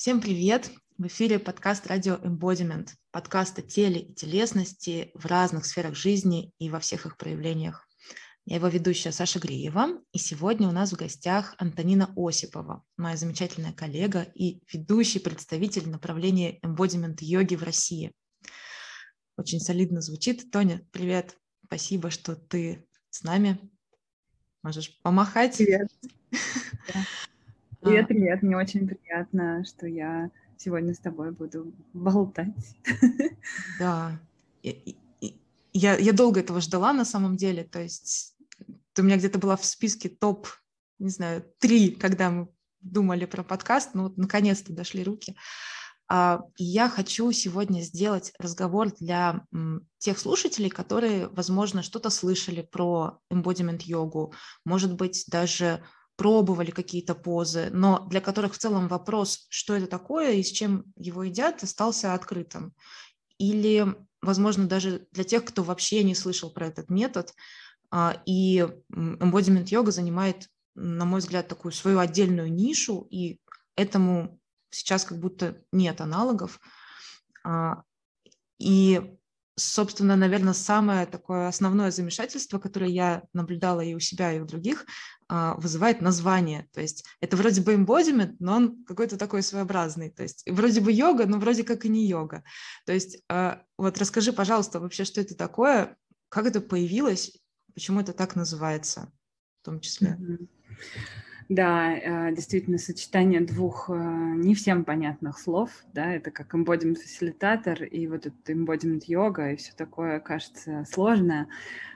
Всем 0.00 0.22
привет! 0.22 0.70
В 0.96 1.08
эфире 1.08 1.38
подкаст 1.38 1.86
«Радио 1.86 2.14
Embodiment», 2.14 2.88
подкаст 3.10 3.58
о 3.58 3.62
теле 3.62 4.00
и 4.00 4.14
телесности 4.14 5.10
в 5.12 5.26
разных 5.26 5.66
сферах 5.66 5.94
жизни 5.94 6.54
и 6.58 6.70
во 6.70 6.80
всех 6.80 7.04
их 7.04 7.18
проявлениях. 7.18 7.86
Я 8.46 8.56
его 8.56 8.68
ведущая 8.68 9.12
Саша 9.12 9.38
Греева, 9.40 10.00
и 10.12 10.18
сегодня 10.18 10.68
у 10.68 10.72
нас 10.72 10.90
в 10.90 10.96
гостях 10.96 11.54
Антонина 11.58 12.14
Осипова, 12.16 12.82
моя 12.96 13.18
замечательная 13.18 13.74
коллега 13.74 14.22
и 14.34 14.62
ведущий 14.72 15.18
представитель 15.18 15.90
направления 15.90 16.58
Embodiment 16.60 17.18
йоги 17.20 17.56
в 17.56 17.62
России. 17.62 18.14
Очень 19.36 19.60
солидно 19.60 20.00
звучит. 20.00 20.50
Тоня, 20.50 20.82
привет! 20.92 21.36
Спасибо, 21.66 22.10
что 22.10 22.36
ты 22.36 22.88
с 23.10 23.22
нами. 23.22 23.70
Можешь 24.62 24.98
помахать. 25.02 25.58
Привет. 25.58 25.90
Привет, 27.80 28.08
привет. 28.08 28.42
Мне 28.42 28.58
очень 28.58 28.86
приятно, 28.86 29.64
что 29.64 29.86
я 29.86 30.30
сегодня 30.58 30.92
с 30.92 30.98
тобой 30.98 31.32
буду 31.32 31.72
болтать. 31.94 32.76
Да. 33.78 34.20
Я, 35.72 35.96
я 35.96 36.12
долго 36.12 36.40
этого 36.40 36.60
ждала 36.60 36.92
на 36.92 37.06
самом 37.06 37.36
деле. 37.36 37.64
То 37.64 37.80
есть 37.80 38.36
ты 38.92 39.00
у 39.00 39.04
меня 39.06 39.16
где-то 39.16 39.38
была 39.38 39.56
в 39.56 39.64
списке 39.64 40.10
топ, 40.10 40.46
не 40.98 41.08
знаю, 41.08 41.42
три, 41.58 41.92
когда 41.92 42.30
мы 42.30 42.48
думали 42.82 43.24
про 43.24 43.42
подкаст. 43.42 43.94
Ну 43.94 44.04
вот 44.04 44.18
наконец-то 44.18 44.74
дошли 44.74 45.02
руки. 45.02 45.34
А, 46.06 46.42
и 46.58 46.64
я 46.64 46.90
хочу 46.90 47.32
сегодня 47.32 47.80
сделать 47.80 48.32
разговор 48.38 48.92
для 48.92 49.46
тех 49.96 50.18
слушателей, 50.18 50.68
которые, 50.68 51.28
возможно, 51.28 51.82
что-то 51.82 52.10
слышали 52.10 52.60
про 52.60 53.20
embodiment 53.32 53.80
йогу, 53.84 54.34
может 54.66 54.96
быть, 54.96 55.24
даже 55.28 55.82
пробовали 56.20 56.70
какие-то 56.70 57.14
позы, 57.14 57.70
но 57.72 58.06
для 58.10 58.20
которых 58.20 58.52
в 58.52 58.58
целом 58.58 58.88
вопрос, 58.88 59.46
что 59.48 59.74
это 59.74 59.86
такое 59.86 60.32
и 60.32 60.42
с 60.42 60.52
чем 60.52 60.84
его 60.94 61.22
едят, 61.22 61.62
остался 61.62 62.12
открытым. 62.12 62.74
Или, 63.38 63.86
возможно, 64.20 64.66
даже 64.66 65.08
для 65.12 65.24
тех, 65.24 65.46
кто 65.46 65.62
вообще 65.62 66.04
не 66.04 66.14
слышал 66.14 66.50
про 66.50 66.66
этот 66.66 66.90
метод, 66.90 67.32
а, 67.90 68.20
и 68.26 68.68
embodiment 68.92 69.64
йога 69.68 69.92
занимает, 69.92 70.46
на 70.74 71.06
мой 71.06 71.20
взгляд, 71.20 71.48
такую 71.48 71.72
свою 71.72 71.98
отдельную 71.98 72.52
нишу, 72.52 73.08
и 73.10 73.40
этому 73.74 74.38
сейчас 74.68 75.06
как 75.06 75.20
будто 75.20 75.62
нет 75.72 76.02
аналогов. 76.02 76.60
А, 77.44 77.82
и 78.58 79.16
собственно, 79.64 80.16
наверное, 80.16 80.52
самое 80.52 81.06
такое 81.06 81.48
основное 81.48 81.90
замешательство, 81.90 82.58
которое 82.58 82.90
я 82.90 83.22
наблюдала 83.32 83.80
и 83.80 83.94
у 83.94 84.00
себя, 84.00 84.32
и 84.32 84.40
у 84.40 84.44
других, 84.44 84.86
а, 85.28 85.54
вызывает 85.54 86.00
название. 86.00 86.68
То 86.72 86.80
есть 86.80 87.04
это 87.20 87.36
вроде 87.36 87.60
бы 87.60 87.74
embodiment, 87.74 88.36
но 88.38 88.56
он 88.56 88.84
какой-то 88.84 89.16
такой 89.16 89.42
своеобразный. 89.42 90.10
То 90.10 90.22
есть 90.22 90.44
вроде 90.50 90.80
бы 90.80 90.92
йога, 90.92 91.26
но 91.26 91.38
вроде 91.38 91.64
как 91.64 91.84
и 91.84 91.88
не 91.88 92.06
йога. 92.06 92.42
То 92.86 92.92
есть 92.92 93.22
а, 93.28 93.62
вот 93.78 93.98
расскажи, 93.98 94.32
пожалуйста, 94.32 94.80
вообще, 94.80 95.04
что 95.04 95.20
это 95.20 95.36
такое, 95.36 95.96
как 96.28 96.46
это 96.46 96.60
появилось, 96.60 97.38
почему 97.74 98.00
это 98.00 98.12
так 98.12 98.36
называется 98.36 99.12
в 99.62 99.64
том 99.64 99.80
числе. 99.80 100.16
Mm-hmm. 100.18 100.48
Да, 101.50 101.92
э, 101.92 102.32
действительно, 102.32 102.78
сочетание 102.78 103.40
двух 103.40 103.90
э, 103.90 103.92
не 103.92 104.54
всем 104.54 104.84
понятных 104.84 105.36
слов, 105.36 105.82
да, 105.92 106.14
это 106.14 106.30
как 106.30 106.54
embodiment 106.54 106.94
фасилитатор 106.94 107.82
и 107.82 108.06
вот 108.06 108.26
этот 108.26 108.48
embodiment 108.48 109.02
йога 109.08 109.50
и 109.50 109.56
все 109.56 109.72
такое 109.76 110.20
кажется 110.20 110.84
сложное. 110.88 111.48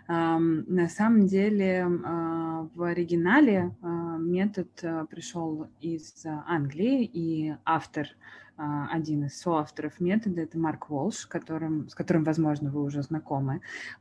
На 0.06 0.88
самом 0.88 1.26
деле 1.28 1.86
а, 2.04 2.68
в 2.74 2.82
оригинале 2.82 3.74
а, 3.80 4.18
метод 4.18 4.68
э, 4.82 5.06
пришел 5.08 5.68
из 5.80 6.26
Англии, 6.26 7.08
и 7.10 7.54
автор 7.64 8.08
один 8.56 9.24
из 9.24 9.40
соавторов 9.40 10.00
метода, 10.00 10.42
это 10.42 10.58
Марк 10.58 10.88
Волш, 10.88 11.26
которым, 11.26 11.88
с 11.88 11.94
которым, 11.94 12.24
возможно, 12.24 12.70
вы 12.70 12.82
уже 12.82 13.02
знакомы 13.02 13.60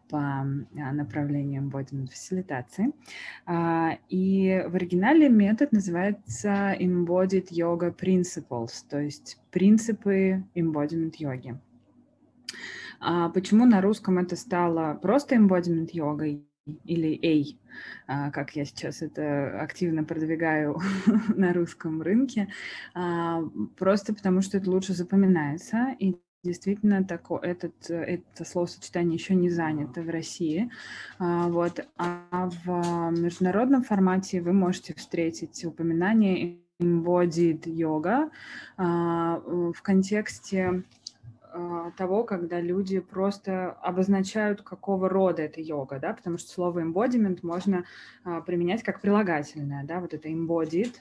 по 0.09 0.19
а, 0.19 0.43
направлению 0.73 1.63
embodiment 1.63 2.09
фасилитации. 2.09 2.91
А, 3.45 3.97
и 4.09 4.63
в 4.67 4.75
оригинале 4.75 5.29
метод 5.29 5.71
называется 5.71 6.75
Embodied 6.79 7.49
Yoga 7.49 7.95
Principles, 7.95 8.83
то 8.89 8.99
есть 8.99 9.39
принципы 9.51 10.43
embodiment 10.55 11.13
йоги. 11.17 11.59
Почему 13.33 13.65
на 13.65 13.81
русском 13.81 14.17
это 14.17 14.37
стало 14.37 14.93
просто 14.93 15.35
embodiment 15.35 15.89
йогой? 15.91 16.45
Или 16.85 17.57
A, 18.07 18.25
а, 18.27 18.31
как 18.31 18.55
я 18.55 18.65
сейчас 18.65 19.01
это 19.01 19.59
активно 19.61 20.03
продвигаю 20.03 20.79
на 21.35 21.53
русском 21.53 22.01
рынке, 22.01 22.47
а, 22.93 23.43
просто 23.77 24.13
потому 24.13 24.41
что 24.41 24.57
это 24.57 24.69
лучше 24.69 24.93
запоминается, 24.93 25.95
и 25.99 26.15
действительно 26.43 27.03
тако, 27.03 27.39
этот, 27.39 27.89
это 27.89 28.45
словосочетание 28.45 29.15
еще 29.15 29.33
не 29.33 29.49
занято 29.49 30.01
в 30.01 30.09
России. 30.09 30.69
А, 31.19 31.47
вот. 31.47 31.85
А 31.97 32.49
в 32.65 33.11
международном 33.11 33.83
формате 33.83 34.41
вы 34.41 34.53
можете 34.53 34.93
встретить 34.93 35.63
упоминание 35.63 36.59
embodied 36.81 37.63
yoga 37.65 38.29
в 38.77 39.81
контексте 39.81 40.83
того, 41.97 42.23
когда 42.23 42.59
люди 42.59 42.99
просто 42.99 43.71
обозначают, 43.71 44.61
какого 44.61 45.09
рода 45.09 45.41
это 45.41 45.61
йога, 45.61 45.99
да, 45.99 46.13
потому 46.13 46.37
что 46.37 46.49
слово 46.49 46.79
embodiment 46.79 47.39
можно 47.43 47.85
а, 48.23 48.41
применять 48.41 48.83
как 48.83 49.01
прилагательное, 49.01 49.83
да, 49.83 49.99
вот 49.99 50.13
это 50.13 50.29
embodied, 50.29 50.95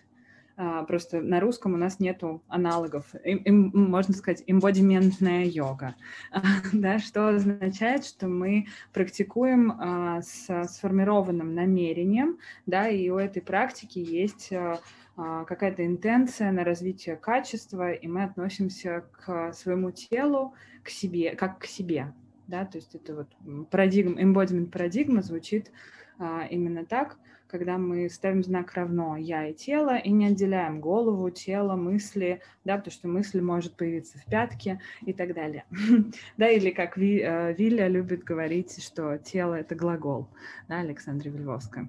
а, 0.57 0.85
просто 0.85 1.21
на 1.21 1.41
русском 1.41 1.75
у 1.75 1.77
нас 1.77 1.99
нету 1.99 2.43
аналогов, 2.49 3.15
им, 3.25 3.39
им, 3.39 3.73
можно 3.75 4.15
сказать, 4.15 4.45
эмбодиментная 4.47 5.45
йога, 5.45 5.95
да, 6.73 6.99
что 6.99 7.29
означает, 7.29 8.05
что 8.05 8.29
мы 8.29 8.67
практикуем 8.93 9.73
а, 9.73 10.21
с 10.23 10.67
сформированным 10.69 11.55
намерением, 11.55 12.39
да, 12.67 12.89
и 12.89 13.09
у 13.09 13.17
этой 13.17 13.41
практики 13.41 13.99
есть 13.99 14.53
а, 14.53 14.75
а, 14.75 14.81
какая-то 15.17 15.85
интенция 15.85 16.53
на 16.53 16.65
развитие 16.65 17.17
качества, 17.17 17.93
и 17.93 18.07
мы 18.07 18.25
относимся 18.25 19.05
к 19.13 19.53
своему 19.53 19.91
телу, 19.91 20.55
к 20.83 20.89
себе, 20.89 21.35
как 21.37 21.59
к 21.59 21.67
себе. 21.67 22.13
Да? 22.47 22.65
То 22.65 22.79
есть 22.79 22.95
это 22.95 23.15
вот 23.15 23.69
парадигма, 23.71 24.21
embodiment 24.21 24.71
парадигма 24.71 25.23
звучит 25.23 25.71
а, 26.19 26.47
именно 26.51 26.85
так, 26.85 27.19
когда 27.53 27.77
мы 27.77 28.09
ставим 28.09 28.43
знак 28.43 28.73
равно 28.73 29.17
«я» 29.17 29.47
и 29.47 29.53
«тело» 29.53 29.97
и 29.97 30.11
не 30.11 30.29
отделяем 30.29 30.81
голову, 30.81 31.29
тело, 31.29 31.77
мысли, 31.77 32.41
да, 32.65 32.79
потому 32.79 32.93
что 32.93 33.09
мысль 33.09 33.43
может 33.43 33.77
появиться 33.77 34.19
в 34.19 34.25
пятке 34.25 34.81
и 35.05 35.13
так 35.13 35.35
далее. 35.35 35.65
да, 36.39 36.49
или 36.49 36.71
как 36.71 36.97
Ви, 36.97 37.21
э, 37.21 37.53
Виля 37.53 37.89
любит 37.89 38.25
говорить, 38.25 38.83
что 38.83 39.19
тело— 39.19 39.55
это 39.57 39.75
глагол, 39.75 40.29
да, 40.67 40.81
Александра 40.81 41.29
Вильвовская. 41.29 41.89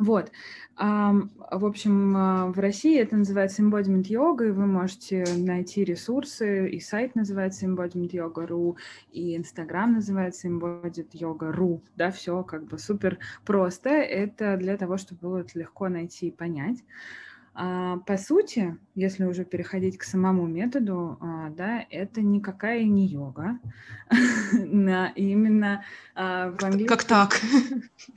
Вот. 0.00 0.32
В 0.78 1.66
общем, 1.66 2.16
а, 2.16 2.46
в 2.46 2.58
России 2.58 2.98
это 2.98 3.14
называется 3.14 3.60
embodiment 3.60 4.04
yoga, 4.04 4.48
и 4.48 4.50
вы 4.50 4.64
можете 4.64 5.26
найти 5.36 5.84
ресурсы, 5.84 6.70
и 6.70 6.80
сайт 6.80 7.14
называется 7.14 7.66
embodiment 7.66 8.10
yoga.ru, 8.10 8.76
и 9.12 9.36
инстаграм 9.36 9.92
называется 9.92 10.48
embodiment 10.48 11.10
yoga.ru, 11.12 11.82
да, 11.96 12.10
все 12.10 12.42
как 12.44 12.64
бы 12.64 12.78
супер 12.78 13.18
просто, 13.44 13.90
это 13.90 14.56
для 14.56 14.78
того, 14.78 14.96
чтобы 14.96 15.20
было 15.20 15.38
это 15.40 15.58
легко 15.58 15.90
найти 15.90 16.28
и 16.28 16.32
понять. 16.32 16.78
А, 17.52 17.98
по 17.98 18.16
сути, 18.16 18.78
если 18.94 19.26
уже 19.26 19.44
переходить 19.44 19.98
к 19.98 20.04
самому 20.04 20.46
методу, 20.46 21.18
а, 21.20 21.50
да, 21.50 21.84
это 21.90 22.22
никакая 22.22 22.84
не 22.84 23.06
йога. 23.06 23.58
Именно 25.14 25.84
в 26.14 26.56
английском... 26.64 26.96
Как 26.96 27.04
так? 27.04 27.40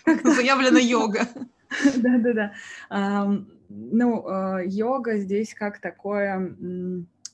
Заявлена 0.23 0.79
йога. 0.79 1.27
Да-да-да. 1.97 2.53
Ну, 3.69 4.27
а, 4.27 4.61
йога 4.63 5.17
здесь 5.17 5.53
как 5.53 5.79
такое 5.79 6.55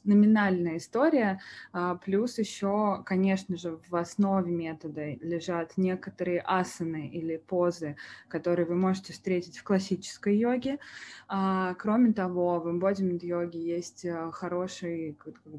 номинальная 0.06 0.78
история, 0.78 1.42
а, 1.74 1.96
плюс 1.96 2.40
еще, 2.40 3.04
конечно 3.06 3.58
же, 3.58 3.80
в 3.90 3.96
основе 3.96 4.50
метода 4.50 5.14
лежат 5.16 5.74
некоторые 5.76 6.42
асаны 6.46 7.10
или 7.10 7.36
позы, 7.36 7.98
которые 8.30 8.66
вы 8.66 8.76
можете 8.76 9.12
встретить 9.12 9.58
в 9.58 9.64
классической 9.64 10.38
йоге. 10.38 10.80
А, 11.28 11.76
кроме 11.76 12.14
того, 12.14 12.60
в 12.62 12.68
embodiment 12.68 13.20
йоге 13.22 13.60
есть 13.62 14.06
хороший 14.32 15.18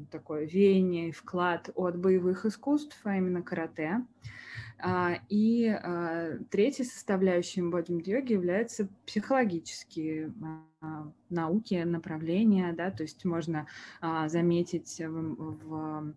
такой 0.09 0.47
веяние, 0.47 1.11
вклад 1.11 1.69
от 1.75 1.97
боевых 1.97 2.45
искусств, 2.45 2.99
а 3.03 3.15
именно 3.15 3.43
карате. 3.43 4.01
И 5.29 5.67
а, 5.67 6.37
третьей 6.49 6.85
составляющей 6.85 7.61
embodiment 7.61 8.03
йоги 8.05 8.33
являются 8.33 8.87
психологические 9.05 10.33
а, 10.81 11.11
науки, 11.29 11.83
направления, 11.83 12.73
да, 12.73 12.91
то 12.91 13.03
есть 13.03 13.23
можно 13.25 13.67
заметить 14.27 14.99
в, 14.99 16.13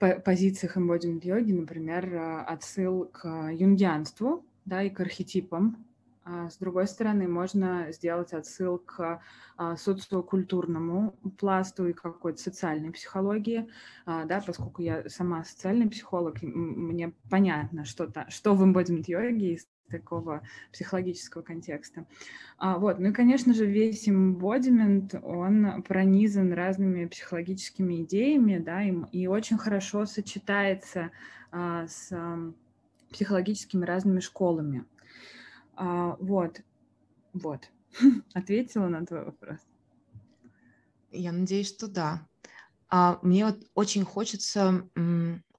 в 0.00 0.20
позициях 0.24 0.76
embodiment 0.76 1.20
йоги, 1.24 1.52
например, 1.52 2.44
отсыл 2.46 3.06
к 3.06 3.50
юнгианству, 3.52 4.44
да, 4.64 4.82
и 4.82 4.90
к 4.90 5.00
архетипам, 5.00 5.84
а 5.84 5.89
с 6.50 6.58
другой 6.58 6.86
стороны, 6.86 7.28
можно 7.28 7.92
сделать 7.92 8.32
отсыл 8.32 8.78
к 8.78 9.22
а, 9.56 9.76
социокультурному 9.76 11.16
пласту 11.38 11.88
и 11.88 11.92
какой-то 11.92 12.40
социальной 12.40 12.90
психологии, 12.92 13.68
а, 14.06 14.24
да, 14.24 14.42
поскольку 14.46 14.82
я 14.82 15.08
сама 15.08 15.44
социальный 15.44 15.88
психолог, 15.88 16.42
мне 16.42 17.12
понятно, 17.30 17.84
что, 17.84 18.06
то 18.06 18.26
что 18.28 18.54
в 18.54 18.62
embodiment 18.62 19.04
йоге 19.06 19.54
из 19.54 19.66
такого 19.90 20.42
психологического 20.72 21.42
контекста. 21.42 22.06
А, 22.58 22.78
вот. 22.78 22.98
Ну 22.98 23.10
и, 23.10 23.12
конечно 23.12 23.52
же, 23.52 23.66
весь 23.66 24.08
embodiment, 24.08 25.20
он 25.22 25.82
пронизан 25.82 26.52
разными 26.52 27.06
психологическими 27.06 28.02
идеями, 28.02 28.58
да, 28.58 28.82
и, 28.82 28.94
и 29.12 29.26
очень 29.26 29.58
хорошо 29.58 30.06
сочетается 30.06 31.10
а, 31.50 31.86
с 31.86 32.08
а, 32.12 32.52
психологическими 33.10 33.84
разными 33.84 34.20
школами. 34.20 34.84
А, 35.80 36.16
вот, 36.20 36.60
вот. 37.32 37.70
Ответила 38.34 38.88
на 38.88 39.06
твой 39.06 39.24
вопрос. 39.24 39.58
Я 41.10 41.32
надеюсь, 41.32 41.68
что 41.68 41.88
да. 41.88 42.26
А 42.90 43.18
мне 43.22 43.46
вот 43.46 43.56
очень 43.74 44.04
хочется 44.04 44.86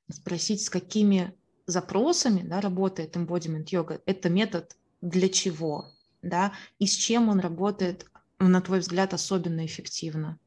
спросить, 0.09 0.63
с 0.63 0.69
какими 0.69 1.35
запросами 1.65 2.43
да, 2.43 2.61
работает 2.61 3.15
embodiment 3.15 3.65
йога. 3.71 3.99
Это 4.05 4.29
метод 4.29 4.77
для 5.01 5.27
чего? 5.27 5.87
Да? 6.21 6.53
И 6.77 6.85
с 6.85 6.93
чем 6.93 7.27
он 7.29 7.39
работает, 7.39 8.05
на 8.37 8.61
твой 8.61 8.79
взгляд, 8.79 9.15
особенно 9.15 9.65
эффективно? 9.65 10.37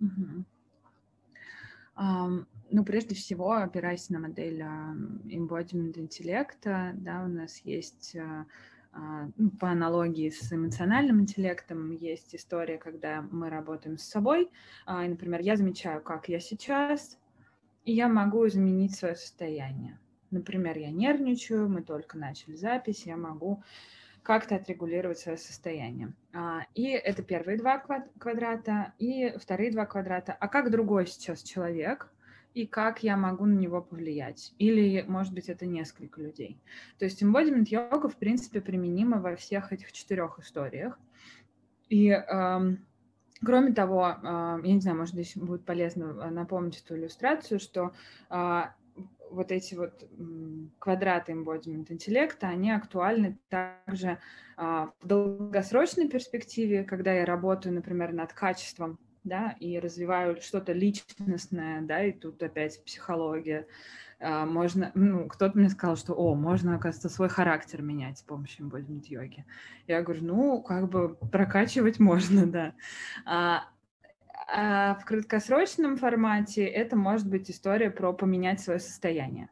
Угу. 0.00 0.44
Um, 1.96 2.46
ну, 2.74 2.84
прежде 2.84 3.14
всего, 3.14 3.52
опираясь 3.52 4.10
на 4.10 4.18
модель 4.18 4.60
embodiment 4.60 5.96
интеллекта, 5.96 6.90
да, 6.96 7.22
у 7.22 7.28
нас 7.28 7.58
есть 7.58 8.16
а, 8.16 8.46
а, 8.92 9.28
ну, 9.36 9.50
по 9.50 9.70
аналогии 9.70 10.28
с 10.28 10.52
эмоциональным 10.52 11.20
интеллектом 11.20 11.92
есть 11.92 12.34
история, 12.34 12.78
когда 12.78 13.22
мы 13.30 13.48
работаем 13.48 13.96
с 13.96 14.02
собой. 14.02 14.50
А, 14.86 15.04
и, 15.04 15.08
например, 15.08 15.40
я 15.40 15.56
замечаю, 15.56 16.02
как 16.02 16.28
я 16.28 16.40
сейчас, 16.40 17.16
и 17.84 17.92
я 17.92 18.08
могу 18.08 18.44
изменить 18.48 18.96
свое 18.96 19.14
состояние. 19.14 20.00
Например, 20.32 20.76
я 20.76 20.90
нервничаю, 20.90 21.68
мы 21.68 21.80
только 21.80 22.18
начали 22.18 22.56
запись, 22.56 23.06
я 23.06 23.16
могу 23.16 23.62
как-то 24.24 24.56
отрегулировать 24.56 25.20
свое 25.20 25.38
состояние. 25.38 26.12
И 26.74 26.88
это 26.88 27.22
первые 27.22 27.56
два 27.56 27.78
квадрата, 28.18 28.94
и 28.98 29.32
вторые 29.38 29.70
два 29.70 29.86
квадрата. 29.86 30.32
А 30.32 30.48
как 30.48 30.72
другой 30.72 31.06
сейчас 31.06 31.44
человек 31.44 32.10
и 32.54 32.66
как 32.66 33.02
я 33.02 33.16
могу 33.16 33.44
на 33.46 33.58
него 33.58 33.82
повлиять. 33.82 34.54
Или, 34.58 35.04
может 35.06 35.34
быть, 35.34 35.48
это 35.48 35.66
несколько 35.66 36.22
людей. 36.22 36.60
То 36.98 37.04
есть 37.04 37.22
embodiment 37.22 37.66
йога, 37.68 38.08
в 38.08 38.16
принципе, 38.16 38.60
применима 38.60 39.20
во 39.20 39.34
всех 39.34 39.72
этих 39.72 39.92
четырех 39.92 40.38
историях. 40.38 40.98
И 41.88 42.08
эм, 42.08 42.86
кроме 43.44 43.72
того, 43.72 44.06
э, 44.06 44.60
я 44.62 44.72
не 44.72 44.80
знаю, 44.80 44.98
может, 44.98 45.14
здесь 45.14 45.36
будет 45.36 45.64
полезно 45.64 46.30
напомнить 46.30 46.80
эту 46.84 46.96
иллюстрацию, 46.96 47.58
что 47.58 47.92
э, 48.30 48.62
вот 49.30 49.50
эти 49.50 49.74
вот 49.74 50.08
квадраты 50.78 51.32
embodiment 51.32 51.86
интеллекта, 51.88 52.48
они 52.48 52.70
актуальны 52.70 53.36
также 53.48 54.18
э, 54.56 54.86
в 55.00 55.06
долгосрочной 55.06 56.08
перспективе, 56.08 56.84
когда 56.84 57.12
я 57.12 57.24
работаю, 57.24 57.74
например, 57.74 58.12
над 58.12 58.32
качеством 58.32 58.98
да, 59.24 59.56
и 59.58 59.78
развиваю 59.78 60.40
что-то 60.40 60.72
личностное, 60.72 61.80
да, 61.80 62.04
и 62.04 62.12
тут 62.12 62.42
опять 62.42 62.84
психология. 62.84 63.66
А, 64.20 64.46
можно, 64.46 64.92
ну, 64.94 65.26
кто-то 65.26 65.58
мне 65.58 65.68
сказал, 65.68 65.96
что, 65.96 66.14
о, 66.14 66.34
можно, 66.34 66.76
оказывается, 66.76 67.08
свой 67.08 67.28
характер 67.28 67.82
менять 67.82 68.18
с 68.18 68.22
помощью 68.22 68.66
embodiment 68.66 69.04
йоги. 69.06 69.44
Я 69.86 70.02
говорю, 70.02 70.24
ну, 70.24 70.62
как 70.62 70.88
бы 70.88 71.16
прокачивать 71.16 71.98
можно, 72.00 72.46
да. 72.46 72.74
А, 73.24 73.64
а 74.46 74.94
в 74.96 75.04
краткосрочном 75.04 75.96
формате 75.96 76.64
это 76.64 76.96
может 76.96 77.28
быть 77.28 77.50
история 77.50 77.90
про 77.90 78.12
поменять 78.12 78.60
свое 78.60 78.78
состояние. 78.78 79.48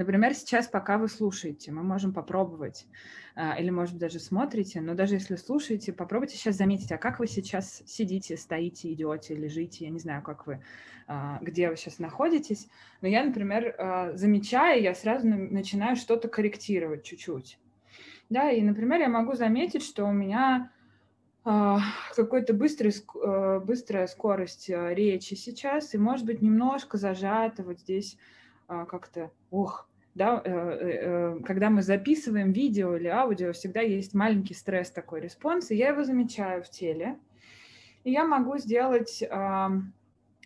Например, 0.00 0.32
сейчас, 0.32 0.66
пока 0.66 0.96
вы 0.96 1.08
слушаете, 1.08 1.72
мы 1.72 1.82
можем 1.82 2.14
попробовать, 2.14 2.86
а, 3.34 3.60
или, 3.60 3.68
может 3.68 3.92
быть, 3.92 4.00
даже 4.00 4.18
смотрите, 4.18 4.80
но 4.80 4.94
даже 4.94 5.16
если 5.16 5.36
слушаете, 5.36 5.92
попробуйте 5.92 6.38
сейчас 6.38 6.56
заметить, 6.56 6.90
а 6.90 6.96
как 6.96 7.18
вы 7.18 7.26
сейчас 7.26 7.82
сидите, 7.84 8.38
стоите, 8.38 8.90
идете, 8.94 9.34
лежите, 9.34 9.84
я 9.84 9.90
не 9.90 9.98
знаю, 9.98 10.22
как 10.22 10.46
вы, 10.46 10.64
а, 11.06 11.38
где 11.42 11.68
вы 11.68 11.76
сейчас 11.76 11.98
находитесь, 11.98 12.66
но 13.02 13.08
я, 13.08 13.22
например, 13.22 13.74
а, 13.76 14.16
замечая, 14.16 14.80
я 14.80 14.94
сразу 14.94 15.28
начинаю 15.28 15.96
что-то 15.96 16.28
корректировать 16.28 17.04
чуть-чуть. 17.04 17.58
Да, 18.30 18.50
и, 18.50 18.62
например, 18.62 19.00
я 19.00 19.10
могу 19.10 19.34
заметить, 19.34 19.82
что 19.82 20.06
у 20.06 20.12
меня 20.12 20.72
какой-то 21.44 22.54
быстрый, 22.54 22.92
быстрая 23.60 24.06
скорость 24.06 24.70
речи 24.70 25.34
сейчас, 25.34 25.92
и, 25.92 25.98
может 25.98 26.24
быть, 26.24 26.40
немножко 26.40 26.96
зажата 26.96 27.62
вот 27.62 27.80
здесь 27.80 28.16
как-то, 28.66 29.30
ох, 29.50 29.89
да, 30.14 30.42
э, 30.44 30.50
э, 30.50 30.88
э, 31.02 31.40
когда 31.44 31.70
мы 31.70 31.82
записываем 31.82 32.52
видео 32.52 32.96
или 32.96 33.06
аудио, 33.06 33.52
всегда 33.52 33.80
есть 33.80 34.12
маленький 34.12 34.54
стресс 34.54 34.90
такой 34.90 35.20
response, 35.20 35.70
и 35.70 35.76
я 35.76 35.90
его 35.90 36.02
замечаю 36.02 36.62
в 36.62 36.70
теле. 36.70 37.18
И 38.02 38.10
я 38.10 38.24
могу 38.24 38.56
сделать, 38.56 39.22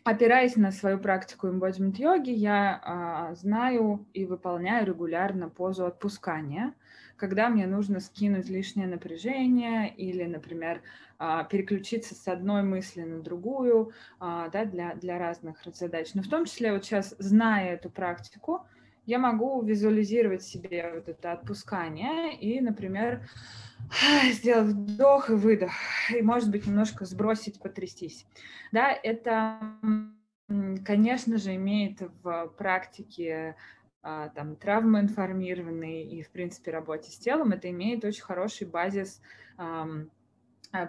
опираясь 0.05 0.57
на 0.57 0.73
свою 0.73 0.99
практику 0.99 1.47
embodiment 1.47 1.95
йоги, 1.97 2.31
я 2.31 2.81
а, 2.83 3.35
знаю 3.37 4.05
и 4.13 4.25
выполняю 4.25 4.85
регулярно 4.85 5.49
позу 5.49 5.87
отпускания, 5.87 6.75
когда 7.17 7.49
мне 7.49 7.67
нужно 7.67 8.01
скинуть 8.01 8.49
лишнее 8.49 8.89
напряжение 8.89 9.95
или, 9.95 10.25
например, 10.25 10.83
а, 11.19 11.45
переключиться 11.45 12.17
с 12.17 12.27
одной 12.27 12.65
мысли 12.65 13.03
на 13.03 13.23
другую 13.23 13.93
а, 14.19 14.49
да, 14.49 14.65
для, 14.65 14.97
для 14.97 15.19
разных 15.19 15.65
задач. 15.65 16.13
Но 16.15 16.23
в 16.23 16.29
том 16.29 16.45
числе 16.45 16.73
вот 16.73 16.85
сейчас, 16.85 17.15
зная 17.19 17.75
эту 17.75 17.89
практику, 17.89 18.67
я 19.07 19.19
могу 19.19 19.63
визуализировать 19.63 20.43
себе 20.43 20.93
вот 20.95 21.09
это 21.09 21.33
отпускание 21.33 22.37
и, 22.39 22.61
например, 22.61 23.29
сделать 24.33 24.69
вдох 24.69 25.31
и 25.31 25.35
выдох, 25.35 25.73
и, 26.11 26.23
может 26.23 26.51
быть, 26.51 26.67
немножко 26.67 27.05
сбросить, 27.05 27.61
потрястись. 27.61 28.27
Да, 28.73 28.91
это, 28.91 29.59
конечно 30.85 31.39
же, 31.39 31.55
имеет 31.55 32.01
в 32.23 32.53
практике 32.59 33.57
а, 34.03 34.29
там, 34.29 34.57
травмоинформированной 34.57 36.03
и, 36.03 36.23
в 36.23 36.31
принципе, 36.31 36.71
работе 36.71 37.11
с 37.11 37.17
телом, 37.17 37.53
это 37.53 37.71
имеет 37.71 38.05
очень 38.05 38.23
хороший 38.23 38.67
базис 38.67 39.21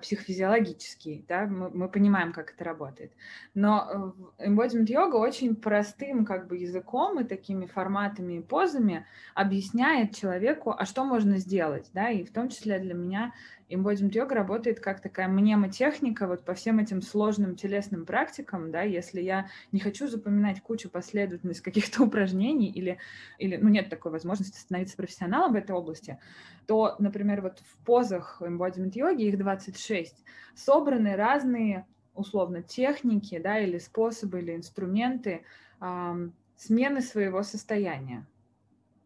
психофизиологический, 0.02 1.26
да, 1.28 1.46
мы, 1.46 1.70
мы 1.70 1.90
понимаем, 1.90 2.34
как 2.34 2.54
это 2.54 2.64
работает. 2.64 3.12
Но 3.54 4.14
э, 4.40 4.48
embodiment 4.48 4.86
йога 4.88 5.16
очень 5.16 5.56
простым 5.56 6.26
как 6.26 6.48
бы 6.48 6.58
языком 6.58 7.20
и 7.20 7.24
такими 7.24 7.66
форматами 7.66 8.34
и 8.40 8.42
позами 8.42 9.06
объясняет 9.34 10.16
человеку, 10.16 10.76
а 10.78 10.86
что 10.86 11.06
можно 11.06 11.38
сделать, 11.38 11.90
да, 11.94 12.10
и 12.10 12.24
в 12.24 12.32
том 12.32 12.50
числе 12.50 12.80
для 12.80 12.94
меня 12.94 13.34
Embodiment 13.70 14.12
йога 14.12 14.36
работает 14.36 14.80
как 14.80 15.02
такая 15.02 15.28
мнемотехника 15.28 16.28
вот 16.28 16.46
по 16.46 16.54
всем 16.54 16.80
этим 16.80 17.02
сложным 17.02 17.56
телесным 17.56 18.06
практикам, 18.06 18.72
да, 18.72 18.82
если 18.84 19.22
я 19.22 19.48
не 19.72 19.80
хочу 19.80 20.08
запоминать 20.08 20.62
кучу 20.62 20.90
последовательность 20.90 21.62
каких-то 21.62 22.04
упражнений 22.04 22.70
или, 22.70 23.00
или, 23.40 23.58
ну, 23.58 23.70
нет 23.70 23.90
такой 23.90 24.12
возможности 24.12 24.60
становиться 24.60 24.98
профессионалом 24.98 25.54
в 25.54 25.56
этой 25.56 25.72
области, 25.76 26.20
то, 26.68 26.96
например, 27.00 27.42
вот 27.42 27.60
в 27.60 27.78
позах 27.86 28.42
embodiment 28.42 28.92
йоги, 28.94 29.24
их 29.24 29.38
26, 29.38 30.24
собраны 30.56 31.16
разные 31.16 31.88
условно 32.14 32.62
техники, 32.62 33.40
да, 33.40 33.60
или 33.60 33.78
способы, 33.80 34.40
или 34.40 34.56
инструменты 34.56 35.44
эм, 35.82 36.34
смены 36.56 37.02
своего 37.02 37.44
состояния 37.44 38.26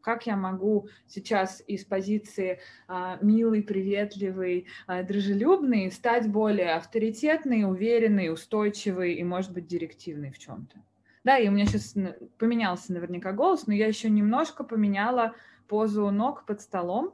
как 0.10 0.26
я 0.26 0.36
могу 0.36 0.90
сейчас 1.06 1.62
из 1.68 1.86
позиции 1.86 2.60
а, 2.88 3.20
милый, 3.22 3.62
приветливый, 3.62 4.66
а, 4.88 5.04
дружелюбный 5.04 5.92
стать 5.92 6.28
более 6.28 6.74
авторитетный, 6.74 7.64
уверенный, 7.64 8.34
устойчивый 8.34 9.14
и, 9.14 9.24
может 9.24 9.54
быть, 9.54 9.68
директивный 9.68 10.32
в 10.32 10.40
чем-то. 10.40 10.82
Да, 11.24 11.38
и 11.38 11.48
у 11.48 11.52
меня 11.52 11.68
сейчас 11.68 11.94
поменялся 12.40 12.92
наверняка 12.92 13.34
голос, 13.34 13.68
но 13.68 13.74
я 13.74 13.86
еще 13.86 14.10
немножко 14.10 14.64
поменяла 14.64 15.36
позу 15.68 16.10
ног 16.10 16.48
под 16.48 16.60
столом 16.62 17.14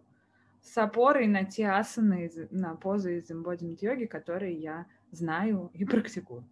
с 0.61 0.77
опорой 0.77 1.27
на 1.27 1.43
те 1.43 1.67
асаны, 1.67 2.31
на 2.49 2.75
позы 2.75 3.17
из 3.17 3.29
embodiment 3.29 3.77
йоги, 3.81 4.05
которые 4.05 4.53
я 4.55 4.85
знаю 5.11 5.69
и 5.73 5.83
практикую. 5.83 6.47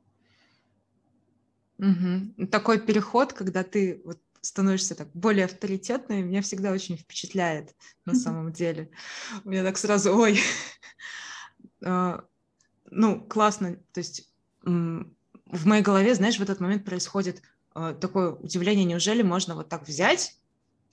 Угу. 1.78 2.48
Такой 2.48 2.82
переход, 2.82 3.32
когда 3.32 3.64
ты 3.64 4.02
вот 4.04 4.20
становишься 4.44 4.94
так 4.94 5.10
более 5.14 5.46
авторитетной, 5.46 6.22
меня 6.22 6.42
всегда 6.42 6.72
очень 6.72 6.98
впечатляет 6.98 7.74
на 8.06 8.14
самом 8.14 8.52
деле. 8.52 8.92
У 9.46 9.50
меня 9.50 9.64
так 9.64 9.78
сразу, 9.78 10.16
ой, 10.16 10.40
а, 11.86 12.26
ну, 12.92 13.22
классно, 13.22 13.78
то 13.94 14.00
есть 14.00 14.30
в 14.64 15.66
моей 15.66 15.82
голове, 15.82 16.14
знаешь, 16.14 16.38
в 16.38 16.42
этот 16.42 16.60
момент 16.60 16.86
происходит 16.86 17.42
а, 17.74 17.94
такое 17.94 18.32
удивление, 18.32 18.86
неужели 18.86 19.22
можно 19.22 19.56
вот 19.56 19.70
так 19.70 19.88
взять 19.88 20.38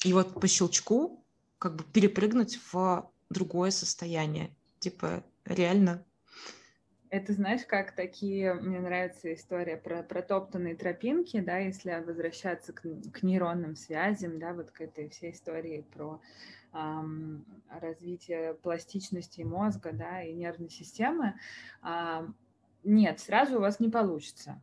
и 0.05 0.13
вот 0.13 0.41
по 0.41 0.47
щелчку 0.47 1.25
как 1.59 1.75
бы 1.77 1.85
перепрыгнуть 1.85 2.59
в 2.73 3.11
другое 3.31 3.71
состояние. 3.71 4.57
Типа, 4.79 5.25
реально 5.45 6.05
это, 7.11 7.33
знаешь, 7.33 7.65
как 7.67 7.93
такие, 7.95 8.55
мне 8.55 8.79
нравится 8.79 9.35
история 9.35 9.77
про 9.77 10.03
протоптанные 10.03 10.77
тропинки, 10.77 11.41
да, 11.41 11.59
если 11.59 12.03
возвращаться 12.07 12.73
к, 12.73 12.83
к 12.83 13.23
нейронным 13.23 13.75
связям, 13.75 14.39
да, 14.39 14.55
вот 14.55 14.71
к 14.71 14.81
этой 14.81 15.09
всей 15.09 15.33
истории 15.33 15.85
про 15.93 16.21
эм, 16.73 17.45
развитие 17.69 18.55
пластичности 18.55 19.43
мозга, 19.43 19.91
да, 19.93 20.23
и 20.23 20.33
нервной 20.33 20.71
системы. 20.71 21.35
Э, 21.83 22.29
нет, 22.85 23.19
сразу 23.19 23.59
у 23.59 23.61
вас 23.61 23.81
не 23.81 23.89
получится 23.89 24.63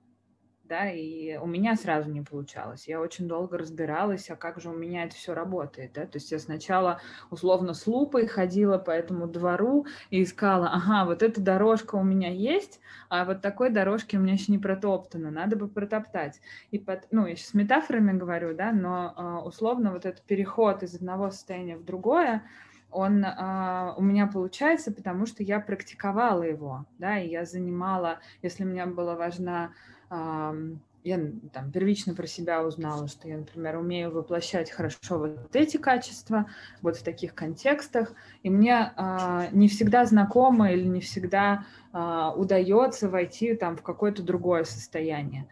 да, 0.68 0.90
и 0.90 1.38
у 1.38 1.46
меня 1.46 1.76
сразу 1.76 2.10
не 2.10 2.22
получалось. 2.22 2.88
Я 2.88 3.00
очень 3.00 3.28
долго 3.28 3.58
разбиралась, 3.58 4.30
а 4.30 4.36
как 4.36 4.60
же 4.60 4.70
у 4.70 4.74
меня 4.74 5.06
это 5.06 5.16
все 5.16 5.34
работает, 5.34 5.94
да, 5.94 6.06
то 6.06 6.18
есть 6.18 6.32
я 6.32 6.40
сначала 6.40 7.02
условно 7.32 7.74
с 7.74 7.88
лупой 7.88 8.28
ходила 8.28 8.78
по 8.78 8.92
этому 8.92 9.28
двору 9.28 9.86
и 10.10 10.24
искала, 10.24 10.70
ага, 10.72 11.06
вот 11.06 11.24
эта 11.24 11.42
дорожка 11.42 11.96
у 11.96 12.04
меня 12.04 12.30
есть, 12.30 12.80
а 13.10 13.26
вот 13.26 13.42
такой 13.42 13.70
дорожки 13.70 14.16
у 14.16 14.20
меня 14.20 14.34
еще 14.34 14.52
не 14.52 14.58
протоптана, 14.58 15.32
надо 15.32 15.56
бы 15.56 15.68
протоптать. 15.68 16.40
И 16.72 16.80
под, 16.80 17.08
ну, 17.12 17.26
я 17.26 17.36
сейчас 17.36 17.54
метафорами 17.54 18.18
говорю, 18.18 18.56
да, 18.56 18.72
но 18.72 19.14
а, 19.16 19.42
условно 19.42 19.92
вот 19.92 20.06
этот 20.06 20.24
переход 20.24 20.84
из 20.84 20.96
одного 20.96 21.32
состояния 21.32 21.78
в 21.78 21.86
другое, 21.86 22.44
он 22.90 23.24
uh, 23.24 23.94
у 23.98 24.02
меня 24.02 24.28
получается, 24.28 24.92
потому 24.92 25.26
что 25.26 25.44
я 25.44 25.60
практиковала 25.60 26.44
его, 26.44 26.86
да, 26.98 27.20
и 27.20 27.30
я 27.30 27.46
занимала, 27.46 28.20
если 28.42 28.64
мне 28.64 28.86
была 28.86 29.16
важна 29.16 29.72
я 30.10 31.20
там 31.54 31.72
первично 31.72 32.14
про 32.14 32.28
себя 32.28 32.64
узнала, 32.64 33.08
что 33.08 33.28
я, 33.28 33.38
например, 33.38 33.78
умею 33.78 34.12
воплощать 34.12 34.70
хорошо 34.70 35.18
вот 35.18 35.56
эти 35.56 35.78
качества, 35.78 36.50
вот 36.82 36.98
в 36.98 37.04
таких 37.04 37.34
контекстах, 37.34 38.14
и 38.44 38.50
мне 38.50 38.92
э, 38.96 39.48
не 39.52 39.70
всегда 39.70 40.06
знакомо 40.06 40.72
или 40.72 40.86
не 40.86 41.00
всегда 41.00 41.66
э, 41.94 42.32
удается 42.36 43.10
войти 43.10 43.56
там 43.56 43.78
в 43.78 43.84
какое-то 43.84 44.22
другое 44.22 44.66
состояние. 44.66 45.48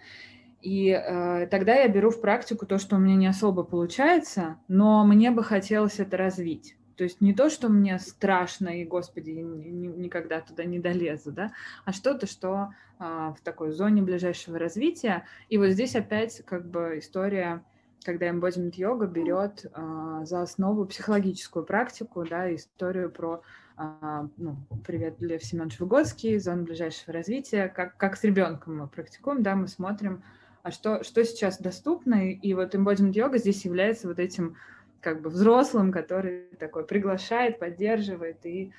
И 0.61 0.89
э, 0.89 1.47
тогда 1.47 1.75
я 1.75 1.87
беру 1.87 2.09
в 2.09 2.19
практику 2.19 2.65
то, 2.65 2.77
что 2.77 2.97
у 2.97 2.99
меня 2.99 3.15
не 3.15 3.27
особо 3.27 3.63
получается, 3.63 4.57
но 4.67 5.05
мне 5.05 5.31
бы 5.31 5.43
хотелось 5.43 5.99
это 5.99 6.17
развить. 6.17 6.75
То 6.95 7.03
есть 7.03 7.21
не 7.21 7.33
то, 7.33 7.49
что 7.49 7.69
мне 7.69 7.99
страшно 7.99 8.69
и, 8.69 8.85
господи, 8.85 9.29
никогда 9.29 10.41
туда 10.41 10.65
не 10.65 10.79
долезу, 10.79 11.31
да, 11.31 11.51
а 11.83 11.91
что-то, 11.91 12.27
что 12.27 12.69
а, 12.97 13.33
в 13.33 13.41
такой 13.41 13.71
зоне 13.71 14.01
ближайшего 14.01 14.57
развития. 14.57 15.25
И 15.49 15.57
вот 15.57 15.69
здесь 15.69 15.95
опять 15.95 16.43
как 16.45 16.69
бы 16.69 16.99
история, 16.99 17.63
когда 18.03 18.29
embodiment 18.29 18.73
йога 18.75 19.07
берет 19.07 19.65
а, 19.73 20.23
за 20.25 20.41
основу 20.41 20.85
психологическую 20.85 21.65
практику, 21.65 22.25
да, 22.25 22.53
историю 22.53 23.11
про 23.11 23.41
а, 23.77 24.29
ну, 24.37 24.55
привет, 24.85 25.19
Лев 25.19 25.43
Семенович 25.43 25.79
Выгодский, 25.79 26.39
зону 26.39 26.63
ближайшего 26.63 27.13
развития, 27.13 27.67
как, 27.67 27.97
как 27.97 28.15
с 28.15 28.23
ребенком 28.23 28.77
мы 28.77 28.87
практикуем, 28.87 29.43
да, 29.43 29.55
мы 29.55 29.67
смотрим, 29.67 30.23
а 30.63 30.71
что, 30.71 31.03
что 31.03 31.25
сейчас 31.25 31.59
доступно, 31.59 32.31
и 32.31 32.53
вот 32.53 32.73
embodiment 32.73 33.11
йога 33.11 33.37
здесь 33.37 33.65
является 33.65 34.07
вот 34.07 34.19
этим 34.19 34.55
как 35.05 35.21
бы 35.21 35.29
взрослым, 35.29 35.91
который 35.91 36.47
такой 36.59 36.83
приглашает, 36.83 37.59
поддерживает 37.59 38.43
и 38.43 38.73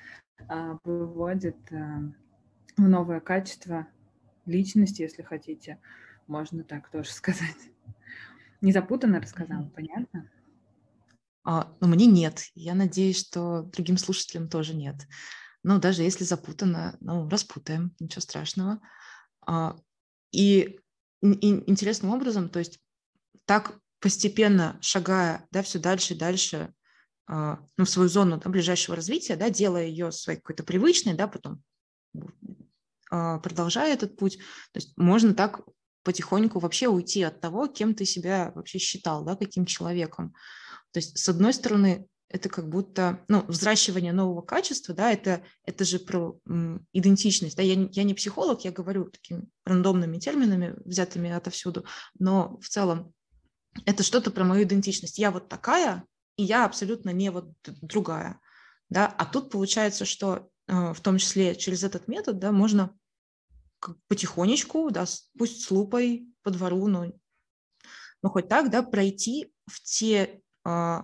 а, 0.49 0.77
выводит 0.83 1.55
а, 1.71 2.01
в 2.75 2.81
новое 2.81 3.21
качество 3.21 3.87
личности, 4.45 5.03
если 5.03 5.23
хотите, 5.23 5.79
можно 6.27 6.65
так 6.65 6.89
тоже 6.89 7.11
сказать. 7.13 7.71
Не 8.59 8.73
запутанно 8.73 9.21
рассказала, 9.21 9.71
понятно? 9.73 10.29
А, 11.45 11.73
ну, 11.79 11.87
мне 11.87 12.05
нет. 12.07 12.43
Я 12.55 12.75
надеюсь, 12.75 13.25
что 13.25 13.61
другим 13.61 13.95
слушателям 13.95 14.49
тоже 14.49 14.75
нет. 14.75 14.95
Но 15.63 15.79
даже 15.79 16.03
если 16.03 16.25
запутано, 16.25 16.97
ну, 16.99 17.29
распутаем, 17.29 17.95
ничего 18.01 18.19
страшного. 18.19 18.81
А, 19.45 19.77
и, 20.33 20.81
и 21.21 21.71
интересным 21.71 22.11
образом, 22.11 22.49
то 22.49 22.59
есть 22.59 22.81
так 23.45 23.79
постепенно 23.99 24.77
шагая 24.81 25.47
да, 25.51 25.61
все 25.61 25.79
дальше 25.79 26.13
и 26.13 26.17
дальше 26.17 26.73
а, 27.27 27.59
ну, 27.77 27.85
в 27.85 27.89
свою 27.89 28.09
зону 28.09 28.37
да, 28.37 28.49
ближайшего 28.49 28.95
развития, 28.95 29.35
да, 29.35 29.49
делая 29.49 29.85
ее 29.85 30.11
своей 30.11 30.39
какой-то 30.39 30.63
привычной, 30.63 31.13
да, 31.13 31.27
потом 31.27 31.61
а, 33.09 33.39
продолжая 33.39 33.93
этот 33.93 34.17
путь, 34.17 34.37
то 34.71 34.77
есть 34.77 34.97
можно 34.97 35.33
так 35.33 35.61
потихоньку 36.03 36.59
вообще 36.59 36.87
уйти 36.87 37.21
от 37.23 37.41
того, 37.41 37.67
кем 37.67 37.93
ты 37.93 38.05
себя 38.05 38.53
вообще 38.55 38.79
считал, 38.79 39.25
да, 39.25 39.35
каким 39.35 39.65
человеком. 39.65 40.33
То 40.91 40.99
есть, 40.99 41.17
с 41.17 41.27
одной 41.27 41.53
стороны, 41.53 42.07
это 42.29 42.47
как 42.47 42.69
будто, 42.69 43.25
ну, 43.27 43.43
взращивание 43.47 44.13
нового 44.13 44.41
качества, 44.41 44.93
да, 44.93 45.11
это, 45.11 45.43
это 45.65 45.83
же 45.83 45.99
про 45.99 46.39
м, 46.47 46.85
идентичность, 46.93 47.57
да, 47.57 47.63
я, 47.63 47.89
я 47.91 48.03
не 48.03 48.13
психолог, 48.13 48.63
я 48.63 48.71
говорю 48.71 49.09
такими 49.09 49.43
рандомными 49.65 50.17
терминами, 50.17 50.75
взятыми 50.85 51.29
отовсюду, 51.29 51.85
но 52.19 52.57
в 52.61 52.69
целом 52.69 53.13
это 53.85 54.03
что-то 54.03 54.31
про 54.31 54.43
мою 54.43 54.63
идентичность. 54.63 55.19
Я 55.19 55.31
вот 55.31 55.49
такая, 55.49 56.05
и 56.35 56.43
я 56.43 56.65
абсолютно 56.65 57.11
не 57.11 57.29
вот 57.29 57.51
другая. 57.81 58.39
Да? 58.89 59.07
А 59.07 59.25
тут 59.25 59.51
получается, 59.51 60.05
что 60.05 60.49
э, 60.67 60.93
в 60.93 61.01
том 61.01 61.17
числе 61.17 61.55
через 61.55 61.83
этот 61.83 62.07
метод 62.07 62.39
да, 62.39 62.51
можно 62.51 62.95
потихонечку, 64.07 64.89
да, 64.91 65.05
пусть 65.37 65.63
с 65.63 65.71
лупой 65.71 66.27
по 66.43 66.51
двору, 66.51 66.87
но, 66.87 67.11
но 68.23 68.29
хоть 68.29 68.47
так, 68.47 68.71
да, 68.71 68.81
пройти 68.81 69.53
в 69.65 69.81
те 69.81 70.41
э, 70.65 71.01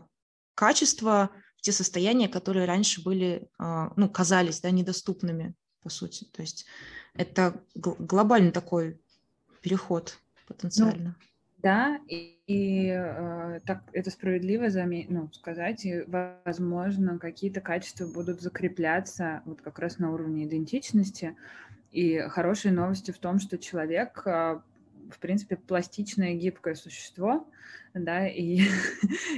качества, 0.56 1.32
в 1.58 1.62
те 1.62 1.72
состояния, 1.72 2.28
которые 2.28 2.66
раньше 2.66 3.04
были, 3.04 3.50
э, 3.60 3.90
ну, 3.96 4.10
казались 4.10 4.62
да, 4.62 4.72
недоступными, 4.72 5.56
по 5.82 5.90
сути. 5.90 6.26
То 6.26 6.42
есть 6.42 6.66
это 7.14 7.64
глобальный 7.76 8.52
такой 8.52 9.00
переход 9.62 10.18
ну, 10.36 10.42
потенциально. 10.48 11.16
Ну, 11.20 11.26
да, 11.64 11.98
и, 12.10 12.38
и 12.46 12.90
э, 12.90 13.62
так 13.66 13.84
это 13.94 14.12
справедливо 14.12 14.66
заме- 14.66 15.06
ну, 15.08 15.30
сказать, 15.32 15.86
и, 15.86 16.04
возможно, 16.44 17.18
какие-то 17.18 17.62
качества 17.62 18.06
будут 18.06 18.42
закрепляться 18.42 19.42
вот 19.46 19.62
как 19.62 19.80
раз 19.80 19.98
на 19.98 20.12
уровне 20.12 20.46
идентичности. 20.46 21.38
И 21.92 22.20
хорошие 22.28 22.74
новости 22.74 23.12
в 23.12 23.18
том, 23.18 23.40
что 23.40 23.58
человек, 23.58 24.24
э, 24.26 24.60
в 25.10 25.20
принципе, 25.20 25.56
пластичное, 25.56 26.34
гибкое 26.34 26.76
существо, 26.76 27.48
да, 27.94 28.28
и, 28.28 28.64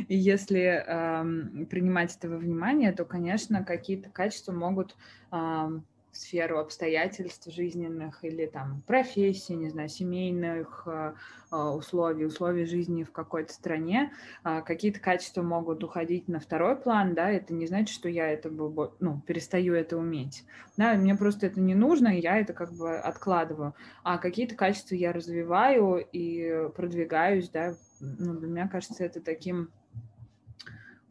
и 0.07 0.15
если 0.15 0.83
э, 0.83 1.65
принимать 1.67 2.15
этого 2.17 2.37
внимание, 2.37 2.91
то, 2.91 3.05
конечно, 3.05 3.63
какие-то 3.63 4.09
качества 4.09 4.51
могут 4.51 4.95
э, 5.31 5.79
сферу 6.15 6.59
обстоятельств 6.59 7.51
жизненных 7.51 8.23
или 8.23 8.45
там 8.45 8.81
профессии, 8.87 9.53
не 9.53 9.69
знаю, 9.69 9.89
семейных 9.89 10.83
э, 10.85 11.13
э, 11.51 11.55
условий, 11.55 12.25
условий 12.25 12.65
жизни 12.65 13.03
в 13.03 13.11
какой-то 13.11 13.53
стране, 13.53 14.11
а, 14.43 14.61
какие-то 14.61 14.99
качества 14.99 15.41
могут 15.41 15.83
уходить 15.83 16.27
на 16.27 16.39
второй 16.39 16.75
план, 16.75 17.13
да, 17.13 17.29
это 17.29 17.53
не 17.53 17.67
значит, 17.67 17.93
что 17.93 18.09
я 18.09 18.27
это, 18.27 18.49
ну, 18.49 19.21
перестаю 19.25 19.73
это 19.73 19.97
уметь, 19.97 20.45
да, 20.77 20.93
мне 20.93 21.15
просто 21.15 21.47
это 21.47 21.59
не 21.59 21.75
нужно, 21.75 22.17
и 22.17 22.21
я 22.21 22.39
это 22.39 22.53
как 22.53 22.71
бы 22.73 22.97
откладываю, 22.97 23.73
а 24.03 24.17
какие-то 24.17 24.55
качества 24.55 24.95
я 24.95 25.11
развиваю 25.11 26.05
и 26.11 26.69
продвигаюсь, 26.75 27.49
да, 27.49 27.75
ну, 27.99 28.33
для 28.33 28.47
меня 28.47 28.67
кажется 28.67 29.03
это 29.03 29.21
таким 29.21 29.69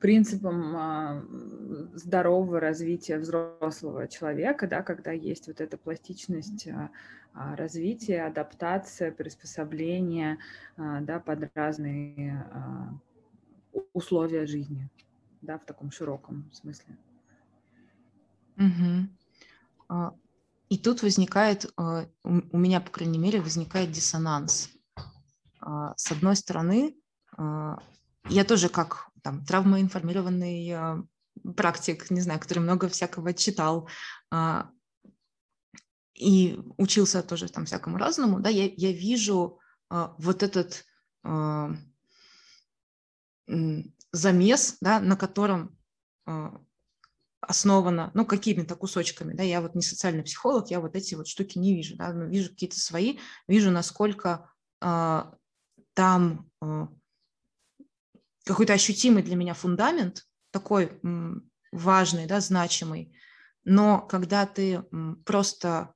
принципом 0.04 0.76
а, 0.76 1.24
здорового 1.94 2.60
развития 2.60 3.16
взрослого 3.18 4.06
человека, 4.06 4.68
да, 4.68 4.82
когда 4.82 5.12
есть 5.12 5.46
вот 5.46 5.62
эта 5.62 5.78
пластичность 5.78 6.68
а, 6.68 6.90
а, 7.32 7.56
развития, 7.56 8.26
адаптация, 8.26 9.10
приспособление 9.12 10.36
да, 10.76 11.20
под 11.20 11.50
разные 11.54 12.46
условия 13.94 14.44
жизни, 14.44 14.90
да, 15.40 15.56
в 15.58 15.64
таком 15.64 15.90
широком 15.90 16.50
смысле. 16.52 16.98
Угу. 18.58 20.18
И 20.68 20.78
тут 20.78 21.02
возникает, 21.02 21.72
у 21.78 22.58
меня, 22.58 22.82
по 22.82 22.90
крайней 22.90 23.18
мере, 23.18 23.40
возникает 23.40 23.90
диссонанс. 23.90 24.68
С 25.96 26.12
одной 26.12 26.36
стороны, 26.36 26.94
я 27.38 28.44
тоже 28.46 28.68
как 28.68 29.13
там 29.24 29.44
травмоинформированный 29.44 30.68
э, 30.68 31.02
практик, 31.56 32.10
не 32.10 32.20
знаю, 32.20 32.38
который 32.38 32.58
много 32.58 32.88
всякого 32.88 33.32
читал 33.32 33.88
э, 34.30 34.62
и 36.14 36.60
учился 36.76 37.22
тоже 37.22 37.48
там 37.48 37.64
всякому 37.64 37.96
разному, 37.96 38.38
да, 38.40 38.50
я, 38.50 38.70
я 38.76 38.92
вижу 38.92 39.58
э, 39.90 40.08
вот 40.18 40.42
этот 40.42 40.84
э, 41.24 41.68
замес, 44.12 44.76
да, 44.80 45.00
на 45.00 45.16
котором 45.16 45.76
основано, 47.40 48.10
ну, 48.14 48.24
какими-то 48.24 48.76
кусочками, 48.76 49.34
да, 49.34 49.42
я 49.42 49.60
вот 49.60 49.74
не 49.74 49.82
социальный 49.82 50.22
психолог, 50.22 50.70
я 50.70 50.80
вот 50.80 50.96
эти 50.96 51.14
вот 51.14 51.28
штуки 51.28 51.58
не 51.58 51.74
вижу, 51.74 51.96
да, 51.96 52.14
но 52.14 52.24
вижу 52.24 52.48
какие-то 52.48 52.80
свои, 52.80 53.18
вижу, 53.46 53.70
насколько 53.70 54.50
э, 54.80 55.22
там 55.92 56.50
э, 56.62 56.86
какой-то 58.44 58.72
ощутимый 58.72 59.22
для 59.22 59.36
меня 59.36 59.54
фундамент, 59.54 60.24
такой 60.50 60.92
важный, 61.72 62.26
да, 62.26 62.40
значимый. 62.40 63.16
Но 63.64 64.00
когда 64.00 64.46
ты 64.46 64.84
просто 65.24 65.94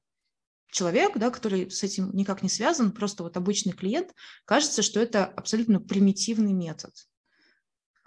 человек, 0.71 1.17
да, 1.17 1.31
который 1.31 1.71
с 1.71 1.83
этим 1.83 2.11
никак 2.15 2.43
не 2.43 2.49
связан, 2.49 2.93
просто 2.93 3.23
вот 3.23 3.37
обычный 3.37 3.73
клиент, 3.73 4.15
кажется, 4.45 4.83
что 4.83 5.01
это 5.01 5.25
абсолютно 5.25 5.81
примитивный 5.81 6.53
метод. 6.53 6.93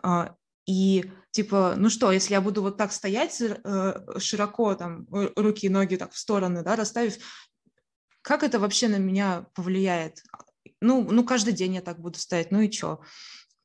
А, 0.03 0.36
и 0.65 1.12
типа, 1.31 1.75
ну 1.77 1.89
что, 1.89 2.12
если 2.12 2.33
я 2.33 2.41
буду 2.41 2.62
вот 2.62 2.77
так 2.77 2.91
стоять 2.91 3.41
э, 3.41 4.19
широко, 4.19 4.75
там, 4.75 5.07
руки 5.10 5.65
и 5.65 5.69
ноги 5.69 5.95
так 5.95 6.12
в 6.12 6.17
стороны, 6.17 6.63
да, 6.63 6.75
расставив, 6.75 7.17
как 8.21 8.43
это 8.43 8.60
вообще 8.60 8.88
на 8.88 8.98
меня 8.98 9.48
повлияет? 9.53 10.24
Ну, 10.79 11.10
ну 11.10 11.24
каждый 11.24 11.53
день 11.53 11.75
я 11.75 11.81
так 11.81 12.00
буду 12.00 12.19
стоять, 12.19 12.51
ну 12.51 12.62
и 12.62 12.71
что? 12.71 13.01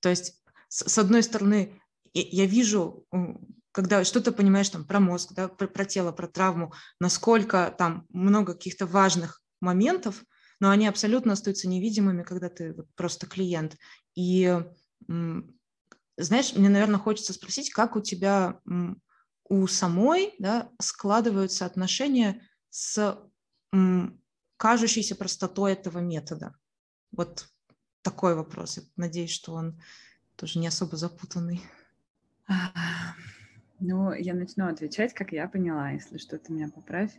То 0.00 0.08
есть, 0.08 0.42
с, 0.68 0.88
с 0.88 0.98
одной 0.98 1.22
стороны, 1.22 1.80
я 2.14 2.46
вижу, 2.46 3.06
когда 3.72 4.04
что-то 4.04 4.32
понимаешь 4.32 4.70
там 4.70 4.86
про 4.86 5.00
мозг, 5.00 5.32
да, 5.34 5.48
про, 5.48 5.66
про 5.66 5.84
тело, 5.84 6.12
про 6.12 6.26
травму, 6.26 6.72
насколько 6.98 7.74
там 7.76 8.06
много 8.08 8.54
каких-то 8.54 8.86
важных 8.86 9.42
моментов, 9.60 10.24
но 10.60 10.70
они 10.70 10.86
абсолютно 10.86 11.34
остаются 11.34 11.68
невидимыми, 11.68 12.22
когда 12.22 12.48
ты 12.48 12.74
просто 12.94 13.26
клиент. 13.26 13.76
И 14.14 14.58
знаешь, 16.16 16.54
мне, 16.54 16.70
наверное, 16.70 16.98
хочется 16.98 17.34
спросить, 17.34 17.70
как 17.70 17.96
у 17.96 18.00
тебя 18.00 18.60
у 19.48 19.66
самой 19.66 20.34
да, 20.38 20.70
складываются 20.80 21.66
отношения 21.66 22.48
с 22.70 23.18
кажущейся 24.56 25.14
простотой 25.16 25.74
этого 25.74 25.98
метода? 25.98 26.56
Вот 27.12 27.46
такой 28.00 28.34
вопрос. 28.34 28.78
Надеюсь, 28.96 29.32
что 29.32 29.52
он 29.52 29.80
тоже 30.36 30.58
не 30.58 30.66
особо 30.66 30.96
запутанный. 30.96 31.62
Ну, 33.78 34.12
я 34.12 34.34
начну 34.34 34.68
отвечать, 34.68 35.12
как 35.12 35.32
я 35.32 35.48
поняла, 35.48 35.90
если 35.90 36.16
что-то 36.18 36.52
меня 36.52 36.70
поправь. 36.74 37.12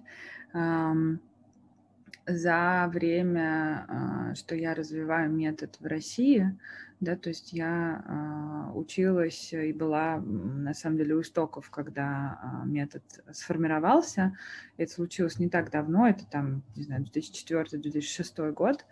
За 2.26 2.90
время, 2.92 3.86
а, 3.88 4.36
что 4.36 4.54
я 4.56 4.74
развиваю 4.74 5.32
метод 5.32 5.78
в 5.80 5.86
России, 5.86 6.58
да, 7.00 7.16
то 7.16 7.30
есть 7.30 7.54
я 7.54 8.04
а, 8.08 8.72
училась 8.74 9.54
и 9.54 9.72
была 9.72 10.18
на 10.18 10.74
самом 10.74 10.98
деле 10.98 11.16
у 11.16 11.22
истоков, 11.22 11.70
когда 11.70 12.40
а, 12.42 12.66
метод 12.66 13.04
сформировался. 13.32 14.36
Это 14.78 14.92
случилось 14.92 15.38
не 15.38 15.48
так 15.48 15.70
давно, 15.70 16.08
это 16.08 16.26
там, 16.26 16.64
не 16.76 16.84
знаю, 16.84 17.06
2004-2006 17.06 18.52
год, 18.52 18.86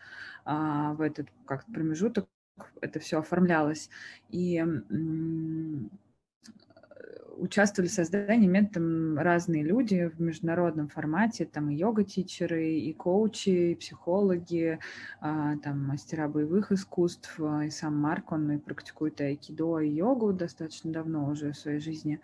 а, 0.45 0.93
в 0.93 1.01
этот 1.01 1.27
как 1.45 1.65
промежуток 1.65 2.27
это 2.81 2.99
все 2.99 3.19
оформлялось. 3.19 3.89
И 4.29 4.63
участвовали 7.37 7.89
в 7.89 7.93
создании 7.93 8.47
методом 8.47 9.17
разные 9.19 9.63
люди 9.63 10.09
в 10.15 10.21
международном 10.21 10.87
формате, 10.87 11.45
там 11.45 11.69
и 11.69 11.75
йога-тичеры, 11.75 12.79
и 12.79 12.93
коучи, 12.93 13.71
и 13.71 13.75
психологи, 13.75 14.79
а, 15.19 15.57
там 15.57 15.85
мастера 15.85 16.27
боевых 16.27 16.71
искусств, 16.71 17.39
и 17.39 17.69
сам 17.69 17.97
Марк, 17.99 18.31
он 18.31 18.51
и 18.51 18.57
практикует 18.57 19.19
айкидо 19.21 19.79
и 19.79 19.89
йогу 19.89 20.33
достаточно 20.33 20.91
давно 20.91 21.29
уже 21.29 21.51
в 21.51 21.57
своей 21.57 21.79
жизни. 21.79 22.19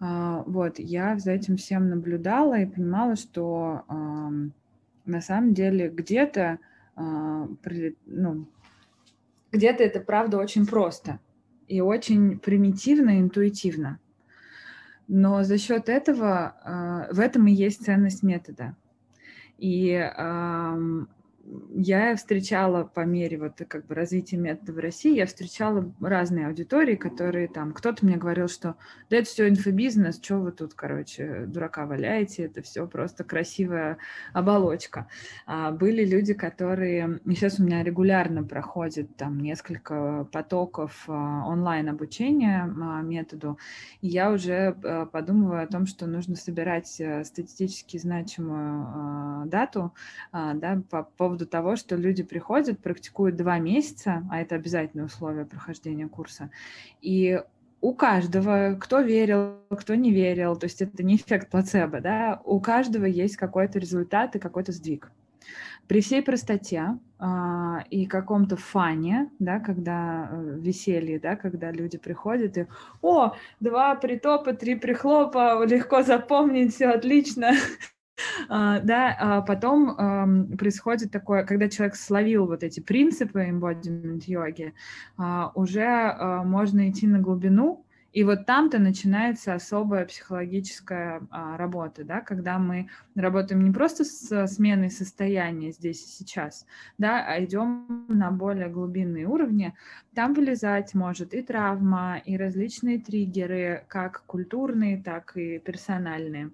А, 0.00 0.42
вот, 0.46 0.78
я 0.78 1.18
за 1.18 1.32
этим 1.32 1.56
всем 1.56 1.88
наблюдала 1.88 2.60
и 2.60 2.66
понимала, 2.66 3.16
что 3.16 3.84
на 5.04 5.20
самом 5.20 5.54
деле 5.54 5.88
где-то 5.88 6.58
а, 6.96 7.46
ну, 8.06 8.46
где-то 9.56 9.82
это 9.82 10.00
правда 10.00 10.38
очень 10.38 10.66
просто 10.66 11.18
и 11.66 11.80
очень 11.80 12.38
примитивно, 12.38 13.20
интуитивно. 13.20 13.98
Но 15.08 15.42
за 15.42 15.58
счет 15.58 15.88
этого 15.88 16.54
э, 16.64 17.14
в 17.14 17.20
этом 17.20 17.46
и 17.46 17.52
есть 17.52 17.84
ценность 17.84 18.22
метода. 18.22 18.76
И 19.58 19.90
э, 19.90 21.06
я 21.70 22.16
встречала 22.16 22.84
по 22.84 23.00
мере 23.00 23.38
вот 23.38 23.60
как 23.68 23.86
бы 23.86 23.94
развития 23.94 24.36
метода 24.36 24.72
в 24.72 24.78
России, 24.78 25.14
я 25.14 25.26
встречала 25.26 25.92
разные 26.00 26.46
аудитории, 26.46 26.96
которые 26.96 27.48
там, 27.48 27.72
кто-то 27.72 28.04
мне 28.04 28.16
говорил, 28.16 28.48
что 28.48 28.76
да 29.10 29.18
это 29.18 29.26
все 29.28 29.48
инфобизнес, 29.48 30.20
что 30.22 30.38
вы 30.38 30.52
тут, 30.52 30.74
короче, 30.74 31.44
дурака 31.46 31.86
валяете, 31.86 32.44
это 32.44 32.62
все 32.62 32.86
просто 32.86 33.24
красивая 33.24 33.98
оболочка. 34.32 35.08
А 35.46 35.70
были 35.70 36.04
люди, 36.04 36.34
которые, 36.34 37.20
сейчас 37.26 37.60
у 37.60 37.64
меня 37.64 37.82
регулярно 37.82 38.42
проходит 38.42 39.16
там 39.16 39.38
несколько 39.38 40.26
потоков 40.32 41.04
а, 41.08 41.46
онлайн 41.46 41.88
обучения 41.88 42.62
а, 42.64 43.02
методу, 43.02 43.58
и 44.00 44.08
я 44.08 44.32
уже 44.32 44.76
а, 44.82 45.06
подумываю 45.06 45.62
о 45.62 45.66
том, 45.66 45.86
что 45.86 46.06
нужно 46.06 46.36
собирать 46.36 47.00
а, 47.00 47.24
статистически 47.24 47.98
значимую 47.98 49.46
дату 49.46 49.94
да, 50.32 50.82
по 50.90 51.02
поводу 51.02 51.35
поводу 51.36 51.46
того, 51.46 51.76
что 51.76 51.96
люди 51.96 52.22
приходят, 52.22 52.78
практикуют 52.78 53.36
два 53.36 53.58
месяца, 53.58 54.22
а 54.30 54.40
это 54.40 54.54
обязательное 54.54 55.06
условие 55.06 55.44
прохождения 55.44 56.08
курса, 56.08 56.50
и 57.02 57.42
у 57.82 57.92
каждого, 57.94 58.76
кто 58.80 59.00
верил, 59.00 59.58
кто 59.70 59.94
не 59.94 60.10
верил, 60.10 60.56
то 60.56 60.64
есть 60.64 60.80
это 60.82 61.02
не 61.02 61.16
эффект 61.16 61.50
плацебо, 61.50 62.00
да, 62.00 62.40
у 62.44 62.58
каждого 62.60 63.04
есть 63.04 63.36
какой-то 63.36 63.78
результат 63.78 64.34
и 64.34 64.38
какой-то 64.38 64.72
сдвиг. 64.72 65.12
При 65.86 66.00
всей 66.00 66.22
простоте 66.22 66.98
а, 67.18 67.84
и 67.90 68.06
каком-то 68.06 68.56
фане, 68.56 69.30
да, 69.38 69.60
когда 69.60 70.28
э, 70.32 70.58
веселье, 70.58 71.20
да, 71.20 71.36
когда 71.36 71.70
люди 71.70 71.98
приходят 71.98 72.56
и, 72.58 72.66
о, 73.02 73.34
два 73.60 73.94
притопа, 73.94 74.52
три 74.52 74.74
прихлопа, 74.74 75.64
легко 75.64 76.02
запомнить, 76.02 76.74
все 76.74 76.86
отлично, 76.86 77.52
да, 78.48 79.16
а 79.18 79.42
потом 79.42 80.56
происходит 80.56 81.10
такое, 81.10 81.44
когда 81.44 81.68
человек 81.68 81.96
словил 81.96 82.46
вот 82.46 82.62
эти 82.62 82.80
принципы 82.80 83.48
embodiment 83.48 84.22
йоги, 84.26 84.72
а, 85.16 85.52
уже 85.54 86.16
можно 86.44 86.88
идти 86.90 87.06
на 87.06 87.18
глубину, 87.18 87.86
и 88.16 88.24
вот 88.24 88.46
там-то 88.46 88.78
начинается 88.78 89.52
особая 89.52 90.06
психологическая 90.06 91.20
а, 91.30 91.58
работа, 91.58 92.02
да, 92.02 92.22
когда 92.22 92.58
мы 92.58 92.88
работаем 93.14 93.62
не 93.62 93.70
просто 93.70 94.04
с 94.04 94.46
сменой 94.46 94.90
состояния 94.90 95.70
здесь 95.70 96.02
и 96.02 96.08
сейчас, 96.08 96.66
да, 96.96 97.26
а 97.26 97.44
идем 97.44 98.06
на 98.08 98.30
более 98.30 98.70
глубинные 98.70 99.26
уровни. 99.26 99.74
Там 100.14 100.32
вылезать 100.32 100.94
может 100.94 101.34
и 101.34 101.42
травма, 101.42 102.22
и 102.24 102.38
различные 102.38 102.98
триггеры, 102.98 103.84
как 103.86 104.22
культурные, 104.24 104.96
так 105.02 105.36
и 105.36 105.58
персональные. 105.58 106.52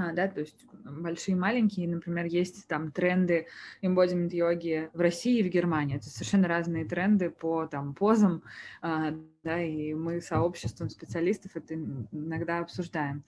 А, 0.00 0.12
да, 0.12 0.28
то 0.28 0.40
есть 0.40 0.64
большие 0.72 1.36
и 1.36 1.38
маленькие, 1.38 1.86
например, 1.86 2.24
есть 2.24 2.66
там 2.66 2.90
тренды 2.90 3.46
embodiment 3.82 4.30
йоги 4.30 4.88
в 4.94 5.00
России 5.00 5.40
и 5.40 5.42
в 5.42 5.52
Германии. 5.52 5.96
Это 5.96 6.08
совершенно 6.08 6.48
разные 6.48 6.86
тренды 6.86 7.28
по 7.28 7.66
там 7.66 7.94
позам, 7.94 8.42
а, 8.80 9.12
да, 9.44 9.62
и 9.62 9.92
мы 9.92 10.22
сообществом 10.22 10.88
специалистов 10.88 11.52
это 11.54 11.74
иногда 11.74 12.60
обсуждаем. 12.60 13.24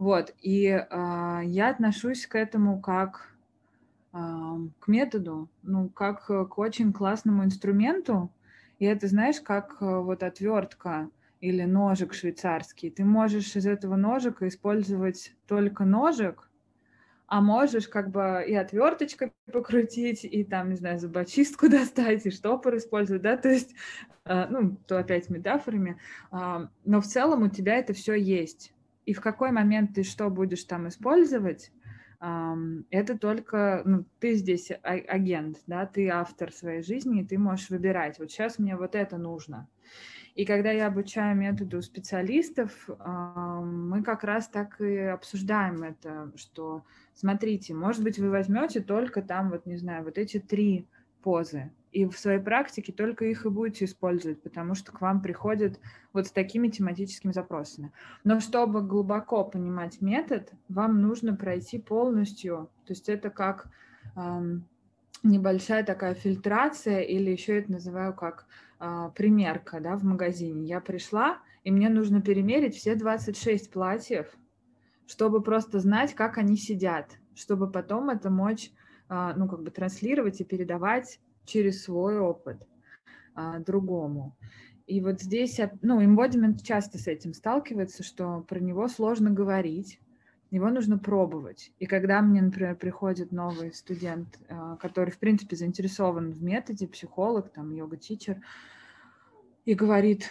Вот, 0.00 0.34
и 0.40 0.68
а, 0.68 1.42
я 1.44 1.70
отношусь 1.70 2.26
к 2.26 2.34
этому 2.34 2.80
как 2.80 3.32
к 4.12 4.88
методу, 4.88 5.50
ну, 5.62 5.90
как 5.90 6.24
к 6.24 6.58
очень 6.58 6.90
классному 6.94 7.44
инструменту, 7.44 8.32
и 8.78 8.86
это, 8.86 9.08
знаешь, 9.08 9.40
как 9.42 9.76
а, 9.80 10.00
вот 10.00 10.22
отвертка, 10.22 11.10
или 11.46 11.62
ножик 11.62 12.12
швейцарский, 12.12 12.90
ты 12.90 13.04
можешь 13.04 13.54
из 13.54 13.66
этого 13.66 13.94
ножика 13.94 14.48
использовать 14.48 15.32
только 15.46 15.84
ножик, 15.84 16.50
а 17.28 17.40
можешь 17.40 17.86
как 17.86 18.10
бы 18.10 18.44
и 18.46 18.54
отверточкой 18.54 19.32
покрутить, 19.52 20.24
и 20.24 20.42
там, 20.42 20.70
не 20.70 20.76
знаю, 20.76 20.98
зубочистку 20.98 21.68
достать, 21.70 22.26
и 22.26 22.30
штопор 22.30 22.76
использовать, 22.76 23.22
да, 23.22 23.36
то 23.36 23.48
есть, 23.48 23.76
э, 24.24 24.46
ну, 24.50 24.76
то 24.88 24.98
опять 24.98 25.30
метафорами, 25.30 26.00
а, 26.32 26.68
но 26.84 27.00
в 27.00 27.06
целом 27.06 27.42
у 27.42 27.48
тебя 27.48 27.76
это 27.76 27.92
все 27.92 28.14
есть. 28.14 28.72
И 29.04 29.14
в 29.14 29.20
какой 29.20 29.52
момент 29.52 29.94
ты 29.94 30.02
что 30.02 30.28
будешь 30.30 30.64
там 30.64 30.88
использовать, 30.88 31.70
это 32.18 33.18
только, 33.20 33.82
ну, 33.84 34.04
ты 34.20 34.34
здесь 34.34 34.70
а, 34.70 34.94
агент, 34.94 35.58
да, 35.66 35.84
ты 35.86 36.08
автор 36.08 36.50
своей 36.50 36.82
жизни, 36.82 37.20
и 37.20 37.26
ты 37.26 37.38
можешь 37.38 37.68
выбирать, 37.68 38.18
вот 38.18 38.30
сейчас 38.30 38.58
мне 38.58 38.74
вот 38.74 38.94
это 38.94 39.18
нужно. 39.18 39.68
И 40.36 40.44
когда 40.44 40.70
я 40.70 40.86
обучаю 40.86 41.34
методу 41.34 41.80
специалистов, 41.80 42.88
мы 43.06 44.02
как 44.02 44.22
раз 44.22 44.48
так 44.48 44.78
и 44.82 44.98
обсуждаем 44.98 45.82
это, 45.82 46.30
что 46.36 46.84
смотрите, 47.14 47.72
может 47.72 48.02
быть, 48.02 48.18
вы 48.18 48.28
возьмете 48.28 48.80
только 48.80 49.22
там, 49.22 49.50
вот 49.50 49.64
не 49.64 49.78
знаю, 49.78 50.04
вот 50.04 50.18
эти 50.18 50.38
три 50.38 50.86
позы, 51.22 51.72
и 51.90 52.04
в 52.04 52.18
своей 52.18 52.38
практике 52.38 52.92
только 52.92 53.24
их 53.24 53.46
и 53.46 53.48
будете 53.48 53.86
использовать, 53.86 54.42
потому 54.42 54.74
что 54.74 54.92
к 54.92 55.00
вам 55.00 55.22
приходят 55.22 55.80
вот 56.12 56.26
с 56.26 56.30
такими 56.30 56.68
тематическими 56.68 57.32
запросами. 57.32 57.90
Но 58.22 58.38
чтобы 58.38 58.82
глубоко 58.82 59.42
понимать 59.42 60.02
метод, 60.02 60.52
вам 60.68 61.00
нужно 61.00 61.34
пройти 61.34 61.78
полностью, 61.78 62.68
то 62.84 62.92
есть 62.92 63.08
это 63.08 63.30
как 63.30 63.70
эм, 64.14 64.68
небольшая 65.22 65.82
такая 65.82 66.14
фильтрация, 66.14 67.00
или 67.00 67.30
еще 67.30 67.58
это 67.58 67.72
называю 67.72 68.12
как 68.12 68.46
а, 68.78 69.10
примерка 69.10 69.80
да, 69.80 69.96
в 69.96 70.04
магазине. 70.04 70.66
Я 70.66 70.80
пришла, 70.80 71.38
и 71.64 71.70
мне 71.70 71.88
нужно 71.88 72.20
перемерить 72.20 72.76
все 72.76 72.94
26 72.94 73.70
платьев, 73.70 74.26
чтобы 75.06 75.42
просто 75.42 75.80
знать, 75.80 76.14
как 76.14 76.38
они 76.38 76.56
сидят, 76.56 77.18
чтобы 77.34 77.70
потом 77.70 78.10
это 78.10 78.30
мочь, 78.30 78.70
а, 79.08 79.34
ну, 79.34 79.48
как 79.48 79.62
бы 79.62 79.70
транслировать 79.70 80.40
и 80.40 80.44
передавать 80.44 81.20
через 81.44 81.84
свой 81.84 82.18
опыт 82.18 82.66
а, 83.34 83.58
другому. 83.60 84.36
И 84.86 85.00
вот 85.00 85.20
здесь, 85.20 85.58
ну, 85.82 86.00
embodiment 86.00 86.62
часто 86.62 86.98
с 86.98 87.08
этим 87.08 87.34
сталкивается, 87.34 88.02
что 88.04 88.40
про 88.48 88.60
него 88.60 88.86
сложно 88.88 89.30
говорить, 89.30 90.00
его 90.56 90.70
нужно 90.70 90.98
пробовать. 90.98 91.72
И 91.78 91.86
когда 91.86 92.20
мне, 92.20 92.42
например, 92.42 92.76
приходит 92.76 93.30
новый 93.30 93.72
студент, 93.72 94.38
а, 94.48 94.76
который, 94.76 95.10
в 95.10 95.18
принципе, 95.18 95.54
заинтересован 95.56 96.32
в 96.32 96.42
методе, 96.42 96.88
психолог, 96.88 97.50
там, 97.50 97.70
йога-тичер, 97.72 98.40
и 99.64 99.74
говорит, 99.74 100.30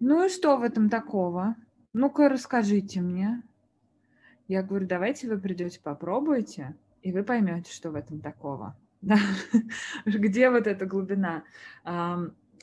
ну 0.00 0.26
и 0.26 0.28
что 0.28 0.56
в 0.56 0.62
этом 0.62 0.88
такого? 0.88 1.56
Ну-ка, 1.92 2.28
расскажите 2.28 3.00
мне. 3.00 3.42
Я 4.48 4.62
говорю, 4.62 4.86
давайте 4.86 5.28
вы 5.28 5.38
придете, 5.38 5.80
попробуйте, 5.80 6.76
и 7.02 7.12
вы 7.12 7.22
поймете, 7.22 7.72
что 7.72 7.90
в 7.90 7.94
этом 7.94 8.20
такого. 8.20 8.76
Да? 9.04 9.18
Где 10.06 10.48
вот 10.48 10.66
эта 10.66 10.86
глубина? 10.86 11.44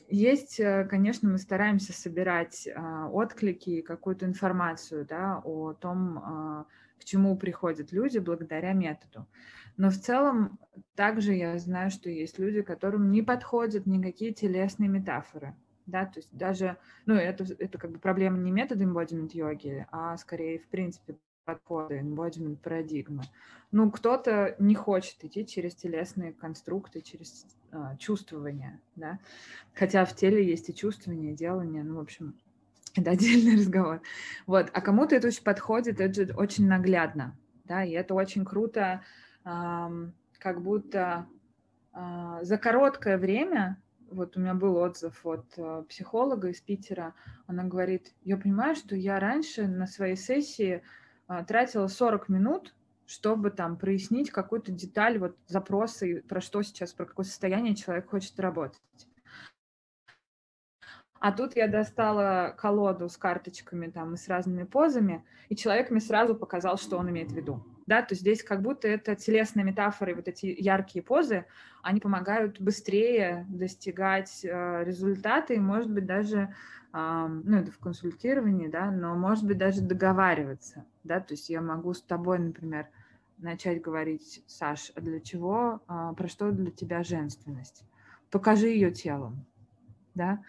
Есть, 0.08 0.60
э, 0.60 0.84
конечно, 0.90 1.30
мы 1.30 1.38
стараемся 1.38 1.94
собирать 1.94 2.68
а, 2.74 3.08
отклики 3.08 3.70
и 3.70 3.82
какую-то 3.82 4.26
информацию 4.26 5.06
да, 5.06 5.40
о 5.42 5.72
том, 5.72 6.18
а, 6.18 6.66
к 7.02 7.04
чему 7.04 7.36
приходят 7.36 7.92
люди 7.92 8.18
благодаря 8.18 8.72
методу. 8.72 9.26
Но 9.76 9.90
в 9.90 9.96
целом 9.96 10.58
также 10.94 11.34
я 11.34 11.58
знаю, 11.58 11.90
что 11.90 12.08
есть 12.10 12.38
люди, 12.38 12.62
которым 12.62 13.10
не 13.10 13.22
подходят 13.22 13.86
никакие 13.86 14.32
телесные 14.32 14.88
метафоры. 14.88 15.54
Да, 15.86 16.06
то 16.06 16.20
есть 16.20 16.28
даже, 16.32 16.76
ну, 17.06 17.14
это, 17.14 17.44
это 17.58 17.76
как 17.76 17.90
бы 17.90 17.98
проблема 17.98 18.38
не 18.38 18.52
метода 18.52 18.84
embodiment 18.84 19.30
йоги, 19.32 19.84
а 19.90 20.16
скорее, 20.16 20.60
в 20.60 20.68
принципе, 20.68 21.16
подходы, 21.44 21.98
embodiment 21.98 22.56
парадигмы. 22.56 23.24
Ну, 23.72 23.90
кто-то 23.90 24.54
не 24.60 24.76
хочет 24.76 25.24
идти 25.24 25.44
через 25.44 25.74
телесные 25.74 26.32
конструкты, 26.32 27.00
через 27.00 27.46
а, 27.72 27.96
чувствование, 27.96 28.80
да, 28.94 29.18
хотя 29.74 30.04
в 30.04 30.14
теле 30.14 30.46
есть 30.46 30.68
и 30.68 30.74
чувствование, 30.74 31.32
и 31.32 31.36
делание, 31.36 31.82
ну, 31.82 31.96
в 31.96 32.00
общем, 32.00 32.34
это 32.94 33.10
отдельный 33.12 33.56
разговор. 33.56 34.02
Вот, 34.46 34.70
а 34.72 34.80
кому-то 34.80 35.14
это 35.14 35.28
очень 35.28 35.44
подходит, 35.44 36.00
это 36.00 36.34
очень 36.36 36.66
наглядно, 36.66 37.36
да, 37.64 37.84
и 37.84 37.92
это 37.92 38.14
очень 38.14 38.44
круто, 38.44 39.02
эм, 39.44 40.14
как 40.38 40.62
будто 40.62 41.26
э, 41.94 42.38
за 42.42 42.58
короткое 42.58 43.18
время 43.18 43.78
вот 44.12 44.36
у 44.36 44.40
меня 44.40 44.54
был 44.54 44.76
отзыв 44.76 45.24
от 45.24 45.46
э, 45.56 45.84
психолога 45.88 46.48
из 46.48 46.60
Питера. 46.60 47.14
Она 47.46 47.64
говорит, 47.64 48.14
я 48.22 48.36
понимаю, 48.36 48.74
что 48.74 48.94
я 48.94 49.18
раньше 49.18 49.66
на 49.66 49.86
своей 49.86 50.16
сессии 50.16 50.82
э, 51.28 51.44
тратила 51.46 51.86
40 51.86 52.28
минут, 52.28 52.74
чтобы 53.06 53.50
там 53.50 53.76
прояснить 53.76 54.30
какую-то 54.30 54.72
деталь, 54.72 55.18
вот 55.18 55.36
запросы, 55.46 56.22
про 56.28 56.40
что 56.40 56.62
сейчас, 56.62 56.92
про 56.92 57.06
какое 57.06 57.24
состояние 57.24 57.74
человек 57.74 58.10
хочет 58.10 58.38
работать. 58.38 58.80
А 61.22 61.30
тут 61.30 61.54
я 61.54 61.68
достала 61.68 62.52
колоду 62.58 63.08
с 63.08 63.16
карточками 63.16 63.86
там 63.86 64.14
и 64.14 64.16
с 64.16 64.26
разными 64.26 64.64
позами, 64.64 65.24
и 65.48 65.54
человек 65.54 65.92
мне 65.92 66.00
сразу 66.00 66.34
показал, 66.34 66.78
что 66.78 66.98
он 66.98 67.10
имеет 67.10 67.30
в 67.30 67.36
виду. 67.36 67.64
Да, 67.86 68.02
то 68.02 68.16
здесь 68.16 68.42
как 68.42 68.60
будто 68.60 68.88
это 68.88 69.14
телесная 69.14 69.62
метафора, 69.62 70.10
и 70.10 70.14
вот 70.14 70.26
эти 70.26 70.46
яркие 70.46 71.04
позы, 71.04 71.46
они 71.80 72.00
помогают 72.00 72.60
быстрее 72.60 73.46
достигать 73.48 74.44
э, 74.44 74.82
результата, 74.82 75.54
и, 75.54 75.60
может 75.60 75.92
быть, 75.92 76.06
даже, 76.06 76.56
э, 76.92 77.26
ну, 77.44 77.56
это 77.56 77.70
в 77.70 77.78
консультировании, 77.78 78.66
да, 78.66 78.90
но, 78.90 79.14
может 79.14 79.46
быть, 79.46 79.58
даже 79.58 79.80
договариваться, 79.80 80.86
да, 81.04 81.20
то 81.20 81.34
есть 81.34 81.48
я 81.50 81.60
могу 81.60 81.94
с 81.94 82.02
тобой, 82.02 82.40
например, 82.40 82.88
начать 83.38 83.80
говорить, 83.80 84.42
Саш, 84.48 84.90
а 84.96 85.00
для 85.00 85.20
чего, 85.20 85.82
э, 85.88 86.14
про 86.16 86.26
что 86.26 86.50
для 86.50 86.72
тебя 86.72 87.04
женственность? 87.04 87.84
Покажи 88.28 88.66
ее 88.66 88.90
телом, 88.90 89.46
да, 90.16 90.32
а, 90.32 90.42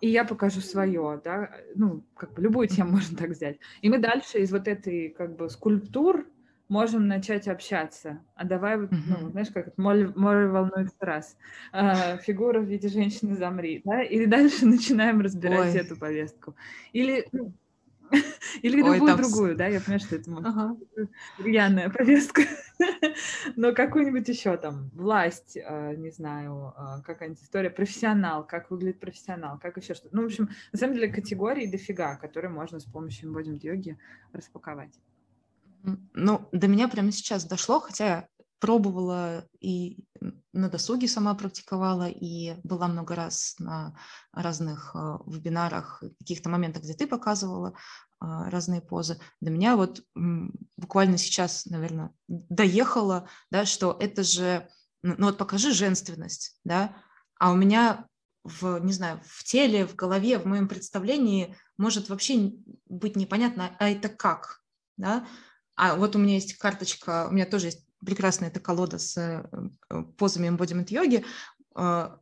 и 0.00 0.08
я 0.08 0.24
покажу 0.24 0.60
свое, 0.60 1.20
да, 1.24 1.50
ну, 1.74 2.04
как 2.16 2.34
бы 2.34 2.42
любую 2.42 2.68
тему 2.68 2.90
можно 2.92 3.16
так 3.16 3.30
взять. 3.30 3.58
И 3.80 3.88
мы 3.88 3.98
дальше 3.98 4.38
из 4.38 4.52
вот 4.52 4.68
этой, 4.68 5.10
как 5.10 5.36
бы, 5.36 5.48
скульптур 5.48 6.26
можем 6.68 7.06
начать 7.06 7.48
общаться. 7.48 8.20
А 8.34 8.44
давай, 8.44 8.78
вот, 8.78 8.90
ну, 8.90 9.30
знаешь, 9.30 9.48
как 9.52 9.76
море, 9.78 10.12
море 10.14 10.48
волнуется 10.48 10.96
раз. 11.00 11.36
А, 11.72 12.16
фигура 12.18 12.60
в 12.60 12.64
виде 12.64 12.88
женщины 12.88 13.36
замри, 13.36 13.82
да, 13.84 14.02
и 14.02 14.26
дальше 14.26 14.66
начинаем 14.66 15.20
разбирать 15.20 15.74
Ой. 15.74 15.80
эту 15.80 15.96
повестку. 15.96 16.56
Или, 16.92 17.26
ну, 17.32 17.52
или 18.62 18.82
Ой, 18.82 18.94
любую 18.94 19.06
там... 19.06 19.16
другую, 19.16 19.56
да, 19.56 19.66
я 19.66 19.80
понимаю, 19.80 20.00
что 20.00 20.16
это 20.16 20.30
ага. 20.36 20.76
рьяная 21.38 21.90
повестка, 21.90 22.42
но 23.56 23.72
какую-нибудь 23.72 24.28
еще 24.28 24.56
там, 24.56 24.90
власть, 24.94 25.56
а, 25.56 25.94
не 25.94 26.10
знаю, 26.10 26.72
а, 26.76 27.00
какая-нибудь 27.02 27.42
история, 27.42 27.70
профессионал, 27.70 28.46
как 28.46 28.70
выглядит 28.70 29.00
профессионал, 29.00 29.58
как 29.58 29.76
еще 29.76 29.94
что-то. 29.94 30.14
Ну, 30.14 30.22
в 30.22 30.26
общем, 30.26 30.48
на 30.72 30.78
самом 30.78 30.94
деле 30.94 31.08
категории 31.08 31.66
дофига, 31.66 32.16
которые 32.16 32.50
можно 32.50 32.80
с 32.80 32.84
помощью 32.84 33.32
бодинг-йоги 33.32 33.98
распаковать. 34.32 34.94
Ну, 36.14 36.48
до 36.52 36.68
меня 36.68 36.88
прямо 36.88 37.12
сейчас 37.12 37.44
дошло, 37.44 37.80
хотя 37.80 38.28
пробовала 38.66 39.46
и 39.60 39.96
на 40.52 40.68
досуге 40.68 41.06
сама 41.06 41.34
практиковала, 41.34 42.08
и 42.08 42.56
была 42.64 42.88
много 42.88 43.14
раз 43.14 43.54
на 43.60 43.96
разных 44.32 44.90
э, 44.92 45.18
вебинарах, 45.24 46.02
каких-то 46.18 46.48
моментах, 46.48 46.82
где 46.82 46.94
ты 46.94 47.06
показывала 47.06 47.68
э, 47.68 47.74
разные 48.20 48.80
позы. 48.80 49.20
До 49.40 49.52
меня 49.52 49.76
вот 49.76 50.02
буквально 50.76 51.16
сейчас, 51.16 51.66
наверное, 51.66 52.10
доехало, 52.26 53.28
да, 53.52 53.66
что 53.66 53.96
это 54.00 54.24
же, 54.24 54.68
ну 55.04 55.26
вот 55.26 55.38
покажи 55.38 55.72
женственность, 55.72 56.58
да, 56.64 56.96
а 57.38 57.52
у 57.52 57.54
меня 57.54 58.08
в, 58.42 58.80
не 58.80 58.92
знаю, 58.92 59.20
в 59.24 59.44
теле, 59.44 59.86
в 59.86 59.94
голове, 59.94 60.40
в 60.40 60.46
моем 60.46 60.66
представлении 60.66 61.56
может 61.78 62.08
вообще 62.08 62.50
быть 62.88 63.14
непонятно, 63.14 63.76
а 63.78 63.88
это 63.88 64.08
как, 64.08 64.60
да, 64.96 65.24
а 65.76 65.94
вот 65.94 66.16
у 66.16 66.18
меня 66.18 66.34
есть 66.34 66.56
карточка, 66.56 67.28
у 67.30 67.32
меня 67.32 67.46
тоже 67.46 67.66
есть 67.66 67.85
прекрасная 68.06 68.48
эта 68.48 68.60
колода 68.60 68.98
с 68.98 69.16
э, 69.18 70.02
позами 70.16 70.48
embodiment 70.48 70.86
йоги. 70.88 71.24
А, 71.74 72.18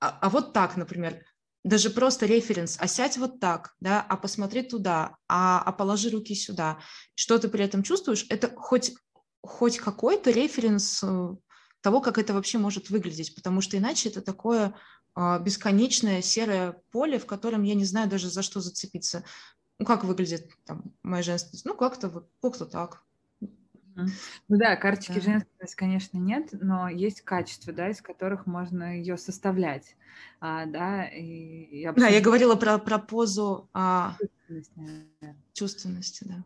а, 0.00 0.18
а 0.20 0.30
вот 0.30 0.52
так, 0.52 0.76
например, 0.76 1.24
даже 1.64 1.90
просто 1.90 2.24
референс, 2.26 2.78
а 2.80 2.86
сядь 2.86 3.18
вот 3.18 3.40
так, 3.40 3.74
да, 3.80 4.00
а 4.08 4.16
посмотри 4.16 4.62
туда, 4.62 5.16
а, 5.28 5.60
а 5.60 5.72
положи 5.72 6.08
руки 6.08 6.34
сюда. 6.34 6.78
Что 7.14 7.38
ты 7.38 7.48
при 7.48 7.64
этом 7.64 7.82
чувствуешь, 7.82 8.24
это 8.30 8.50
хоть, 8.56 8.94
хоть 9.42 9.78
какой-то 9.78 10.30
референс 10.30 11.02
э, 11.02 11.36
того, 11.82 12.00
как 12.00 12.16
это 12.16 12.32
вообще 12.32 12.58
может 12.58 12.88
выглядеть, 12.88 13.34
потому 13.34 13.60
что 13.60 13.76
иначе 13.76 14.08
это 14.08 14.22
такое 14.22 14.74
а, 15.14 15.38
бесконечное 15.40 16.22
серое 16.22 16.80
поле, 16.92 17.18
в 17.18 17.26
котором 17.26 17.64
я 17.64 17.74
не 17.74 17.84
знаю 17.84 18.08
даже 18.08 18.30
за 18.30 18.42
что 18.42 18.60
зацепиться 18.60 19.24
ну, 19.78 19.86
как 19.86 20.04
выглядит 20.04 20.50
там 20.64 20.82
моя 21.02 21.22
женственность? 21.22 21.64
Ну, 21.64 21.76
как-то 21.76 22.08
вот, 22.08 22.28
как-то 22.42 22.66
так. 22.66 23.02
Ну 24.48 24.56
да, 24.56 24.76
карточки 24.76 25.14
да. 25.14 25.20
женственности, 25.20 25.76
конечно, 25.76 26.18
нет, 26.18 26.48
но 26.52 26.88
есть 26.88 27.22
качества, 27.22 27.72
да, 27.72 27.90
из 27.90 28.00
которых 28.00 28.46
можно 28.46 28.96
ее 28.96 29.16
составлять, 29.16 29.96
а, 30.40 30.66
да. 30.66 31.04
И, 31.06 31.82
и. 31.82 31.92
Да, 31.96 32.06
я 32.06 32.20
говорила 32.20 32.54
про, 32.54 32.78
про 32.78 32.98
позу 32.98 33.68
а... 33.72 34.16
чувственности, 34.46 35.36
чувственности, 35.52 36.24
да. 36.24 36.44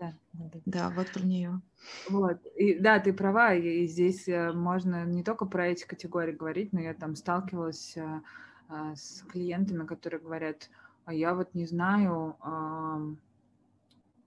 Да, 0.00 0.12
да, 0.32 0.60
да, 0.66 0.90
вот 0.90 1.10
про 1.12 1.22
нее. 1.22 1.60
Вот, 2.08 2.44
и 2.56 2.78
да, 2.78 2.98
ты 2.98 3.12
права, 3.12 3.54
и 3.54 3.86
здесь 3.86 4.26
э, 4.28 4.52
можно 4.52 5.04
не 5.04 5.22
только 5.22 5.46
про 5.46 5.68
эти 5.68 5.84
категории 5.86 6.32
говорить, 6.32 6.72
но 6.72 6.80
я 6.80 6.94
там 6.94 7.14
сталкивалась 7.14 7.96
э, 7.96 8.20
а, 8.68 8.96
с 8.96 9.22
клиентами, 9.30 9.86
которые 9.86 10.20
говорят, 10.20 10.68
а 11.04 11.14
я 11.14 11.34
вот 11.34 11.54
не 11.54 11.66
знаю, 11.66 12.36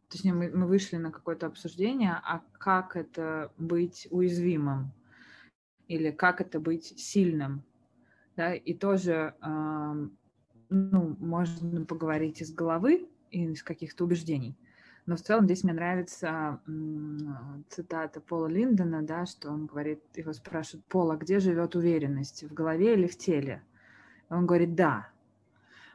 точнее, 0.10 0.34
мы, 0.34 0.50
мы 0.50 0.68
вышли 0.68 0.98
на 0.98 1.12
какое-то 1.12 1.48
обсуждение, 1.48 2.20
а 2.24 2.42
как 2.54 2.96
это 2.96 3.52
быть 3.58 4.08
уязвимым 4.12 4.92
или 5.88 6.12
как 6.12 6.42
это 6.42 6.60
быть 6.60 7.00
сильным, 7.00 7.64
да, 8.36 8.54
и 8.54 8.74
тоже, 8.74 9.34
ну, 9.42 11.16
можно 11.20 11.86
поговорить 11.86 12.42
из 12.42 12.54
головы 12.54 13.10
и 13.32 13.46
из 13.46 13.64
каких-то 13.64 14.04
убеждений. 14.04 14.56
Но 15.06 15.16
в 15.16 15.22
целом 15.22 15.46
здесь 15.46 15.64
мне 15.64 15.74
нравится 15.74 16.60
цитата 17.70 18.20
Пола 18.20 18.48
Линдона, 18.48 19.02
да, 19.02 19.26
что 19.26 19.50
он 19.50 19.66
говорит, 19.66 20.02
его 20.16 20.34
спрашивают, 20.34 20.86
Пола, 20.86 21.16
где 21.16 21.40
живет 21.40 21.76
уверенность, 21.76 22.44
в 22.44 22.54
голове 22.54 22.94
или 22.94 23.08
в 23.08 23.18
теле? 23.18 23.64
Он 24.30 24.46
говорит, 24.46 24.76
да, 24.76 25.10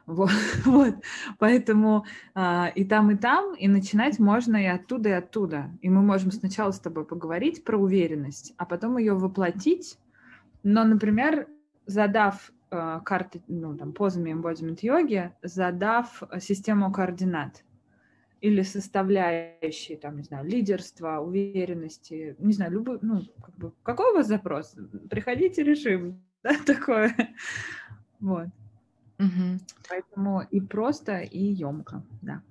вот, 0.05 0.31
вот. 0.65 0.95
Поэтому 1.39 2.05
а, 2.35 2.71
и 2.75 2.83
там, 2.83 3.11
и 3.11 3.15
там, 3.15 3.55
и 3.55 3.67
начинать 3.67 4.19
можно 4.19 4.57
и 4.57 4.65
оттуда, 4.65 5.09
и 5.09 5.13
оттуда. 5.13 5.71
И 5.81 5.89
мы 5.89 6.01
можем 6.01 6.31
сначала 6.31 6.71
с 6.71 6.79
тобой 6.79 7.05
поговорить 7.05 7.63
про 7.63 7.77
уверенность, 7.77 8.53
а 8.57 8.65
потом 8.65 8.97
ее 8.97 9.13
воплотить. 9.13 9.97
Но, 10.63 10.83
например, 10.83 11.47
задав 11.85 12.51
э, 12.71 12.99
карты, 13.03 13.41
ну, 13.47 13.77
там, 13.77 13.91
позами 13.91 14.31
embodiment 14.31 14.79
йоги, 14.81 15.31
задав 15.41 16.23
систему 16.39 16.91
координат 16.91 17.63
или 18.39 18.61
составляющие, 18.61 19.97
там, 19.97 20.17
не 20.17 20.23
знаю, 20.23 20.45
лидерства, 20.45 21.19
уверенности, 21.19 22.35
не 22.39 22.53
знаю, 22.53 22.73
любой, 22.73 22.99
ну, 23.01 23.21
как 23.41 23.55
бы, 23.55 23.73
какой 23.83 24.11
у 24.11 24.15
вас 24.15 24.27
запрос? 24.27 24.75
Приходите, 25.09 25.63
решим, 25.63 26.21
да, 26.43 26.55
такое. 26.65 27.15
Вот. 28.19 28.47
Угу. 29.23 29.59
Поэтому 29.89 30.41
и 30.41 30.59
просто, 30.59 31.19
и 31.19 31.39
емко, 31.39 32.03
да. 32.21 32.41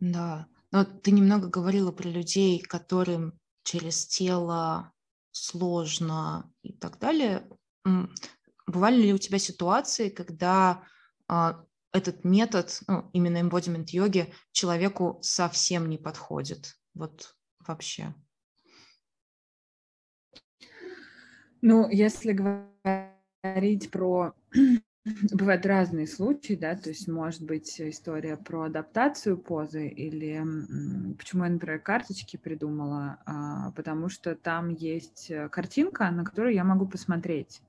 Да. 0.00 0.46
Но 0.70 0.84
ты 0.84 1.10
немного 1.10 1.48
говорила 1.48 1.92
про 1.92 2.08
людей, 2.08 2.60
которым 2.60 3.38
через 3.64 4.06
тело 4.06 4.92
сложно 5.32 6.50
и 6.62 6.72
так 6.72 6.98
далее. 6.98 7.48
Бывали 8.66 9.02
ли 9.02 9.12
у 9.12 9.18
тебя 9.18 9.38
ситуации, 9.38 10.08
когда 10.08 10.84
а, 11.28 11.64
этот 11.92 12.24
метод, 12.24 12.80
ну, 12.86 13.10
именно 13.12 13.38
embodiment 13.38 13.86
йоги, 13.88 14.32
человеку 14.52 15.18
совсем 15.22 15.88
не 15.88 15.98
подходит? 15.98 16.76
Вот 16.94 17.34
вообще. 17.66 18.14
Ну, 21.60 21.88
если 21.88 22.32
говорить 22.32 23.90
про 23.90 24.34
Бывают 25.32 25.66
разные 25.66 26.06
случаи, 26.06 26.54
да, 26.54 26.76
то 26.76 26.90
есть 26.90 27.08
может 27.08 27.42
быть 27.42 27.80
история 27.80 28.36
про 28.36 28.64
адаптацию 28.64 29.36
позы 29.36 29.88
или 29.88 30.40
почему 31.16 31.44
я, 31.44 31.50
например, 31.50 31.80
карточки 31.80 32.36
придумала, 32.36 33.18
а, 33.26 33.72
потому 33.72 34.08
что 34.08 34.36
там 34.36 34.68
есть 34.68 35.28
э, 35.30 35.48
картинка, 35.48 36.08
на 36.12 36.24
которую 36.24 36.54
я 36.54 36.62
могу 36.62 36.86
посмотреть. 36.86 37.62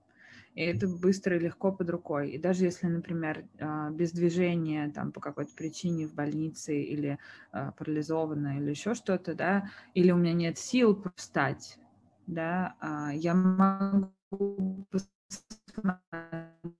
И 0.53 0.61
это 0.61 0.87
быстро 0.87 1.35
и 1.37 1.39
легко 1.39 1.71
под 1.71 1.89
рукой. 1.89 2.29
И 2.31 2.37
даже 2.37 2.65
если, 2.65 2.85
например, 2.85 3.45
а, 3.59 3.89
без 3.89 4.11
движения 4.11 4.91
там 4.93 5.11
по 5.11 5.19
какой-то 5.19 5.55
причине 5.55 6.07
в 6.07 6.13
больнице 6.13 6.79
или 6.83 7.17
а, 7.51 7.71
парализована 7.71 8.59
или 8.59 8.69
еще 8.69 8.93
что-то, 8.93 9.33
да, 9.33 9.71
или 9.95 10.11
у 10.11 10.17
меня 10.17 10.33
нет 10.33 10.59
сил 10.59 11.03
встать, 11.15 11.79
да, 12.27 12.75
я 13.13 13.33
могу 13.33 14.85
посмотреть 14.91 16.77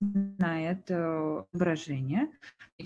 на 0.00 0.70
это 0.70 1.46
выражение. 1.52 2.28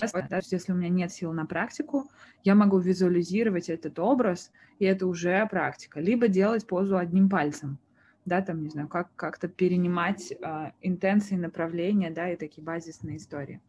Даже 0.00 0.48
если 0.50 0.72
у 0.72 0.76
меня 0.76 0.88
нет 0.88 1.12
сил 1.12 1.32
на 1.32 1.46
практику, 1.46 2.08
я 2.44 2.54
могу 2.54 2.78
визуализировать 2.78 3.68
этот 3.68 3.98
образ, 3.98 4.52
и 4.78 4.84
это 4.84 5.06
уже 5.06 5.46
практика. 5.50 6.00
Либо 6.00 6.28
делать 6.28 6.66
позу 6.66 6.96
одним 6.96 7.28
пальцем, 7.28 7.78
да, 8.24 8.42
там, 8.42 8.62
не 8.62 8.68
знаю, 8.68 8.88
как, 8.88 9.14
как-то 9.16 9.48
перенимать 9.48 10.32
а, 10.42 10.72
интенции, 10.82 11.36
направления, 11.36 12.10
да, 12.10 12.30
и 12.30 12.36
такие 12.36 12.62
базисные 12.62 13.16
истории. 13.16 13.60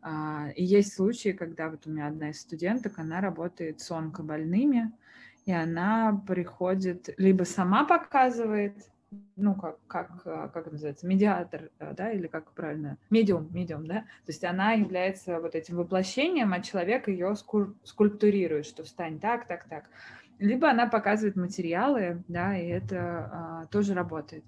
А, 0.00 0.48
и 0.56 0.64
есть 0.64 0.94
случаи, 0.94 1.30
когда 1.30 1.68
вот 1.68 1.86
у 1.86 1.90
меня 1.90 2.06
одна 2.06 2.30
из 2.30 2.40
студенток, 2.40 2.98
она 2.98 3.20
работает 3.20 3.80
с 3.80 3.90
онкобольными, 3.90 4.92
и 5.44 5.52
она 5.52 6.22
приходит, 6.26 7.10
либо 7.18 7.44
сама 7.44 7.84
показывает, 7.84 8.90
ну, 9.36 9.54
как, 9.54 9.78
как, 9.86 10.22
а, 10.26 10.48
как 10.48 10.64
это 10.66 10.72
называется, 10.72 11.06
медиатор, 11.06 11.70
э, 11.78 11.94
да, 11.94 12.12
или 12.12 12.26
как 12.26 12.52
правильно, 12.52 12.98
медиум, 13.10 13.48
медиум, 13.52 13.86
да, 13.86 14.00
то 14.00 14.28
есть 14.28 14.44
она 14.44 14.72
является 14.72 15.40
вот 15.40 15.54
этим 15.54 15.76
воплощением, 15.76 16.52
а 16.52 16.60
человек 16.60 17.08
ее 17.08 17.34
скульптурирует, 17.84 18.66
что 18.66 18.84
встань 18.84 19.18
так, 19.18 19.46
так, 19.46 19.68
так. 19.68 19.84
Либо 20.38 20.70
она 20.70 20.86
показывает 20.86 21.36
материалы, 21.36 22.22
да, 22.28 22.56
и 22.56 22.66
это 22.66 22.98
а, 23.00 23.66
тоже 23.66 23.94
работает. 23.94 24.44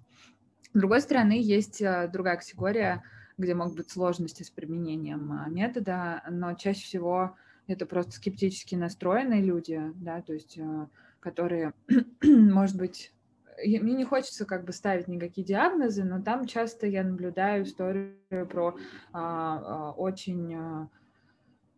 С 0.73 0.79
другой 0.79 1.01
стороны, 1.01 1.41
есть 1.41 1.83
а, 1.83 2.07
другая 2.07 2.37
категория, 2.37 3.03
где 3.39 3.55
могут 3.55 3.77
быть 3.77 3.91
сложности 3.91 4.43
с 4.43 4.51
применением 4.51 5.33
а, 5.33 5.49
метода, 5.49 6.23
но 6.29 6.55
чаще 6.55 6.83
всего 6.85 7.37
это 7.67 7.87
просто 7.87 8.13
скептически 8.13 8.75
настроенные 8.75 9.43
люди, 9.43 9.81
да, 9.97 10.23
то 10.23 10.33
есть 10.33 10.59
а, 10.59 10.89
которые, 11.21 11.73
может 12.23 12.77
быть, 12.77 13.13
мне 13.65 13.95
не 13.95 14.05
хочется 14.05 14.45
как 14.45 14.65
бы 14.65 14.73
ставить 14.73 15.09
никакие 15.09 15.47
диагнозы, 15.47 16.05
но 16.05 16.23
там 16.23 16.47
часто 16.47 16.87
я 16.87 17.05
наблюдаю 17.05 17.65
историю 17.65 18.17
про 18.49 18.77
а, 19.13 19.91
а, 19.93 19.93
очень, 19.93 20.55
а, 20.55 20.89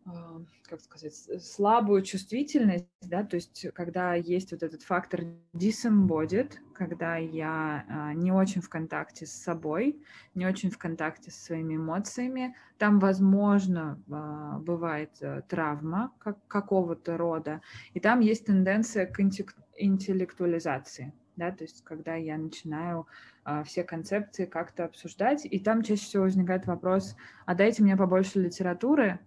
а, 0.05 0.41
как 0.63 0.81
сказать, 0.81 1.13
слабую 1.41 2.01
чувствительность, 2.01 2.87
да, 3.01 3.23
то 3.23 3.35
есть 3.35 3.67
когда 3.73 4.15
есть 4.15 4.51
вот 4.51 4.63
этот 4.63 4.83
фактор 4.83 5.21
disembodied, 5.53 6.53
когда 6.73 7.17
я 7.17 7.85
а, 7.87 8.13
не 8.13 8.31
очень 8.31 8.61
в 8.61 8.69
контакте 8.69 9.25
с 9.25 9.31
собой, 9.31 10.01
не 10.35 10.45
очень 10.45 10.71
в 10.71 10.77
контакте 10.77 11.31
со 11.31 11.45
своими 11.45 11.75
эмоциями, 11.75 12.55
там, 12.77 12.99
возможно, 12.99 14.01
а, 14.11 14.59
бывает 14.59 15.11
а, 15.21 15.41
травма 15.41 16.11
как, 16.19 16.45
какого-то 16.47 17.17
рода, 17.17 17.61
и 17.93 17.99
там 17.99 18.19
есть 18.19 18.45
тенденция 18.45 19.05
к 19.05 19.19
интеллектуализации 19.19 21.13
да, 21.35 21.51
то 21.51 21.63
есть 21.63 21.83
когда 21.83 22.15
я 22.15 22.37
начинаю 22.37 23.07
а, 23.43 23.63
все 23.63 23.83
концепции 23.83 24.45
как-то 24.45 24.85
обсуждать, 24.85 25.45
и 25.45 25.59
там 25.59 25.83
чаще 25.83 26.03
всего 26.03 26.23
возникает 26.23 26.65
вопрос, 26.65 27.15
а 27.45 27.55
дайте 27.55 27.83
мне 27.83 27.97
побольше 27.97 28.39
литературы, 28.39 29.19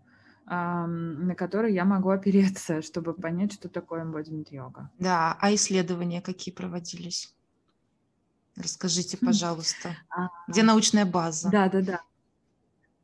а, 0.46 0.86
на 0.86 1.34
которой 1.34 1.72
я 1.72 1.84
могу 1.84 2.10
опереться, 2.10 2.82
чтобы 2.82 3.14
понять, 3.14 3.52
что 3.52 3.68
такое 3.68 4.04
embodiment 4.04 4.46
йога. 4.50 4.90
Да, 4.98 5.36
а 5.40 5.54
исследования 5.54 6.22
какие 6.22 6.54
проводились? 6.54 7.34
Расскажите, 8.56 9.18
хм. 9.20 9.26
пожалуйста, 9.26 9.96
а, 10.08 10.28
где 10.48 10.62
научная 10.62 11.04
база? 11.04 11.50
Да, 11.50 11.68
да, 11.68 11.82
да. 11.82 12.00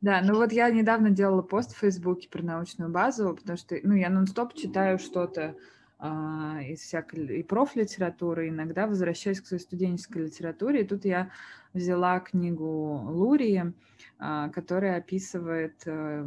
Да, 0.01 0.21
ну 0.21 0.35
вот 0.35 0.51
я 0.51 0.69
недавно 0.69 1.11
делала 1.11 1.41
пост 1.41 1.73
в 1.73 1.77
Фейсбуке 1.77 2.27
про 2.27 2.43
научную 2.43 2.91
базу, 2.91 3.35
потому 3.35 3.57
что, 3.57 3.77
ну, 3.83 3.93
я 3.93 4.09
нон-стоп 4.09 4.53
читаю 4.53 4.99
что-то 4.99 5.55
из 6.03 6.79
всякой 6.81 7.39
и 7.39 7.43
профлитературы, 7.43 8.49
иногда 8.49 8.87
возвращаюсь 8.87 9.39
к 9.39 9.47
своей 9.47 9.63
студенческой 9.63 10.23
литературе. 10.25 10.81
И 10.81 10.87
тут 10.87 11.05
я 11.05 11.31
взяла 11.73 12.19
книгу 12.19 13.01
Лурии, 13.09 13.73
а, 14.19 14.49
которая 14.49 14.97
описывает 14.97 15.81
э, 15.85 16.25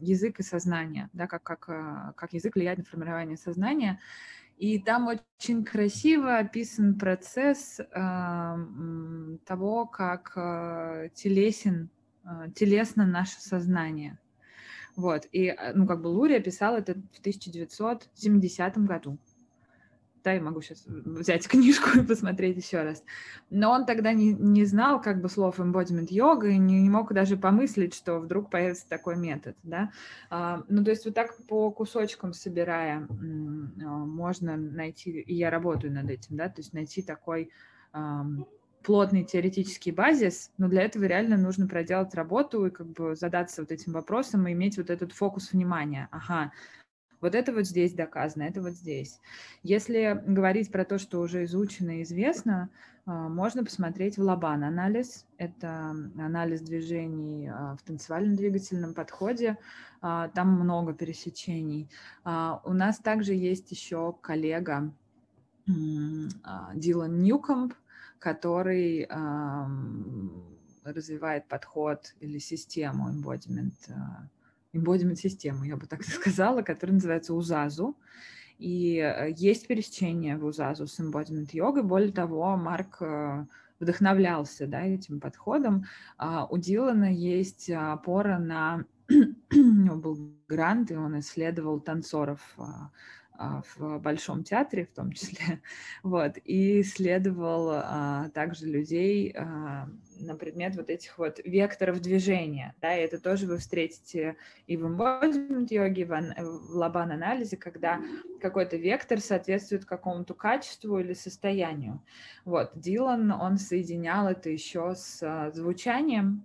язык 0.00 0.40
и 0.40 0.42
сознание, 0.42 1.08
да, 1.12 1.26
как, 1.26 1.42
как, 1.42 1.68
а, 1.68 2.12
как 2.16 2.32
язык 2.32 2.54
влияет 2.54 2.78
на 2.78 2.84
формирование 2.84 3.36
сознания. 3.36 4.00
И 4.56 4.78
там 4.80 5.06
очень 5.06 5.64
красиво 5.64 6.38
описан 6.38 6.98
процесс 6.98 7.80
того, 9.46 9.86
как 9.86 10.32
телесен, 11.14 11.90
телесно 12.56 13.06
наше 13.06 13.40
сознание. 13.40 14.18
Вот, 14.98 15.28
и, 15.30 15.44
э, 15.46 15.72
ну, 15.74 15.86
как 15.86 16.02
бы 16.02 16.08
Лурия 16.08 16.40
писал 16.40 16.74
это 16.74 16.94
в 16.94 17.20
1970 17.20 18.78
году. 18.78 19.16
Да, 20.24 20.32
я 20.32 20.40
могу 20.40 20.60
сейчас 20.60 20.82
взять 20.86 21.46
книжку 21.48 22.00
и 22.00 22.02
посмотреть 22.02 22.56
еще 22.56 22.82
раз. 22.82 23.04
Но 23.48 23.70
он 23.70 23.86
тогда 23.86 24.12
не, 24.12 24.32
не 24.32 24.64
знал 24.64 25.00
как 25.00 25.22
бы 25.22 25.28
слов 25.28 25.60
embodiment 25.60 26.08
йога 26.10 26.48
и 26.48 26.58
не, 26.58 26.82
не 26.82 26.90
мог 26.90 27.12
даже 27.12 27.36
помыслить, 27.36 27.94
что 27.94 28.18
вдруг 28.18 28.50
появится 28.50 28.88
такой 28.88 29.16
метод, 29.16 29.56
да. 29.62 29.92
А, 30.30 30.64
ну, 30.68 30.82
то 30.82 30.90
есть 30.90 31.04
вот 31.04 31.14
так 31.14 31.36
по 31.46 31.70
кусочкам 31.70 32.32
собирая 32.32 33.06
а, 33.06 33.84
можно 33.84 34.56
найти, 34.56 35.20
и 35.20 35.34
я 35.36 35.48
работаю 35.48 35.92
над 35.92 36.10
этим, 36.10 36.36
да, 36.36 36.48
то 36.48 36.60
есть 36.60 36.72
найти 36.72 37.02
такой 37.02 37.52
плотный 38.88 39.22
теоретический 39.22 39.92
базис, 39.92 40.50
но 40.56 40.66
для 40.66 40.80
этого 40.80 41.04
реально 41.04 41.36
нужно 41.36 41.68
проделать 41.68 42.14
работу 42.14 42.64
и 42.64 42.70
как 42.70 42.86
бы 42.86 43.14
задаться 43.14 43.60
вот 43.60 43.70
этим 43.70 43.92
вопросом 43.92 44.48
и 44.48 44.52
иметь 44.52 44.78
вот 44.78 44.88
этот 44.88 45.12
фокус 45.12 45.52
внимания. 45.52 46.08
Ага, 46.10 46.52
вот 47.20 47.34
это 47.34 47.52
вот 47.52 47.66
здесь 47.66 47.92
доказано, 47.92 48.44
это 48.44 48.62
вот 48.62 48.72
здесь. 48.72 49.20
Если 49.62 50.18
говорить 50.26 50.72
про 50.72 50.86
то, 50.86 50.96
что 50.96 51.20
уже 51.20 51.44
изучено 51.44 51.98
и 51.98 52.02
известно, 52.02 52.70
а, 53.04 53.28
можно 53.28 53.62
посмотреть 53.62 54.16
в 54.16 54.22
Лабан 54.22 54.64
анализ. 54.64 55.26
Это 55.36 55.94
анализ 56.16 56.62
движений 56.62 57.50
а, 57.52 57.76
в 57.76 57.82
танцевально-двигательном 57.82 58.94
подходе. 58.94 59.58
А, 60.00 60.28
там 60.28 60.48
много 60.58 60.94
пересечений. 60.94 61.90
У 62.24 62.72
нас 62.72 62.96
также 63.00 63.34
есть 63.34 63.70
еще 63.70 64.14
коллега 64.22 64.94
Дилан 65.66 67.20
Ньюкомп, 67.20 67.74
который 68.18 69.06
развивает 70.92 71.46
подход 71.48 72.14
или 72.20 72.38
систему 72.38 73.10
embodiment, 73.10 73.74
э, 73.88 74.76
embodiment 74.76 75.16
систему, 75.16 75.64
я 75.64 75.76
бы 75.76 75.86
так 75.86 76.02
сказала, 76.04 76.62
которая 76.62 76.94
называется 76.94 77.34
УЗАЗу. 77.34 77.96
И 78.58 78.98
э, 78.98 79.32
есть 79.36 79.66
пересечение 79.66 80.36
в 80.36 80.44
УЗАЗу 80.44 80.86
с 80.86 80.98
embodiment 81.00 81.48
йогой. 81.52 81.82
Более 81.82 82.12
того, 82.12 82.56
Марк 82.56 82.98
э, 83.00 83.46
вдохновлялся 83.78 84.66
да, 84.66 84.82
этим 84.82 85.20
подходом. 85.20 85.84
А 86.16 86.46
у 86.46 86.58
Дилана 86.58 87.12
есть 87.12 87.70
опора 87.70 88.38
на... 88.38 88.84
у 89.08 89.54
него 89.54 89.96
был 89.96 90.32
грант, 90.48 90.90
и 90.90 90.96
он 90.96 91.18
исследовал 91.20 91.80
танцоров 91.80 92.40
а, 92.58 92.90
в 93.38 93.98
Большом 93.98 94.42
театре 94.44 94.86
в 94.86 94.94
том 94.94 95.12
числе, 95.12 95.60
вот, 96.02 96.34
и 96.44 96.80
исследовал 96.80 97.70
а, 97.72 98.30
также 98.30 98.66
людей, 98.66 99.32
а, 99.36 99.88
на 100.20 100.34
предмет 100.34 100.76
вот 100.76 100.90
этих 100.90 101.16
вот 101.18 101.40
векторов 101.44 102.00
движения, 102.00 102.74
да, 102.80 102.96
и 102.96 103.02
это 103.02 103.20
тоже 103.20 103.46
вы 103.46 103.58
встретите 103.58 104.36
и 104.66 104.76
в 104.76 104.84
embodiment 104.84 105.68
йоге, 105.70 106.04
в, 106.04 106.10
в 106.10 106.76
лабан-анализе, 106.76 107.56
когда 107.56 108.00
какой-то 108.40 108.76
вектор 108.76 109.20
соответствует 109.20 109.84
какому-то 109.84 110.34
качеству 110.34 110.98
или 110.98 111.12
состоянию. 111.12 112.02
Вот, 112.44 112.72
Дилан, 112.74 113.30
он 113.30 113.58
соединял 113.58 114.26
это 114.26 114.50
еще 114.50 114.94
с 114.96 115.22
а, 115.22 115.50
звучанием, 115.52 116.44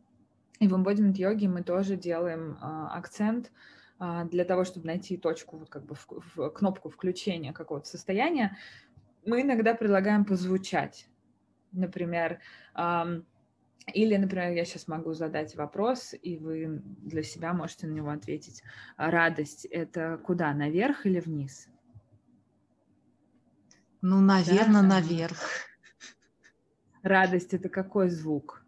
и 0.60 0.68
в 0.68 0.74
embodiment 0.74 1.16
йоге 1.16 1.48
мы 1.48 1.64
тоже 1.64 1.96
делаем 1.96 2.58
а, 2.62 2.96
акцент 2.96 3.48
а, 3.48 3.83
для 4.30 4.46
того, 4.46 4.64
чтобы 4.64 4.88
найти 4.88 5.18
точку, 5.18 5.58
вот 5.58 5.70
как 5.70 5.86
бы 5.86 5.96
в, 5.96 6.08
в 6.36 6.50
кнопку 6.50 6.90
включения 6.90 7.54
какого-то 7.54 7.88
состояния, 7.88 8.58
мы 9.26 9.42
иногда 9.42 9.74
предлагаем 9.74 10.26
позвучать. 10.26 11.08
Например, 11.72 12.40
эм, 12.76 13.26
или, 13.94 14.16
например, 14.16 14.52
я 14.54 14.66
сейчас 14.66 14.88
могу 14.88 15.14
задать 15.14 15.56
вопрос, 15.56 16.14
и 16.22 16.38
вы 16.38 16.82
для 16.84 17.24
себя 17.24 17.54
можете 17.54 17.88
на 17.88 17.92
него 17.94 18.10
ответить. 18.10 18.64
Радость— 18.98 19.66
это 19.72 20.18
куда, 20.18 20.54
наверх 20.54 21.06
или 21.06 21.20
вниз? 21.20 21.68
Ну, 24.02 24.20
наверное, 24.22 24.82
да? 24.82 24.88
наверх. 24.88 25.40
Радость— 27.02 27.54
это 27.56 27.70
какой 27.70 28.10
звук? 28.10 28.63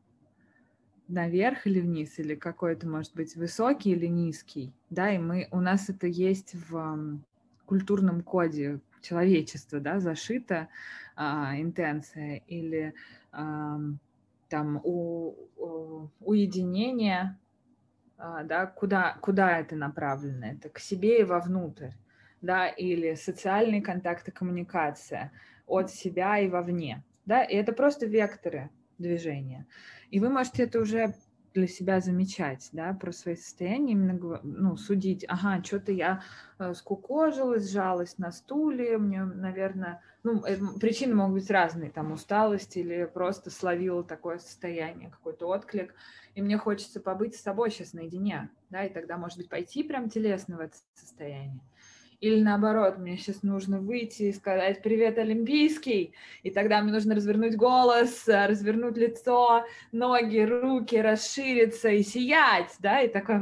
Наверх 1.07 1.67
или 1.67 1.79
вниз, 1.79 2.19
или 2.19 2.35
какой-то, 2.35 2.87
может 2.87 3.13
быть, 3.15 3.35
высокий 3.35 3.91
или 3.91 4.07
низкий, 4.07 4.73
да, 4.89 5.11
и 5.11 5.17
мы, 5.17 5.47
у 5.51 5.59
нас 5.59 5.89
это 5.89 6.07
есть 6.07 6.55
в 6.69 7.19
культурном 7.65 8.21
коде 8.21 8.79
человечества, 9.01 9.79
да, 9.79 9.99
зашита 9.99 10.67
а, 11.15 11.59
интенция 11.59 12.41
или 12.47 12.93
а, 13.31 13.79
там 14.49 14.81
у, 14.83 15.35
у, 15.57 16.09
уединение, 16.21 17.37
а, 18.17 18.43
да, 18.43 18.65
куда, 18.65 19.17
куда 19.21 19.59
это 19.59 19.75
направлено, 19.75 20.47
это 20.47 20.69
к 20.69 20.79
себе 20.79 21.21
и 21.21 21.23
вовнутрь, 21.23 21.91
да, 22.41 22.67
или 22.67 23.15
социальные 23.15 23.81
контакты, 23.81 24.31
коммуникация 24.31 25.31
от 25.67 25.91
себя 25.91 26.39
и 26.39 26.47
вовне, 26.47 27.03
да, 27.25 27.43
и 27.43 27.55
это 27.55 27.73
просто 27.73 28.05
векторы 28.05 28.69
движения. 28.97 29.65
И 30.09 30.19
вы 30.19 30.29
можете 30.29 30.63
это 30.63 30.79
уже 30.79 31.13
для 31.55 31.67
себя 31.67 32.01
замечать, 32.01 32.69
да, 32.73 32.93
про 32.93 33.13
свои 33.13 33.35
состояния, 33.35 33.93
именно 33.93 34.41
ну, 34.43 34.75
судить, 34.75 35.25
ага, 35.27 35.63
что-то 35.63 35.93
я 35.93 36.21
э, 36.59 36.73
скукожилась, 36.73 37.71
сжалась 37.71 38.17
на 38.17 38.31
стуле, 38.31 38.97
мне, 38.97 39.23
наверное, 39.23 40.01
ну, 40.23 40.43
э, 40.43 40.57
причины 40.79 41.15
могут 41.15 41.41
быть 41.41 41.49
разные, 41.49 41.91
там, 41.91 42.11
усталость 42.11 42.75
или 42.75 43.05
просто 43.05 43.49
словила 43.49 44.03
такое 44.03 44.37
состояние, 44.37 45.09
какой-то 45.09 45.47
отклик, 45.47 45.95
и 46.35 46.41
мне 46.41 46.57
хочется 46.57 46.99
побыть 46.99 47.35
с 47.35 47.41
собой 47.41 47.71
сейчас 47.71 47.93
наедине, 47.93 48.49
да, 48.69 48.83
и 48.83 48.93
тогда, 48.93 49.17
может 49.17 49.37
быть, 49.37 49.49
пойти 49.49 49.83
прям 49.83 50.09
телесно 50.09 50.57
в 50.57 50.59
это 50.59 50.75
состояние. 50.93 51.61
Или 52.25 52.41
наоборот, 52.41 52.97
мне 52.97 53.17
сейчас 53.17 53.43
нужно 53.43 53.79
выйти 53.79 54.23
и 54.23 54.33
сказать 54.33 54.81
«Привет, 54.81 55.19
Олимпийский!» 55.19 56.15
И 56.41 56.49
тогда 56.49 56.81
мне 56.81 56.91
нужно 56.91 57.13
развернуть 57.13 57.55
голос, 57.55 58.27
э, 58.27 58.47
развернуть 58.47 58.97
лицо, 58.97 59.63
ноги, 59.91 60.39
руки, 60.39 60.95
расшириться 60.95 61.89
и 61.89 62.01
сиять, 62.01 62.75
да, 62.79 63.01
и 63.01 63.09
такой 63.09 63.35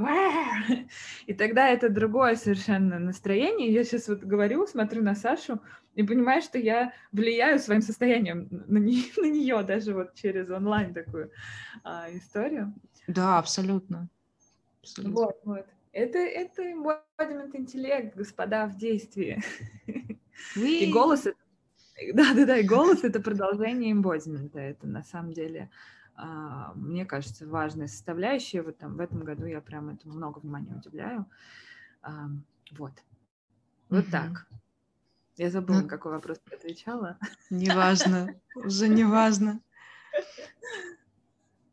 И 1.28 1.34
тогда 1.34 1.70
это 1.70 1.88
другое 1.88 2.36
совершенно 2.36 3.00
настроение. 3.00 3.72
Я 3.72 3.86
сейчас 3.86 4.10
вот 4.10 4.20
говорю, 4.20 4.68
смотрю 4.68 5.02
на 5.02 5.16
Сашу, 5.16 5.62
и 5.96 6.04
понимаю, 6.04 6.42
что 6.42 6.58
я 6.58 6.92
влияю 7.14 7.60
своим 7.60 7.82
состоянием 7.82 8.50
на, 8.52 8.80
не, 8.80 9.06
на 9.16 9.30
нее 9.32 9.64
даже 9.64 9.94
вот 9.94 10.14
через 10.16 10.50
онлайн 10.50 10.94
такую 10.94 11.32
а, 11.86 12.10
историю. 12.12 12.74
Да, 13.08 13.40
абсолютно. 13.40 14.10
абсолютно. 14.82 15.14
Вот, 15.14 15.40
вот. 15.46 15.66
Это, 15.94 16.18
это 16.18 16.64
embodiment 16.64 17.56
интеллект, 17.56 18.16
господа, 18.16 18.66
в 18.66 18.76
действии. 18.78 19.42
И 20.56 20.92
голос 20.92 21.28
это 21.28 21.38
да, 22.14 22.34
да, 22.34 22.46
да, 22.46 22.58
и 22.58 22.66
голос 22.66 23.04
это 23.04 23.20
продолжение 23.22 23.92
эмбодимента. 23.92 24.60
Это 24.60 24.88
на 24.88 25.04
самом 25.04 25.32
деле, 25.32 25.70
а, 26.16 26.74
мне 26.74 27.06
кажется, 27.06 27.46
важная 27.48 27.88
составляющая. 27.88 28.64
Вот 28.64 28.80
там 28.80 28.98
в 28.98 29.00
этом 29.00 29.24
году 29.24 29.46
я 29.46 29.62
прям 29.62 29.90
этому 29.90 30.16
много 30.16 30.40
внимания 30.40 30.76
уделяю. 30.76 31.28
А, 32.02 32.30
вот. 32.72 32.94
Вот 33.90 34.06
так. 34.10 34.48
Я 35.38 35.52
забыла, 35.52 35.82
ну, 35.82 35.88
какой 35.88 36.14
вопрос 36.14 36.40
ты 36.50 36.56
отвечала. 36.56 37.20
Неважно, 37.52 38.36
уже 38.56 38.88
неважно 38.90 39.62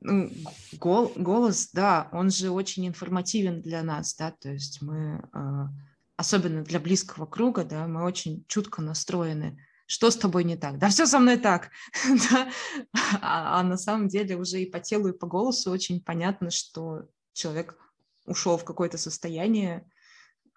ну, 0.01 0.31
гол, 0.79 1.13
голос, 1.17 1.71
да, 1.73 2.09
он 2.13 2.31
же 2.31 2.51
очень 2.51 2.87
информативен 2.87 3.61
для 3.61 3.83
нас, 3.83 4.15
да, 4.15 4.31
то 4.31 4.51
есть 4.51 4.81
мы, 4.81 5.23
э, 5.33 5.65
особенно 6.17 6.63
для 6.63 6.81
близкого 6.81 7.27
круга, 7.27 7.65
да, 7.65 7.87
мы 7.87 8.05
очень 8.05 8.45
чутко 8.49 8.83
настроены. 8.83 9.59
Что 9.87 10.11
с 10.11 10.17
тобой 10.17 10.45
не 10.45 10.57
так? 10.57 10.79
Да 10.79 10.89
все 10.89 11.05
со 11.05 11.19
мной 11.19 11.37
так. 11.37 11.71
да? 12.31 12.49
а, 13.21 13.59
а 13.59 13.63
на 13.63 13.77
самом 13.77 14.09
деле 14.09 14.37
уже 14.37 14.63
и 14.63 14.71
по 14.71 14.79
телу, 14.79 15.09
и 15.09 15.19
по 15.19 15.27
голосу 15.27 15.71
очень 15.71 16.01
понятно, 16.01 16.51
что 16.51 17.09
человек 17.33 17.77
ушел 18.25 18.57
в 18.57 18.65
какое-то 18.65 18.99
состояние, 18.99 19.85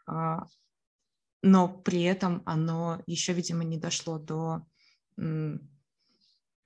э, 0.07 0.37
но 1.41 1.67
при 1.67 2.03
этом 2.03 2.43
оно 2.45 3.01
еще, 3.07 3.33
видимо, 3.33 3.63
не 3.63 3.77
дошло 3.77 4.19
до, 4.19 4.65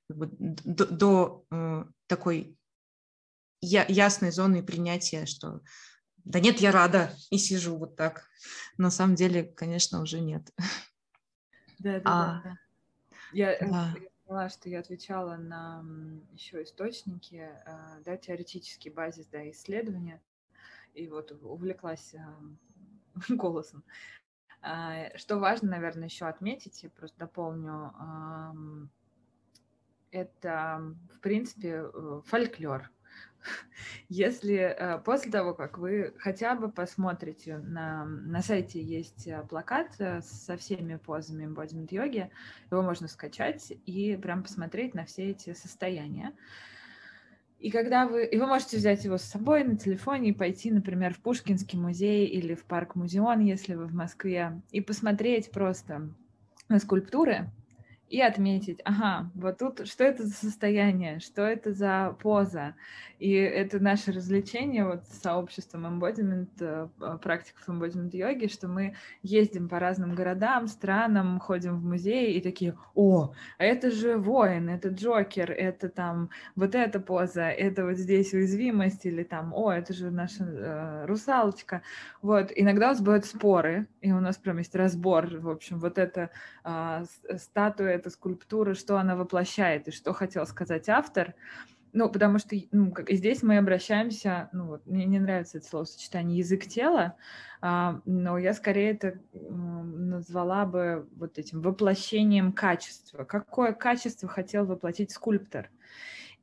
до, 0.10 0.86
до 0.86 1.46
э, 1.50 1.86
такой 2.08 2.57
я, 3.62 3.86
ясной 3.88 4.32
зоны 4.32 4.63
принятия, 4.63 5.26
что 5.26 5.62
да 6.28 6.41
нет, 6.41 6.60
я 6.60 6.74
рада 6.74 7.13
и 7.30 7.38
сижу 7.38 7.78
вот 7.78 7.96
так. 7.96 8.28
На 8.78 8.91
самом 8.91 9.15
деле, 9.15 9.43
конечно, 9.43 10.02
уже 10.02 10.20
нет. 10.20 10.52
Да, 11.80 12.00
да, 12.00 12.02
а, 12.06 12.41
да. 12.43 12.58
Я, 13.32 13.54
э, 13.54 13.70
да. 13.70 13.96
я 13.96 14.10
поняла, 14.26 14.50
что 14.50 14.67
я 14.67 14.80
отвечала 14.80 15.38
на 15.38 15.86
еще 16.34 16.63
источники, 16.63 17.50
э, 17.65 18.02
да, 18.04 18.17
теоретический 18.17 18.91
базис, 18.91 19.26
да, 19.28 19.50
исследования, 19.50 20.22
и 20.93 21.08
вот 21.08 21.32
увлеклась 21.32 22.13
э, 22.13 22.20
голосом. 23.30 23.84
А, 24.62 25.17
что 25.17 25.38
важно, 25.38 25.70
наверное, 25.70 26.10
еще 26.10 26.26
отметить, 26.26 26.84
я 26.84 26.89
просто 26.89 27.17
дополню, 27.20 27.93
это, 30.12 30.96
в 31.15 31.20
принципе, 31.20 31.86
фольклор. 32.26 32.89
Если 34.10 34.56
э, 34.56 35.00
после 35.00 35.32
того, 35.32 35.54
как 35.54 35.78
вы 35.78 36.14
хотя 36.18 36.56
бы 36.56 36.70
посмотрите, 36.70 37.58
на, 37.58 38.06
на 38.06 38.42
сайте 38.42 38.82
есть 38.82 39.28
э, 39.28 39.44
плакат 39.50 39.88
э, 40.00 40.22
со 40.22 40.58
всеми 40.58 40.96
позами 40.96 41.46
embodiment 41.46 41.88
йоги, 41.92 42.30
его 42.72 42.82
можно 42.82 43.08
скачать 43.08 43.74
и 43.86 44.18
прям 44.18 44.44
посмотреть 44.44 44.94
на 44.94 45.06
все 45.06 45.32
эти 45.32 45.54
состояния. 45.54 46.34
И 47.60 47.72
когда 47.72 48.06
вы, 48.06 48.26
и 48.26 48.38
вы 48.38 48.46
можете 48.46 48.78
взять 48.78 49.04
его 49.04 49.18
с 49.18 49.24
собой 49.24 49.64
на 49.64 49.78
телефоне 49.78 50.30
и 50.30 50.34
пойти, 50.34 50.72
например, 50.72 51.14
в 51.14 51.20
Пушкинский 51.20 51.80
музей 51.80 52.28
или 52.28 52.54
в 52.54 52.64
парк 52.66 52.94
Музеон, 52.96 53.40
если 53.40 53.74
вы 53.74 53.88
в 53.88 53.96
Москве, 53.96 54.62
и 54.72 54.80
посмотреть 54.80 55.50
просто 55.50 56.14
на 56.70 56.80
скульптуры, 56.80 57.50
и 58.10 58.22
отметить, 58.22 58.80
ага, 58.86 59.30
вот 59.36 59.58
тут 59.58 59.88
что 59.88 60.04
это 60.04 60.26
за 60.26 60.34
состояние, 60.34 61.20
что 61.20 61.41
это 61.41 61.74
за 61.74 62.15
поза. 62.22 62.76
И 63.20 63.32
это 63.32 63.80
наше 63.80 64.12
развлечение 64.12 64.86
вот 64.86 65.04
с 65.06 65.22
сообществом 65.22 65.88
embodiment, 65.88 66.50
э, 66.60 66.88
практиков 67.22 67.67
embodiment 67.67 68.15
йоги, 68.15 68.48
что 68.48 68.67
мы 68.67 68.96
ездим 69.24 69.70
по 69.70 69.80
разным 69.80 70.13
городам, 70.13 70.67
странам, 70.67 71.39
ходим 71.39 71.80
в 71.80 71.84
музеи 71.84 72.36
и 72.36 72.41
такие, 72.41 72.78
о, 72.93 73.34
а 73.58 73.63
это 73.63 73.89
же 73.89 74.17
воин, 74.17 74.70
это 74.70 74.89
Джокер, 74.89 75.52
это 75.52 75.89
там 75.89 76.30
вот 76.56 76.76
эта 76.76 77.00
поза, 77.00 77.50
это 77.50 77.86
вот 77.86 77.98
здесь 77.98 78.34
уязвимость, 78.34 79.06
или 79.06 79.24
там, 79.24 79.52
о, 79.54 79.72
это 79.72 79.93
же 79.93 80.12
наша 80.12 80.43
э, 80.43 81.06
русалочка. 81.08 81.82
Вот, 82.22 82.52
иногда 82.56 82.88
у 82.88 82.90
нас 82.90 83.02
бывают 83.02 83.25
споры, 83.25 83.88
и 84.02 84.12
у 84.12 84.19
нас 84.19 84.38
прям 84.38 84.60
есть 84.60 84.75
разбор, 84.75 85.27
в 85.40 85.50
общем, 85.50 85.79
вот 85.79 85.98
эта 85.98 86.29
э, 86.63 87.04
статуя 87.38 87.96
эта 87.98 88.10
скульптура, 88.10 88.73
что 88.73 88.98
она 88.98 89.15
воплощает 89.15 89.87
и 89.87 89.91
что 89.91 90.13
хотел 90.13 90.45
сказать 90.45 90.89
автор. 90.89 91.35
Ну, 91.93 92.10
потому 92.10 92.37
что 92.37 92.56
ну, 92.71 92.91
как, 92.91 93.10
здесь 93.10 93.41
мы 93.43 93.58
обращаемся, 93.58 94.50
ну, 94.52 94.67
вот, 94.67 94.85
мне 94.85 95.06
не 95.06 95.19
нравится 95.19 95.58
это 95.58 95.67
словосочетание 95.67 96.37
язык 96.37 96.65
тела, 96.65 97.15
а, 97.62 98.02
но 98.06 98.37
я 98.37 98.54
скорее 98.54 98.91
это 98.91 99.19
назвала 99.33 100.65
бы 100.65 101.08
вот 101.15 101.39
этим 101.39 101.62
воплощением 101.62 102.52
качества. 102.52 103.23
Какое 103.23 103.73
качество 103.73 104.27
хотел 104.27 104.65
воплотить 104.65 105.12
скульптор? 105.12 105.69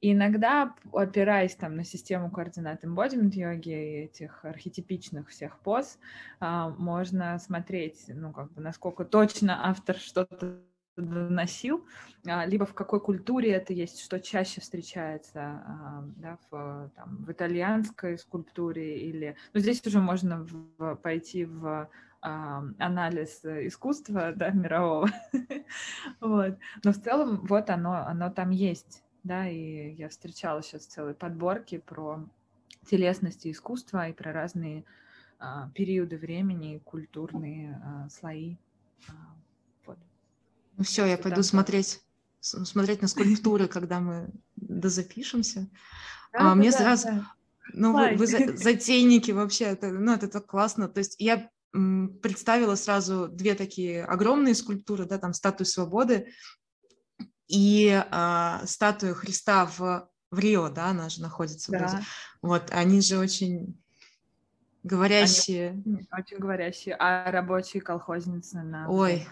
И 0.05 0.12
иногда, 0.12 0.74
опираясь 0.92 1.55
там 1.57 1.76
на 1.76 1.84
систему 1.84 2.30
координат 2.30 2.84
embodiment 2.84 3.30
йоги 3.30 3.70
и 3.70 4.05
этих 4.05 4.44
архетипичных 4.44 5.30
всех 5.30 5.59
поз, 5.61 5.98
а, 6.40 6.68
можно 6.70 7.38
смотреть, 7.38 8.05
ну, 8.09 8.32
как 8.32 8.52
бы, 8.52 8.61
насколько 8.61 9.05
точно 9.07 9.66
автор 9.66 9.96
что-то 9.96 10.59
доносил, 10.97 11.86
а, 12.26 12.47
либо 12.47 12.66
в 12.66 12.74
какой 12.74 13.01
культуре 13.01 13.53
это 13.53 13.72
есть, 13.72 14.01
что 14.01 14.20
чаще 14.20 14.61
встречается 14.61 15.40
а, 15.40 16.05
да, 16.16 16.38
в, 16.51 16.90
там, 16.97 17.24
в 17.24 17.32
итальянской 17.32 18.18
скульптуре 18.18 18.99
или... 18.99 19.36
Ну, 19.53 19.61
здесь 19.61 19.84
уже 19.86 20.01
можно 20.01 20.47
в, 20.78 20.97
пойти 20.97 21.45
в 21.45 21.88
анализ 22.20 23.45
искусства 23.45 24.32
да, 24.34 24.49
мирового. 24.49 25.11
вот. 26.20 26.59
Но 26.82 26.92
в 26.92 26.97
целом 26.97 27.45
вот 27.45 27.68
оно, 27.68 27.97
оно 28.07 28.30
там 28.30 28.49
есть. 28.49 29.05
Да, 29.24 29.47
и 29.47 29.92
я 29.95 30.09
встречала 30.09 30.62
сейчас 30.62 30.86
целые 30.86 31.14
подборки 31.14 31.78
про 31.78 32.24
телесности 32.86 33.51
искусства 33.51 34.09
и 34.09 34.12
про 34.12 34.32
разные 34.32 34.84
а, 35.38 35.70
периоды 35.74 36.16
времени, 36.16 36.80
культурные 36.84 37.80
а, 37.84 38.09
слои. 38.09 38.57
А. 39.09 39.34
Ну 40.77 40.85
все, 40.85 41.05
я 41.07 41.16
пойду 41.16 41.43
смотреть, 41.43 42.03
смотреть 42.41 43.03
на 43.03 43.09
скульптуры, 43.09 43.68
когда 43.68 44.01
мы 44.01 44.31
дозапишемся. 44.57 45.68
Да, 46.33 46.53
а, 46.53 46.55
мне 46.55 46.70
да, 46.70 46.79
сразу, 46.79 47.07
да. 47.09 47.33
ну 47.72 47.93
вы, 47.93 48.16
вы 48.16 48.27
затейники 48.27 49.31
вообще, 49.31 49.66
это, 49.66 49.91
ну 49.91 50.12
это 50.12 50.29
так 50.29 50.47
классно. 50.47 50.89
То 50.89 50.99
есть 50.99 51.16
я 51.18 51.49
представила 52.22 52.75
сразу 52.77 53.29
две 53.29 53.55
такие 53.55 54.05
огромные 54.05 54.55
скульптуры, 54.55 55.07
да, 55.07 55.18
там 55.18 55.33
статую 55.33 55.66
свободы 55.66 56.33
и 57.49 58.05
а, 58.11 58.62
статую 58.66 59.14
Христа 59.14 59.66
в, 59.66 60.09
в 60.31 60.39
Рио, 60.39 60.68
да, 60.70 60.87
она 60.87 61.09
же 61.09 61.20
находится 61.20 61.72
да. 61.72 61.79
вроде. 61.79 62.05
Вот, 62.43 62.70
они 62.70 63.01
же 63.01 63.18
очень 63.18 63.81
говорящие. 64.85 65.70
Они 65.70 66.07
очень 66.12 66.39
говорящие, 66.39 66.95
а 66.99 67.31
рабочие 67.31 67.83
колхозницы 67.83 68.62
на 68.62 68.89
Ой, 68.89 69.27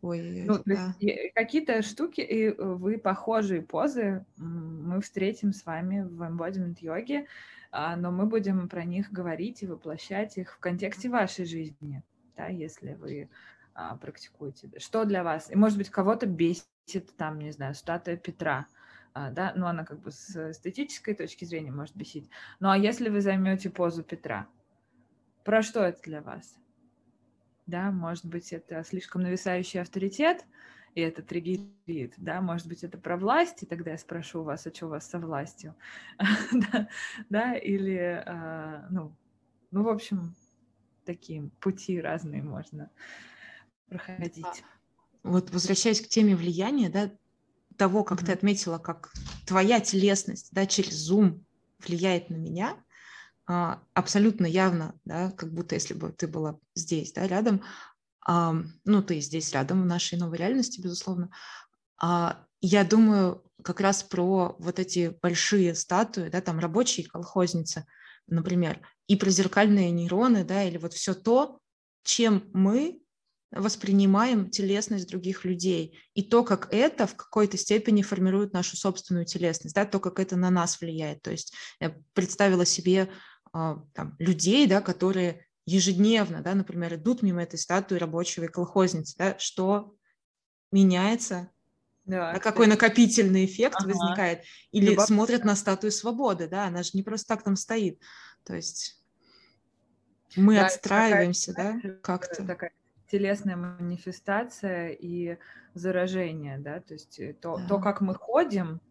Ой, 0.00 0.44
ну, 0.46 0.62
да. 0.64 0.94
какие-то 1.34 1.82
штуки 1.82 2.20
и 2.20 2.50
вы 2.50 2.98
похожие 2.98 3.62
позы 3.62 4.24
мы 4.36 5.00
встретим 5.00 5.52
с 5.52 5.66
вами 5.66 6.02
в 6.02 6.22
embodiment 6.22 6.76
йоге, 6.80 7.26
а, 7.72 7.96
но 7.96 8.12
мы 8.12 8.26
будем 8.26 8.68
про 8.68 8.84
них 8.84 9.10
говорить 9.10 9.62
и 9.62 9.66
воплощать 9.66 10.38
их 10.38 10.54
в 10.54 10.58
контексте 10.58 11.08
вашей 11.08 11.44
жизни, 11.44 12.04
да, 12.36 12.46
если 12.46 12.94
вы 12.94 13.28
а, 13.74 13.96
практикуете. 13.96 14.70
Что 14.78 15.04
для 15.04 15.24
вас? 15.24 15.50
И, 15.50 15.56
может 15.56 15.76
быть, 15.76 15.90
кого-то 15.90 16.26
бесит 16.26 17.16
там, 17.16 17.40
не 17.40 17.50
знаю, 17.50 17.74
статуя 17.74 18.16
Петра, 18.16 18.66
а, 19.14 19.30
да, 19.30 19.52
ну, 19.56 19.66
она 19.66 19.84
как 19.84 20.00
бы 20.00 20.12
с 20.12 20.50
эстетической 20.52 21.14
точки 21.14 21.44
зрения 21.44 21.72
может 21.72 21.96
бесить. 21.96 22.30
Ну, 22.60 22.70
а 22.70 22.78
если 22.78 23.08
вы 23.08 23.20
займете 23.20 23.68
позу 23.68 24.04
Петра, 24.04 24.46
про 25.44 25.62
что 25.62 25.82
это 25.82 26.00
для 26.02 26.22
вас? 26.22 26.56
Да, 27.68 27.90
может 27.90 28.24
быть, 28.24 28.54
это 28.54 28.82
слишком 28.82 29.20
нависающий 29.20 29.82
авторитет, 29.82 30.46
и 30.94 31.02
это 31.02 31.22
триггерит, 31.22 32.14
да, 32.16 32.40
может 32.40 32.66
быть, 32.66 32.82
это 32.82 32.96
про 32.96 33.18
власть, 33.18 33.62
и 33.62 33.66
тогда 33.66 33.90
я 33.90 33.98
спрошу 33.98 34.42
вас, 34.42 34.66
а 34.66 34.74
что 34.74 34.86
у 34.86 34.88
вас 34.88 35.08
со 35.08 35.18
властью, 35.18 35.76
да, 37.28 37.54
или, 37.56 38.24
а, 38.24 38.86
ну, 38.88 39.14
ну, 39.70 39.82
в 39.82 39.88
общем, 39.90 40.34
такие 41.04 41.50
пути 41.60 42.00
разные 42.00 42.42
можно 42.42 42.90
проходить. 43.90 44.46
А, 44.46 45.28
вот 45.28 45.50
возвращаясь 45.50 46.00
к 46.00 46.08
теме 46.08 46.34
влияния, 46.34 46.88
да, 46.88 47.10
того, 47.76 48.02
как 48.02 48.22
mm-hmm. 48.22 48.26
ты 48.26 48.32
отметила, 48.32 48.78
как 48.78 49.12
твоя 49.46 49.80
телесность, 49.80 50.48
да, 50.52 50.64
через 50.64 51.10
Zoom 51.10 51.44
влияет 51.80 52.30
на 52.30 52.36
меня, 52.36 52.82
абсолютно 53.48 54.46
явно, 54.46 54.94
да, 55.04 55.30
как 55.32 55.52
будто 55.52 55.74
если 55.74 55.94
бы 55.94 56.12
ты 56.12 56.28
была 56.28 56.58
здесь, 56.74 57.12
да, 57.12 57.26
рядом, 57.26 57.62
а, 58.26 58.54
ну, 58.84 59.02
ты 59.02 59.20
здесь 59.20 59.52
рядом 59.52 59.82
в 59.82 59.86
нашей 59.86 60.18
новой 60.18 60.36
реальности, 60.36 60.80
безусловно, 60.80 61.30
а, 62.00 62.44
я 62.60 62.84
думаю 62.84 63.42
как 63.62 63.80
раз 63.80 64.02
про 64.02 64.54
вот 64.58 64.78
эти 64.78 65.16
большие 65.22 65.74
статуи, 65.74 66.28
да, 66.28 66.40
там 66.40 66.58
рабочие 66.58 67.06
колхозницы, 67.06 67.86
например, 68.26 68.86
и 69.06 69.16
про 69.16 69.30
зеркальные 69.30 69.90
нейроны, 69.90 70.44
да, 70.44 70.62
или 70.64 70.76
вот 70.76 70.92
все 70.92 71.14
то, 71.14 71.58
чем 72.02 72.50
мы 72.52 73.00
воспринимаем 73.50 74.50
телесность 74.50 75.08
других 75.08 75.44
людей, 75.44 75.98
и 76.14 76.22
то, 76.22 76.44
как 76.44 76.68
это 76.72 77.06
в 77.06 77.16
какой-то 77.16 77.56
степени 77.56 78.02
формирует 78.02 78.52
нашу 78.52 78.76
собственную 78.76 79.24
телесность, 79.24 79.74
да, 79.74 79.86
то, 79.86 80.00
как 80.00 80.20
это 80.20 80.36
на 80.36 80.50
нас 80.50 80.80
влияет. 80.80 81.22
То 81.22 81.30
есть 81.30 81.54
я 81.80 81.96
представила 82.12 82.66
себе 82.66 83.08
а, 83.08 83.08
там, 83.52 84.16
людей, 84.18 84.66
да, 84.66 84.80
которые 84.80 85.46
ежедневно, 85.66 86.42
да, 86.42 86.54
например, 86.54 86.94
идут 86.94 87.22
мимо 87.22 87.42
этой 87.42 87.58
статуи 87.58 87.98
рабочего 87.98 88.44
и 88.44 88.48
колхозницы, 88.48 89.16
да, 89.18 89.38
что 89.38 89.94
меняется, 90.72 91.50
да, 92.04 92.30
а 92.30 92.40
какой 92.40 92.66
накопительный 92.66 93.44
эффект 93.44 93.76
ага. 93.80 93.88
возникает, 93.88 94.44
или 94.72 94.90
Любопытно. 94.90 95.14
смотрят 95.14 95.44
на 95.44 95.56
статую 95.56 95.92
свободы, 95.92 96.48
да, 96.48 96.66
она 96.66 96.82
же 96.82 96.90
не 96.94 97.02
просто 97.02 97.34
так 97.34 97.44
там 97.44 97.56
стоит, 97.56 98.00
то 98.44 98.54
есть 98.54 99.02
мы 100.36 100.56
да, 100.56 100.66
отстраиваемся, 100.66 101.52
такая, 101.52 101.80
да, 101.82 101.90
как-то. 102.02 102.46
Такая 102.46 102.72
телесная 103.10 103.56
манифестация 103.56 104.90
и 104.90 105.38
заражение, 105.74 106.58
да, 106.58 106.80
то 106.80 106.94
есть 106.94 107.18
э, 107.18 107.34
то, 107.34 107.56
да. 107.56 107.66
то 107.66 107.78
как 107.78 108.00
мы 108.00 108.14
ходим, 108.14 108.76
а, 108.76 108.87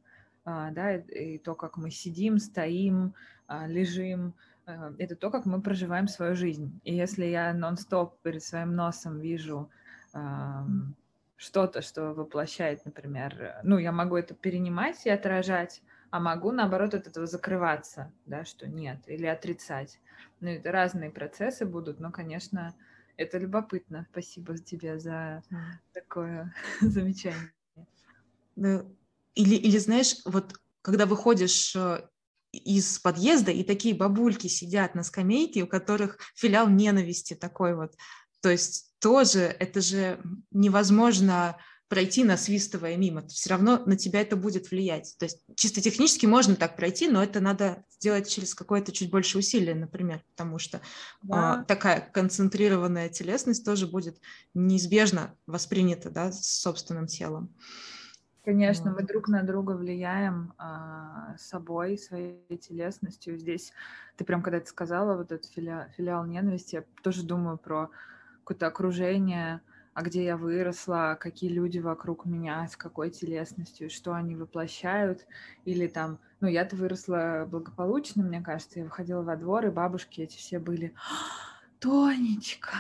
да, 0.48 0.96
и 0.96 1.38
то, 1.38 1.56
как 1.56 1.76
мы 1.76 1.92
сидим, 1.92 2.40
стоим, 2.40 3.14
а, 3.48 3.68
лежим, 3.68 4.34
а, 4.66 4.94
это 4.98 5.18
то, 5.18 5.30
как 5.30 5.46
мы 5.46 5.62
проживаем 5.62 6.08
свою 6.08 6.36
жизнь. 6.36 6.80
И 6.86 6.96
если 6.96 7.26
я 7.26 7.54
нон-стоп 7.54 8.18
перед 8.22 8.42
своим 8.44 8.76
носом 8.76 9.20
вижу 9.20 9.70
что-то, 11.36 11.82
что 11.82 12.14
воплощает, 12.14 12.84
например, 12.86 13.60
ну, 13.62 13.78
я 13.78 13.92
могу 13.92 14.16
это 14.16 14.34
перенимать 14.34 15.06
и 15.06 15.10
отражать, 15.10 15.84
а 16.10 16.20
могу, 16.20 16.52
наоборот, 16.52 16.96
от 16.96 17.06
этого 17.06 17.28
закрываться, 17.28 18.12
да, 18.26 18.46
что 18.46 18.68
нет, 18.68 19.00
или 19.06 19.28
отрицать. 19.28 20.00
Ну, 20.40 20.50
это 20.50 20.72
разные 20.72 21.12
процессы 21.12 21.66
будут, 21.66 22.00
но, 22.00 22.12
конечно, 22.12 22.74
это 23.18 23.38
любопытно. 23.38 24.08
Спасибо 24.12 24.58
тебе 24.58 24.98
за 24.98 25.44
такое 25.94 26.54
замечание. 26.82 27.52
Или, 29.38 29.56
или 29.56 29.78
знаешь, 29.78 30.18
вот 30.26 30.54
когда 30.82 31.06
выходишь 31.06 31.76
э, 31.76 32.02
из 32.52 33.00
подъезда, 33.00 33.52
и 33.52 33.64
такие 33.64 33.94
бабульки 33.94 34.48
сидят 34.48 34.96
на 34.96 35.04
скамейке, 35.04 35.64
у 35.64 35.68
которых 35.68 36.18
филиал 36.36 36.70
ненависти 36.70 37.36
такой 37.36 37.76
вот. 37.76 37.94
То 38.42 38.50
есть 38.50 38.94
тоже 39.00 39.42
это 39.42 39.82
же 39.82 40.20
невозможно 40.52 41.58
пройти, 41.88 42.24
насвистывая 42.24 42.98
мимо. 42.98 43.28
Все 43.28 43.52
равно 43.52 43.82
на 43.86 43.96
тебя 43.96 44.22
это 44.22 44.36
будет 44.36 44.72
влиять. 44.72 45.16
То 45.20 45.26
есть 45.26 45.40
чисто 45.56 45.82
технически 45.82 46.26
можно 46.26 46.56
так 46.56 46.76
пройти, 46.76 47.08
но 47.08 47.24
это 47.24 47.40
надо 47.40 47.86
сделать 47.90 48.30
через 48.30 48.54
какое-то 48.54 48.92
чуть 48.92 49.10
больше 49.10 49.38
усилия, 49.38 49.74
например, 49.74 50.24
потому 50.36 50.60
что 50.60 50.82
да. 51.22 51.54
а, 51.54 51.64
такая 51.64 52.02
концентрированная 52.02 53.10
телесность 53.10 53.64
тоже 53.64 53.88
будет 53.88 54.20
неизбежно 54.54 55.36
воспринята 55.46 56.10
да, 56.10 56.32
с 56.32 56.60
собственным 56.60 57.08
телом. 57.08 57.56
Конечно, 58.48 58.92
мы 58.92 59.04
друг 59.04 59.28
на 59.28 59.44
друга 59.44 59.74
влияем 59.74 60.54
а, 60.58 61.36
собой, 61.38 61.98
своей 61.98 62.58
телесностью. 62.58 63.38
Здесь 63.38 63.74
ты 64.16 64.24
прям, 64.24 64.42
когда 64.42 64.62
ты 64.62 64.68
сказала, 64.68 65.18
вот 65.18 65.34
этот 65.34 65.52
филиал, 65.52 65.90
филиал 65.98 66.26
ненависти, 66.26 66.76
я 66.76 66.84
тоже 67.04 67.24
думаю 67.24 67.58
про 67.58 67.90
какое-то 68.46 68.68
окружение, 68.68 69.60
а 69.94 70.02
где 70.02 70.24
я 70.24 70.38
выросла, 70.38 71.18
какие 71.20 71.50
люди 71.50 71.80
вокруг 71.80 72.26
меня, 72.26 72.66
с 72.70 72.78
какой 72.78 73.10
телесностью, 73.10 73.90
что 73.90 74.14
они 74.14 74.38
воплощают. 74.38 75.26
Или 75.66 75.88
там, 75.88 76.18
ну, 76.40 76.48
я-то 76.48 76.78
выросла 76.78 77.46
благополучно, 77.52 78.24
мне 78.24 78.40
кажется, 78.40 78.80
я 78.80 78.86
выходила 78.86 79.24
во 79.24 79.36
двор, 79.36 79.66
и 79.66 79.72
бабушки 79.72 80.22
эти 80.22 80.38
все 80.38 80.60
были, 80.60 80.94
Тонечка, 81.80 82.78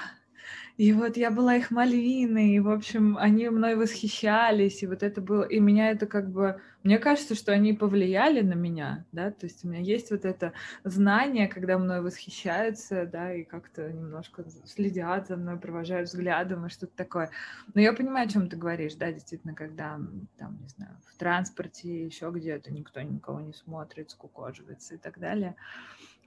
и 0.78 0.93
вот 0.93 1.17
я 1.17 1.32
была 1.32 1.55
их 1.55 1.71
Мальвиной, 1.71 2.51
и, 2.51 2.59
в 2.59 2.69
общем, 2.69 3.17
они 3.17 3.49
мной 3.49 3.75
восхищались, 3.75 4.84
и 4.84 4.88
вот 4.88 5.01
это 5.01 5.21
было... 5.21 5.41
И 5.41 5.59
меня 5.59 5.89
это 5.89 6.05
как 6.05 6.30
бы... 6.30 6.61
Мне 6.84 6.99
кажется, 6.99 7.34
что 7.34 7.51
они 7.51 7.73
повлияли 7.73 8.41
на 8.41 8.53
меня, 8.53 9.03
да, 9.11 9.32
то 9.32 9.47
есть 9.47 9.65
у 9.65 9.67
меня 9.67 9.82
есть 9.82 10.11
вот 10.11 10.23
это 10.23 10.53
знание, 10.84 11.47
когда 11.47 11.78
мной 11.80 12.01
восхищаются, 12.01 13.09
да, 13.11 13.34
и 13.34 13.43
как-то 13.43 13.91
немножко 13.91 14.45
следят 14.65 15.28
за 15.28 15.36
мной, 15.36 15.57
провожают 15.57 16.09
взглядом 16.09 16.67
и 16.67 16.69
что-то 16.69 16.95
такое. 16.95 17.32
Но 17.73 17.82
я 17.82 17.91
понимаю, 17.91 18.28
о 18.28 18.30
чем 18.30 18.47
ты 18.47 18.55
говоришь, 18.55 18.93
да, 18.93 19.11
действительно, 19.11 19.53
когда, 19.55 19.99
там, 20.38 20.59
не 20.61 20.69
знаю, 20.69 20.95
в 21.07 21.17
транспорте, 21.17 22.05
еще 22.05 22.30
где-то 22.32 22.71
никто 22.71 23.01
никого 23.01 23.41
не 23.41 23.53
смотрит, 23.53 24.11
скукоживается 24.11 24.95
и 24.95 24.97
так 24.97 25.19
далее. 25.19 25.55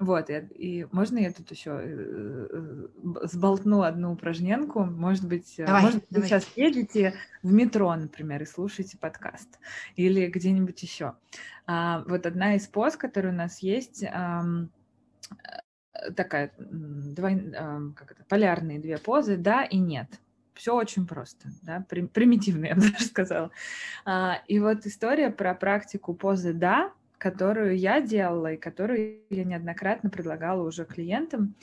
Вот, 0.00 0.30
и, 0.30 0.38
и 0.54 0.86
можно 0.92 1.18
я 1.18 1.30
тут 1.30 1.50
еще 1.50 1.78
э, 1.82 2.86
сболтну 3.24 3.82
одну 3.82 4.12
упражненку? 4.12 4.82
Может 4.82 5.28
быть, 5.28 5.58
э, 5.58 5.66
давай, 5.66 5.82
может, 5.82 6.04
давай. 6.08 6.22
вы 6.22 6.26
сейчас 6.26 6.48
едете 6.56 7.12
в 7.42 7.52
метро, 7.52 7.94
например, 7.94 8.42
и 8.42 8.46
слушаете 8.46 8.96
подкаст, 8.96 9.58
или 9.96 10.26
где-нибудь 10.26 10.82
еще. 10.82 11.16
А, 11.66 12.02
вот 12.08 12.24
одна 12.24 12.54
из 12.54 12.66
поз, 12.66 12.96
которая 12.96 13.34
у 13.34 13.36
нас 13.36 13.58
есть, 13.58 14.02
а, 14.04 14.42
такая, 16.16 16.54
двой, 16.58 17.52
а, 17.54 17.80
как 17.94 18.12
это, 18.12 18.24
полярные 18.24 18.78
две 18.78 18.96
позы, 18.96 19.36
да 19.36 19.64
и 19.64 19.76
нет. 19.76 20.08
все 20.54 20.74
очень 20.74 21.06
просто, 21.06 21.48
да, 21.60 21.84
примитивно, 21.88 22.64
я 22.68 22.74
бы 22.74 22.80
даже 22.80 23.04
сказала. 23.04 23.50
А, 24.06 24.38
и 24.48 24.58
вот 24.60 24.86
история 24.86 25.28
про 25.28 25.54
практику 25.54 26.14
позы 26.14 26.54
«да», 26.54 26.90
которую 27.20 27.76
я 27.76 28.00
делала 28.00 28.54
и 28.54 28.56
которую 28.56 29.20
я 29.28 29.44
неоднократно 29.44 30.08
предлагала 30.08 30.66
уже 30.66 30.86
клиентам, 30.86 31.54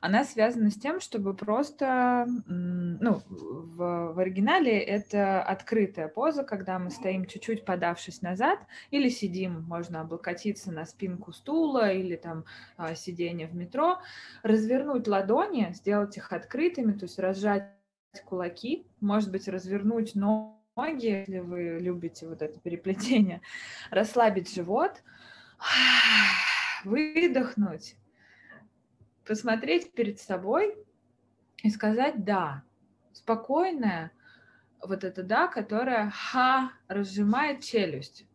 она 0.00 0.24
связана 0.24 0.70
с 0.70 0.76
тем, 0.76 1.00
чтобы 1.00 1.34
просто, 1.34 2.26
ну, 2.46 3.20
в, 3.28 4.12
в 4.14 4.18
оригинале 4.18 4.78
это 4.78 5.42
открытая 5.42 6.06
поза, 6.08 6.44
когда 6.44 6.78
мы 6.78 6.90
стоим 6.90 7.26
чуть-чуть 7.26 7.64
подавшись 7.64 8.22
назад 8.22 8.60
или 8.92 9.08
сидим, 9.08 9.62
можно 9.64 10.00
облокотиться 10.00 10.70
на 10.70 10.86
спинку 10.86 11.32
стула 11.32 11.92
или 11.92 12.14
там 12.14 12.44
а, 12.76 12.94
сидение 12.94 13.48
в 13.48 13.54
метро, 13.54 13.98
развернуть 14.44 15.08
ладони, 15.08 15.72
сделать 15.74 16.16
их 16.16 16.32
открытыми, 16.32 16.92
то 16.92 17.06
есть 17.06 17.18
разжать 17.18 17.68
кулаки, 18.24 18.86
может 19.00 19.30
быть, 19.32 19.48
развернуть 19.48 20.14
ноги, 20.80 21.06
если 21.06 21.38
вы 21.38 21.78
любите 21.80 22.26
вот 22.26 22.42
это 22.42 22.58
переплетение, 22.58 23.40
расслабить 23.90 24.52
живот, 24.52 25.02
выдохнуть, 26.84 27.96
посмотреть 29.26 29.92
перед 29.92 30.20
собой 30.20 30.76
и 31.62 31.70
сказать 31.70 32.24
«да». 32.24 32.62
Спокойное 33.12 34.12
вот 34.82 35.04
это 35.04 35.22
«да», 35.22 35.46
которое 35.46 36.10
«ха» 36.10 36.72
разжимает 36.88 37.62
челюсть. 37.62 38.26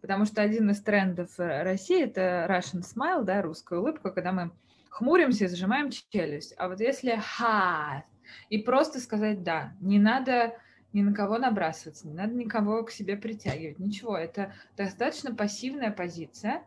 Потому 0.00 0.26
что 0.26 0.42
один 0.42 0.70
из 0.70 0.80
трендов 0.80 1.30
России– 1.38 2.02
это 2.04 2.46
Russian 2.48 2.82
smile, 2.82 3.24
да, 3.24 3.42
русская 3.42 3.80
улыбка, 3.80 4.10
когда 4.10 4.30
мы 4.30 4.52
хмуримся 4.90 5.44
и 5.44 5.48
зажимаем 5.48 5.90
челюсть. 5.90 6.54
А 6.56 6.68
вот 6.68 6.80
если 6.80 7.20
«ха» 7.20 8.04
и 8.48 8.58
просто 8.58 9.00
сказать 9.00 9.42
«да», 9.42 9.72
не 9.80 9.98
надо 9.98 10.54
ни 10.92 11.02
на 11.02 11.12
кого 11.12 11.38
набрасываться, 11.38 12.06
не 12.08 12.14
надо 12.14 12.34
никого 12.34 12.82
к 12.82 12.90
себе 12.90 13.16
притягивать, 13.16 13.78
ничего. 13.78 14.16
Это 14.16 14.52
достаточно 14.76 15.34
пассивная 15.34 15.90
позиция, 15.90 16.62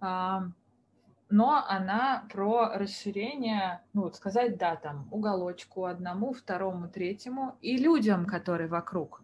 но 0.00 1.64
она 1.68 2.26
про 2.32 2.72
расширение, 2.74 3.82
ну 3.92 4.02
вот 4.02 4.16
сказать 4.16 4.56
да, 4.56 4.76
там, 4.76 5.06
уголочку 5.10 5.84
одному, 5.84 6.32
второму, 6.32 6.88
третьему 6.88 7.56
и 7.60 7.76
людям, 7.76 8.24
которые 8.24 8.68
вокруг. 8.68 9.22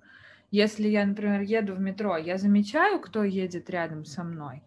Если 0.51 0.87
я, 0.89 1.07
например, 1.07 1.41
еду 1.41 1.75
в 1.75 1.81
метро, 1.81 2.17
я 2.17 2.37
замечаю, 2.37 3.01
кто 3.01 3.25
едет 3.25 3.71
рядом 3.71 4.05
со 4.05 4.23
мной, 4.23 4.63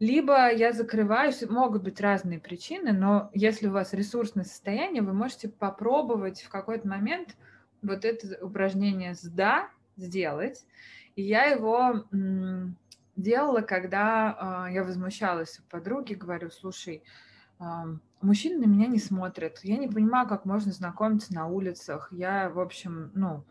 либо 0.00 0.52
я 0.52 0.72
закрываюсь, 0.72 1.42
могут 1.48 1.82
быть 1.82 2.00
разные 2.00 2.38
причины, 2.38 2.92
но 2.92 3.30
если 3.32 3.68
у 3.68 3.72
вас 3.72 3.94
ресурсное 3.94 4.44
состояние, 4.44 5.02
вы 5.02 5.14
можете 5.14 5.48
попробовать 5.48 6.42
в 6.42 6.50
какой-то 6.50 6.86
момент 6.86 7.36
вот 7.84 8.04
это 8.04 8.44
упражнение 8.44 9.14
с 9.14 9.22
«да» 9.22 9.68
сделать. 9.96 10.64
И 11.16 11.22
я 11.22 11.44
его 11.44 12.04
делала, 13.16 13.60
когда 13.60 14.66
э, 14.68 14.74
я 14.74 14.84
возмущалась 14.84 15.60
у 15.60 15.62
подруги, 15.70 16.14
говорю, 16.14 16.50
слушай, 16.50 17.02
э, 17.60 17.64
мужчины 18.20 18.66
на 18.66 18.68
меня 18.68 18.88
не 18.88 18.98
смотрят, 18.98 19.60
я 19.62 19.76
не 19.76 19.88
понимаю, 19.88 20.26
как 20.26 20.44
можно 20.44 20.72
знакомиться 20.72 21.32
на 21.32 21.46
улицах, 21.46 22.08
я, 22.10 22.50
в 22.50 22.58
общем, 22.58 23.12
ну, 23.14 23.44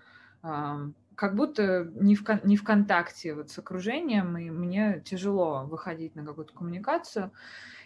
э, 0.44 0.90
как 1.16 1.36
будто 1.36 1.90
не 1.96 2.16
в, 2.16 2.24
не 2.44 2.58
в 2.58 2.64
контакте 2.64 3.36
вот 3.36 3.52
с 3.52 3.58
окружением, 3.58 4.38
и 4.38 4.50
мне 4.50 5.02
тяжело 5.06 5.64
выходить 5.66 6.16
на 6.16 6.26
какую-то 6.26 6.54
коммуникацию. 6.54 7.32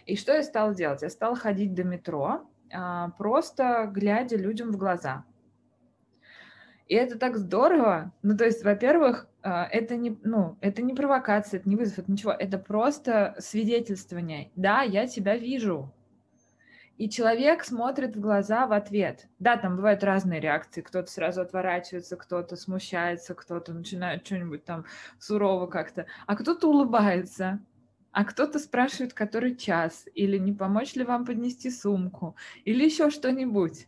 И 0.05 0.15
что 0.15 0.33
я 0.33 0.41
стала 0.41 0.73
делать? 0.73 1.01
Я 1.01 1.09
стала 1.09 1.35
ходить 1.35 1.73
до 1.73 1.83
метро, 1.83 2.49
просто 3.17 3.91
глядя 3.93 4.37
людям 4.37 4.71
в 4.71 4.77
глаза– 4.77 5.25
и 6.87 6.95
это 6.95 7.17
так 7.19 7.37
здорово. 7.37 8.13
Ну, 8.21 8.37
то 8.37 8.45
есть, 8.45 8.63
во-первых, 8.63 9.27
а, 9.43 9.65
это 9.65 9.97
не, 9.97 10.17
ну, 10.23 10.57
это 10.61 10.81
не 10.81 10.93
провокация, 10.93 11.59
это 11.59 11.69
не 11.69 11.75
вызов, 11.75 11.99
это 11.99 12.11
ничего. 12.11 12.31
Это 12.31 12.57
просто 12.57 13.35
свидетельствование. 13.39 14.51
Да, 14.55 14.81
я 14.81 15.07
тебя 15.07 15.35
вижу. 15.37 15.93
И 16.97 17.09
человек 17.09 17.63
смотрит 17.63 18.15
в 18.15 18.19
глаза 18.19 18.65
в 18.65 18.71
ответ. 18.71 19.27
Да, 19.37 19.57
там 19.57 19.75
бывают 19.75 20.03
разные 20.03 20.39
реакции. 20.39 20.81
Кто-то 20.81 21.11
сразу 21.11 21.41
отворачивается, 21.41 22.15
кто-то 22.15 22.55
смущается, 22.55 23.35
кто-то 23.35 23.73
начинает 23.73 24.25
что-нибудь 24.25 24.63
там 24.65 24.85
сурово 25.19 25.67
как-то. 25.67 26.07
А 26.25 26.35
кто-то 26.35 26.67
улыбается. 26.69 27.59
А 28.11 28.25
кто-то 28.25 28.57
спрашивает, 28.57 29.13
который 29.13 29.55
час. 29.55 30.07
Или 30.15 30.37
не 30.37 30.53
помочь 30.53 30.95
ли 30.95 31.03
вам 31.03 31.25
поднести 31.25 31.69
сумку. 31.69 32.35
Или 32.65 32.85
еще 32.85 33.11
что-нибудь. 33.11 33.87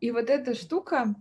И 0.00 0.10
вот 0.10 0.28
эта 0.28 0.54
штука, 0.54 1.14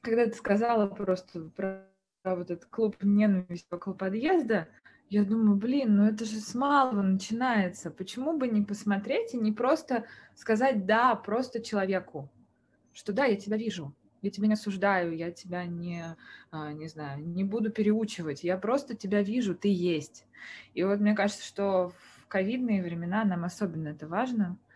когда 0.00 0.26
ты 0.26 0.32
сказала 0.32 0.86
просто 0.86 1.40
про, 1.56 1.86
про 2.22 2.36
вот 2.36 2.50
этот 2.50 2.66
клуб 2.66 2.96
ненависти 3.02 3.72
около 3.72 3.94
подъезда, 3.94 4.68
я 5.08 5.24
думаю, 5.24 5.56
блин, 5.56 5.96
ну 5.96 6.04
это 6.04 6.24
же 6.24 6.36
с 6.36 6.54
малого 6.54 7.02
начинается. 7.02 7.90
Почему 7.90 8.36
бы 8.36 8.48
не 8.48 8.62
посмотреть 8.62 9.34
и 9.34 9.38
не 9.38 9.52
просто 9.52 10.04
сказать 10.36 10.86
«да» 10.86 11.14
просто 11.16 11.60
человеку, 11.60 12.30
что 12.92 13.12
«да, 13.12 13.24
я 13.24 13.36
тебя 13.36 13.56
вижу, 13.56 13.92
я 14.22 14.30
тебя 14.30 14.46
не 14.46 14.54
осуждаю, 14.54 15.16
я 15.16 15.32
тебя 15.32 15.64
не, 15.64 16.16
а, 16.52 16.72
не 16.72 16.86
знаю, 16.86 17.26
не 17.26 17.42
буду 17.42 17.70
переучивать, 17.70 18.44
я 18.44 18.56
просто 18.56 18.94
тебя 18.94 19.22
вижу, 19.22 19.54
ты 19.54 19.68
есть». 19.68 20.26
И 20.74 20.84
вот 20.84 21.00
мне 21.00 21.14
кажется, 21.14 21.44
что 21.44 21.88
в 21.88 22.26
ковидные 22.28 22.82
времена 22.82 23.24
нам 23.24 23.44
особенно 23.44 23.88
это 23.88 24.06
важно– 24.06 24.56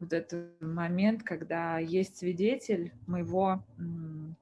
вот 0.00 0.12
этот 0.12 0.60
момент, 0.60 1.22
когда 1.22 1.78
есть 1.78 2.18
свидетель 2.18 2.92
моего 3.06 3.64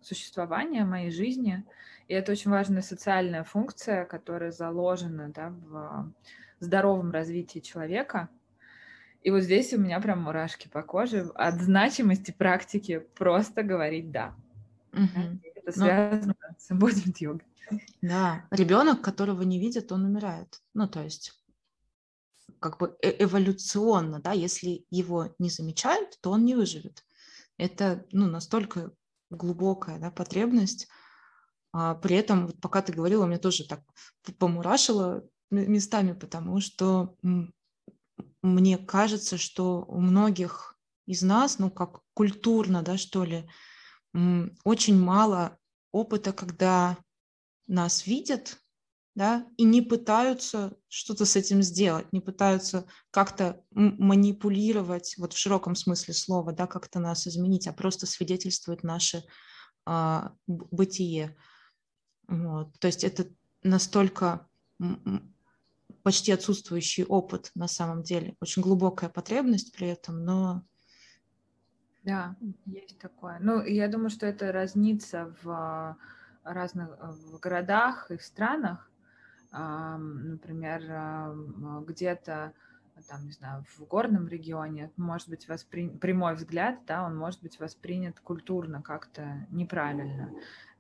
существования, 0.01 0.85
моей 0.85 1.11
жизни. 1.11 1.65
И 2.09 2.15
это 2.15 2.33
очень 2.33 2.51
важная 2.51 2.83
социальная 2.83 3.45
функция, 3.45 4.05
которая 4.05 4.53
заложена 4.53 5.31
да, 5.35 5.51
в 5.51 6.13
здоровом 6.61 7.11
развитии 7.11 7.59
человека. 7.59 8.29
И 9.23 9.31
вот 9.31 9.43
здесь 9.43 9.73
у 9.73 9.79
меня 9.79 10.01
прям 10.01 10.23
мурашки 10.23 10.69
по 10.69 10.83
коже 10.83 11.31
от 11.35 11.61
значимости 11.61 12.31
практики 12.31 12.99
просто 13.17 13.63
говорить 13.63 14.13
«да». 14.13 14.35
Угу. 14.93 15.41
Это 15.57 15.73
связано 15.73 16.35
Но... 16.41 16.55
с 16.59 16.71
embodiment 16.71 17.17
йогой. 17.19 17.47
Да, 18.01 18.45
ребенок, 18.53 19.01
которого 19.01 19.43
не 19.43 19.59
видят, 19.59 19.91
он 19.91 20.05
умирает. 20.05 20.63
Ну, 20.75 20.87
то 20.87 21.03
есть 21.03 21.35
как 22.61 22.79
бы 22.79 22.97
э, 23.03 23.25
эволюционно, 23.25 24.21
да, 24.21 24.33
если 24.33 24.85
его 24.91 25.35
не 25.39 25.51
замечают, 25.51 26.19
то 26.21 26.31
он 26.31 26.45
не 26.45 26.55
выживет. 26.55 27.05
Это 27.59 28.07
ну, 28.13 28.27
настолько 28.27 28.93
глубокая 29.31 29.99
да, 29.99 30.11
потребность. 30.11 30.89
А 31.73 31.95
при 31.95 32.17
этом, 32.17 32.47
вот 32.47 32.61
пока 32.61 32.83
ты 32.83 32.93
говорила, 32.93 33.27
мне 33.27 33.39
тоже 33.39 33.67
так 33.67 33.83
помурашило 34.39 35.25
местами, 35.51 36.13
потому 36.13 36.61
что 36.61 37.17
мне 38.43 38.79
кажется, 38.79 39.37
что 39.39 39.85
у 39.89 40.01
многих 40.01 40.79
из 41.07 41.23
нас, 41.23 41.59
ну 41.59 41.71
как 41.71 42.01
культурно, 42.15 42.83
да, 42.83 42.97
что 42.97 43.25
ли, 43.25 43.49
очень 44.65 44.99
мало 44.99 45.59
опыта, 45.93 46.33
когда 46.33 46.97
нас 47.67 48.07
видят, 48.07 48.59
да, 49.17 49.47
и 49.57 49.65
не 49.65 49.81
пытаются 49.81 50.77
что-то 50.89 51.25
с 51.25 51.37
этим 51.37 51.63
сделать, 51.63 52.13
не 52.13 52.21
пытаются 52.21 52.85
как-то 53.11 53.65
манипулировать, 53.71 55.15
вот 55.17 55.33
в 55.33 55.39
широком 55.39 55.75
смысле 55.75 56.13
слова, 56.13 56.53
да, 56.53 56.67
как-то 56.67 57.01
нас 57.01 57.27
изменить, 57.27 57.67
а 57.67 57.73
просто 57.73 58.05
свидетельствует 58.05 58.83
наше 58.83 59.25
а, 59.87 60.35
бытие. 60.47 61.35
Вот. 62.29 62.79
То 62.79 62.89
есть 62.89 63.05
это 63.05 63.27
настолько 63.63 64.47
почти 66.03 66.33
отсутствующий 66.33 67.05
опыт 67.05 67.53
на 67.55 67.69
самом 67.69 68.03
деле, 68.03 68.37
очень 68.43 68.61
глубокая 68.61 69.09
потребность 69.09 69.75
при 69.75 69.89
этом, 69.89 70.25
но 70.25 70.63
да, 72.05 72.37
есть 72.67 73.01
такое. 73.01 73.39
Ну, 73.41 73.65
я 73.65 73.89
думаю, 73.89 74.11
что 74.11 74.27
это 74.27 74.53
разнится 74.53 75.35
в 75.43 75.97
разных 76.45 76.91
в 77.01 77.41
городах 77.41 78.13
и 78.13 78.19
странах, 78.19 78.89
например, 79.53 80.83
где-то 81.87 82.53
там, 83.09 83.27
не 83.27 83.33
знаю, 83.33 83.65
в 83.77 83.85
горном 83.85 84.27
регионе 84.29 84.91
может 84.97 85.29
быть 85.29 85.49
воспри... 85.49 85.89
прямой 85.89 86.35
взгляд, 86.35 86.79
да, 86.87 87.05
он 87.05 87.17
может 87.17 87.43
быть 87.43 87.61
воспринят 87.61 88.19
культурно 88.21 88.83
как-то 88.83 89.47
неправильно. 89.51 90.31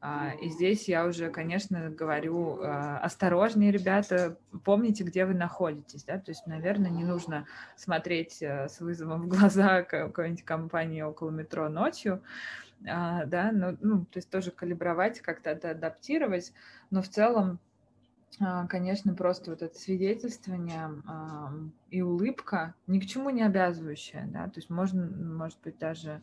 А, 0.00 0.32
и 0.40 0.48
здесь 0.48 0.88
я 0.88 1.06
уже, 1.06 1.30
конечно, 1.30 1.90
говорю, 1.90 2.60
а, 2.60 2.98
осторожнее, 2.98 3.72
ребята, 3.72 4.38
помните, 4.64 5.04
где 5.04 5.24
вы 5.24 5.34
находитесь, 5.34 6.04
да, 6.04 6.18
то 6.18 6.30
есть, 6.30 6.46
наверное, 6.46 6.90
не 6.90 7.04
нужно 7.04 7.46
смотреть 7.76 8.42
э, 8.42 8.68
с 8.68 8.80
вызовом 8.80 9.22
в 9.22 9.28
глаза 9.28 9.82
какой-нибудь 9.82 10.44
компании 10.44 11.02
около 11.02 11.30
метро 11.30 11.68
ночью, 11.68 12.22
а, 12.86 13.24
да, 13.24 13.50
ну, 13.52 13.76
ну, 13.80 14.04
то 14.04 14.18
есть 14.18 14.30
тоже 14.30 14.50
калибровать, 14.50 15.20
как-то 15.20 15.50
это 15.50 15.70
адаптировать, 15.70 16.52
но 16.90 17.02
в 17.02 17.08
целом 17.08 17.58
конечно, 18.68 19.14
просто 19.14 19.50
вот 19.50 19.62
это 19.62 19.78
свидетельствование 19.78 20.90
и 21.90 22.02
улыбка 22.02 22.74
ни 22.86 23.00
к 23.00 23.06
чему 23.06 23.30
не 23.30 23.42
обязывающая, 23.42 24.26
да, 24.26 24.44
то 24.44 24.56
есть 24.56 24.68
можно, 24.68 25.06
может 25.06 25.58
быть, 25.62 25.78
даже 25.78 26.20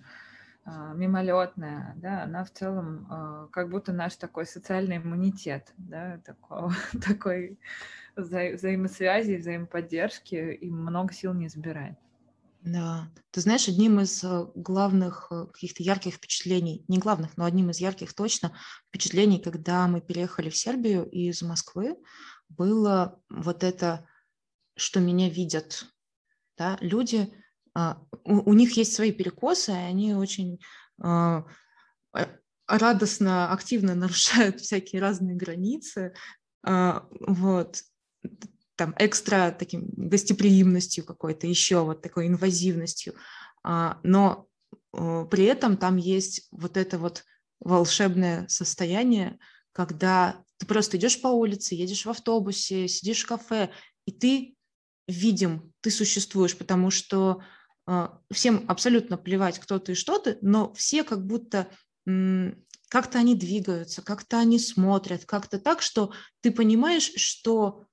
а, 0.66 0.94
мимолетная, 0.94 1.94
да, 1.98 2.24
она 2.24 2.46
в 2.46 2.52
целом 2.52 3.06
а, 3.10 3.48
как 3.52 3.70
будто 3.70 3.92
наш 3.92 4.16
такой 4.16 4.46
социальный 4.46 4.98
иммунитет, 4.98 5.74
да, 5.78 6.20
такого, 6.24 6.74
такой 7.06 7.60
вза 8.16 8.52
взаимосвязи, 8.54 9.36
взаимоподдержки, 9.36 10.36
и 10.36 10.72
много 10.72 11.14
сил 11.14 11.34
не 11.34 11.50
забирает. 11.50 11.98
Да, 12.66 13.12
ты 13.32 13.42
знаешь, 13.42 13.68
одним 13.68 14.00
из 14.00 14.24
э, 14.24 14.46
главных 14.56 15.28
э, 15.32 15.48
каких-то 15.48 15.84
ярких 15.84 16.14
впечатлений, 16.14 16.86
не 16.88 16.98
главных, 16.98 17.36
но 17.36 17.44
одним 17.44 17.72
из 17.72 17.80
ярких 17.80 18.14
точно 18.14 18.58
впечатлений, 18.88 19.40
когда 19.40 19.86
мы 19.90 20.00
переехали 20.00 20.50
в 20.50 20.56
Сербию 20.56 21.06
из 21.10 21.42
Москвы, 21.42 21.98
было 22.48 23.22
вот 23.30 23.66
это, 23.66 24.08
что 24.78 25.02
меня 25.02 25.30
видят, 25.30 25.88
да, 26.58 26.78
люди, 26.80 27.34
а, 27.74 28.02
у, 28.24 28.52
у 28.52 28.54
них 28.54 28.78
есть 28.78 28.94
свои 28.94 29.12
перекосы, 29.12 29.72
и 29.72 29.76
они 29.76 30.16
очень 30.16 30.62
э, 31.04 31.44
радостно, 32.66 33.52
активно 33.52 33.94
нарушают 33.94 34.62
всякие 34.62 35.02
разные 35.02 35.36
границы, 35.36 36.14
а, 36.66 37.10
вот, 37.12 37.84
там 38.76 38.96
экстра 38.98 39.56
таким 39.58 39.86
гостеприимностью 39.96 41.06
какой-то, 41.06 41.48
еще 41.48 41.84
вот 41.84 42.02
такой 42.02 42.28
инвазивностью, 42.28 43.14
но 43.64 44.48
при 44.92 45.44
этом 45.44 45.78
там 45.78 45.98
есть 45.98 46.48
вот 46.52 46.78
это 46.78 46.98
вот 46.98 47.24
волшебное 47.60 48.48
состояние, 48.48 49.40
когда 49.72 50.44
ты 50.58 50.66
просто 50.66 50.98
идешь 50.98 51.22
по 51.22 51.28
улице, 51.28 51.76
едешь 51.76 52.06
в 52.06 52.10
автобусе, 52.10 52.88
сидишь 52.88 53.24
в 53.24 53.28
кафе, 53.28 53.72
и 54.06 54.12
ты 54.12 54.56
видим, 55.08 55.74
ты 55.82 55.92
существуешь, 55.92 56.58
потому 56.58 56.92
что 56.92 57.42
а, 57.86 58.20
всем 58.32 58.66
абсолютно 58.68 59.18
плевать, 59.18 59.60
кто 59.60 59.80
ты 59.80 59.94
и 59.94 59.96
что 59.96 60.20
ты, 60.20 60.38
но 60.42 60.74
все 60.74 61.04
как 61.04 61.26
будто 61.26 61.70
как-то 62.90 63.18
они 63.18 63.34
двигаются, 63.34 64.02
как-то 64.02 64.38
они 64.38 64.60
смотрят, 64.60 65.26
как-то 65.26 65.58
так, 65.58 65.82
что 65.82 66.12
ты 66.42 66.52
понимаешь, 66.52 67.14
что 67.16 67.86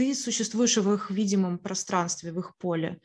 ты 0.00 0.14
существуешь 0.14 0.78
в 0.78 0.90
их 0.94 1.10
видимом 1.10 1.58
пространстве, 1.58 2.32
в 2.32 2.38
их 2.38 2.56
поле. 2.56 3.02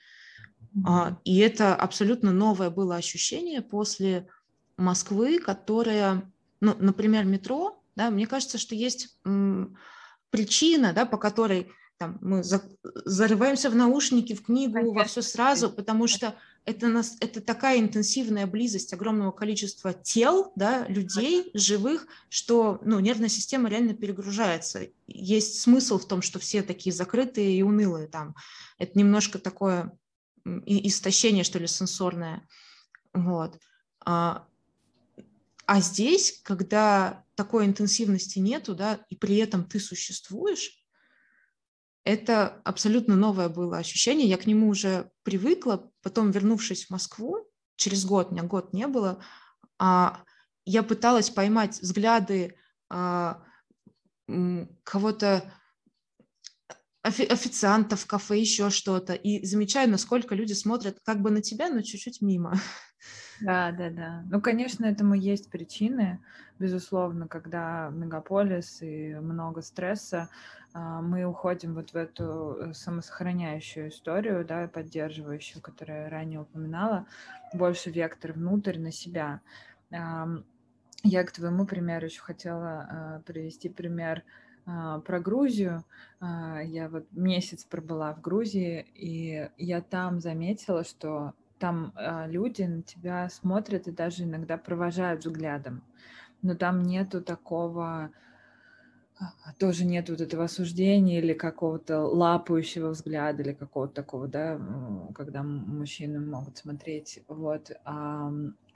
Mm-hmm. 0.73 1.17
И 1.25 1.39
это 1.39 1.75
абсолютно 1.75 2.31
новое 2.31 2.69
было 2.69 2.95
ощущение 2.95 3.61
после 3.61 4.29
Москвы, 4.77 5.39
которая, 5.39 6.31
ну, 6.61 6.73
например, 6.79 7.25
метро, 7.25 7.83
да, 7.97 8.09
мне 8.09 8.27
кажется, 8.27 8.57
что 8.57 8.75
есть 8.75 9.19
причина, 10.29 10.93
да, 10.93 11.05
по 11.05 11.17
которой 11.17 11.69
там, 11.97 12.17
мы 12.21 12.43
за, 12.43 12.61
зарываемся 12.83 13.69
в 13.69 13.75
наушники, 13.75 14.33
в 14.33 14.43
книгу, 14.43 14.73
Конечно. 14.73 14.99
во 14.99 15.05
все 15.05 15.21
сразу, 15.21 15.69
потому 15.69 16.07
что 16.07 16.35
это, 16.65 16.87
нас, 16.87 17.15
это 17.19 17.41
такая 17.41 17.79
интенсивная 17.79 18.47
близость 18.47 18.91
огромного 18.93 19.31
количества 19.31 19.93
тел, 19.93 20.51
да, 20.55 20.85
людей, 20.87 21.51
живых, 21.53 22.07
что 22.29 22.79
ну, 22.83 22.99
нервная 22.99 23.29
система 23.29 23.69
реально 23.69 23.93
перегружается. 23.93 24.87
Есть 25.07 25.61
смысл 25.61 25.99
в 25.99 26.07
том, 26.07 26.21
что 26.21 26.39
все 26.39 26.63
такие 26.63 26.93
закрытые 26.93 27.57
и 27.57 27.61
унылые 27.61 28.07
там. 28.07 28.35
Это 28.77 28.97
немножко 28.97 29.39
такое 29.39 29.97
истощение, 30.65 31.43
что 31.43 31.59
ли, 31.59 31.67
сенсорное. 31.67 32.47
Вот. 33.13 33.57
А, 34.05 34.47
а 35.65 35.81
здесь, 35.81 36.41
когда 36.43 37.23
такой 37.35 37.65
интенсивности 37.65 38.39
нету, 38.39 38.75
да, 38.75 38.99
и 39.09 39.15
при 39.15 39.37
этом 39.37 39.63
ты 39.63 39.79
существуешь, 39.79 40.84
это 42.05 42.61
абсолютно 42.63 43.15
новое 43.15 43.49
было 43.49 43.79
ощущение. 43.79 44.29
Я 44.29 44.37
к 44.37 44.45
нему 44.45 44.69
уже 44.69 45.11
привыкла. 45.23 45.91
Потом, 46.01 46.31
вернувшись 46.31 46.85
в 46.85 46.91
Москву, 46.91 47.49
через 47.75 48.05
год, 48.05 48.29
у 48.29 48.33
меня 48.33 48.43
год 48.43 48.73
не 48.73 48.87
было, 48.87 49.23
а, 49.79 50.23
я 50.65 50.83
пыталась 50.83 51.29
поймать 51.29 51.79
взгляды 51.81 52.55
а, 52.89 53.43
кого-то 54.83 55.51
официантов 57.01 58.01
в 58.01 58.07
кафе, 58.07 58.39
еще 58.39 58.69
что-то, 58.71 59.13
и 59.13 59.45
замечаю, 59.45 59.89
насколько 59.89 60.33
люди 60.33 60.53
смотрят 60.53 60.99
как 61.03 61.21
бы 61.21 61.29
на 61.29 61.41
тебя, 61.41 61.69
но 61.69 61.81
чуть-чуть 61.81 62.21
мимо. 62.21 62.53
Да, 63.41 63.73
да, 63.73 63.89
да. 63.89 64.23
Ну, 64.31 64.41
конечно, 64.41 64.85
этому 64.85 65.13
есть 65.13 65.51
причины, 65.51 66.23
безусловно, 66.57 67.27
когда 67.27 67.89
мегаполис 67.89 68.81
и 68.81 69.13
много 69.15 69.61
стресса, 69.61 70.29
мы 71.01 71.23
уходим 71.23 71.73
вот 71.73 71.91
в 71.91 71.95
эту 71.95 72.57
э, 72.59 72.73
самосохраняющую 72.73 73.89
историю, 73.89 74.45
да, 74.45 74.67
поддерживающую, 74.67 75.61
которую 75.61 76.03
я 76.03 76.09
ранее 76.09 76.41
упоминала, 76.41 77.05
больше 77.53 77.91
вектор 77.91 78.33
внутрь 78.33 78.77
на 78.77 78.91
себя. 78.91 79.41
Я 79.91 81.23
к 81.23 81.31
твоему 81.31 81.65
примеру 81.65 82.05
еще 82.05 82.21
хотела 82.21 82.87
а, 82.89 83.21
привести 83.25 83.69
пример 83.69 84.23
а, 84.65 84.99
про 85.01 85.19
Грузию. 85.19 85.85
А, 86.19 86.59
я 86.61 86.89
вот 86.89 87.05
месяц 87.11 87.63
пробыла 87.63 88.13
в 88.13 88.21
Грузии, 88.21 88.87
и 88.95 89.49
я 89.57 89.81
там 89.81 90.19
заметила, 90.19 90.83
что 90.83 91.33
там 91.59 91.93
а, 91.95 92.25
люди 92.27 92.63
на 92.63 92.81
тебя 92.81 93.29
смотрят 93.29 93.87
и 93.87 93.91
даже 93.91 94.23
иногда 94.23 94.57
провожают 94.57 95.23
взглядом. 95.25 95.83
Но 96.41 96.55
там 96.55 96.81
нету 96.81 97.21
такого 97.21 97.85
а, 97.85 98.09
тоже 99.59 99.85
нет 99.85 100.09
вот 100.09 100.21
этого 100.21 100.45
осуждения 100.45 101.19
или 101.19 101.33
какого-то 101.33 102.01
лапающего 102.01 102.89
взгляда 102.89 103.43
или 103.43 103.53
какого-то 103.53 103.93
такого, 103.93 104.27
да, 104.27 104.61
когда 105.13 105.43
мужчины 105.43 106.19
могут 106.19 106.57
смотреть, 106.57 107.19
вот. 107.27 107.71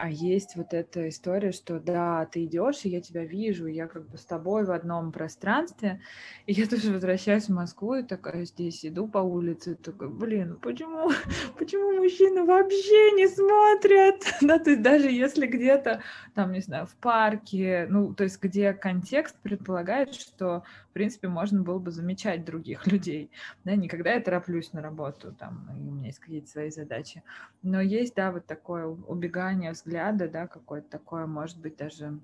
А, 0.02 0.10
есть 0.10 0.56
вот 0.56 0.74
эта 0.74 1.10
история, 1.10 1.52
что 1.52 1.78
да, 1.78 2.26
ты 2.26 2.46
идешь, 2.46 2.86
и 2.86 2.90
я 2.90 3.02
тебя 3.02 3.26
вижу, 3.26 3.68
и 3.68 3.74
я 3.74 3.86
как 3.86 4.08
бы 4.08 4.18
с 4.18 4.24
тобой 4.24 4.64
в 4.64 4.72
одном 4.72 5.12
пространстве, 5.12 6.00
и 6.46 6.54
я 6.54 6.68
тоже 6.68 6.94
возвращаюсь 6.94 7.48
в 7.48 7.54
Москву 7.54 7.96
и 7.96 8.04
такая 8.04 8.46
здесь 8.46 8.86
иду 8.86 9.10
по 9.10 9.18
улице, 9.18 9.74
и 9.74 9.76
такая, 9.76 10.08
блин, 10.08 10.58
почему, 10.62 11.12
почему 11.60 11.98
мужчины 12.02 12.46
вообще 12.46 13.12
не 13.12 13.28
смотрят, 13.28 14.24
да, 14.42 14.58
то 14.60 14.70
есть 14.70 14.82
даже 14.82 15.12
если 15.12 15.46
где-то 15.46 16.02
там, 16.34 16.54
не 16.54 16.62
знаю, 16.62 16.86
в 16.86 16.96
парке, 16.96 17.86
ну, 17.90 18.14
то 18.14 18.24
есть 18.24 18.42
где 18.42 18.72
контекст 18.72 19.36
предполагает, 19.44 20.14
что, 20.14 20.64
принципе, 21.00 21.30
можно 21.30 21.62
было 21.62 21.80
бы 21.80 21.92
замечать 21.92 22.44
других 22.44 22.86
людей. 22.92 23.32
Да, 23.64 23.76
никогда 23.76 24.14
я 24.14 24.20
тороплюсь 24.20 24.74
на 24.74 24.82
работу, 24.82 25.32
там, 25.32 25.70
у 25.70 25.92
меня 25.94 26.08
есть 26.08 26.20
какие-то 26.20 26.50
свои 26.50 26.70
задачи. 26.72 27.24
Но 27.64 27.80
есть, 27.80 28.16
да, 28.16 28.34
вот 28.34 28.46
такое 28.46 28.86
убегание 28.86 29.72
взгляда, 29.72 30.28
да, 30.28 30.48
какое-то 30.48 30.90
такое, 30.90 31.26
может 31.26 31.58
быть, 31.62 31.78
даже 31.78 32.20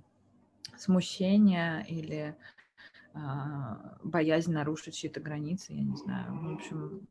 смущение 0.77 1.85
или 1.87 2.35
а, 3.13 3.97
боязнь 4.03 4.51
нарушить 4.51 4.95
чьи-то 4.95 5.21
границы, 5.21 5.71
я 5.71 5.81
не 5.81 5.95
знаю. 5.95 6.37
В 6.37 6.53
общем, 6.55 7.07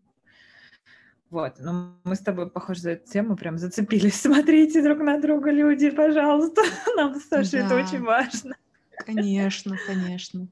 вот, 1.31 1.55
ну 1.61 1.95
мы 2.05 2.15
с 2.15 2.21
тобой, 2.21 2.51
похоже, 2.51 2.81
за 2.81 2.91
эту 2.91 3.11
тему 3.11 3.37
прям 3.37 3.57
зацепились. 3.57 4.21
Смотрите 4.21 4.83
друг 4.83 4.99
на 4.99 5.19
друга, 5.19 5.51
люди, 5.51 5.89
пожалуйста. 5.89 6.61
Нам 6.97 7.15
с 7.15 7.25
Сашей 7.25 7.61
да. 7.61 7.67
это 7.67 7.77
очень 7.77 8.03
важно. 8.03 8.55
Конечно, 8.99 9.79
конечно. 9.87 10.47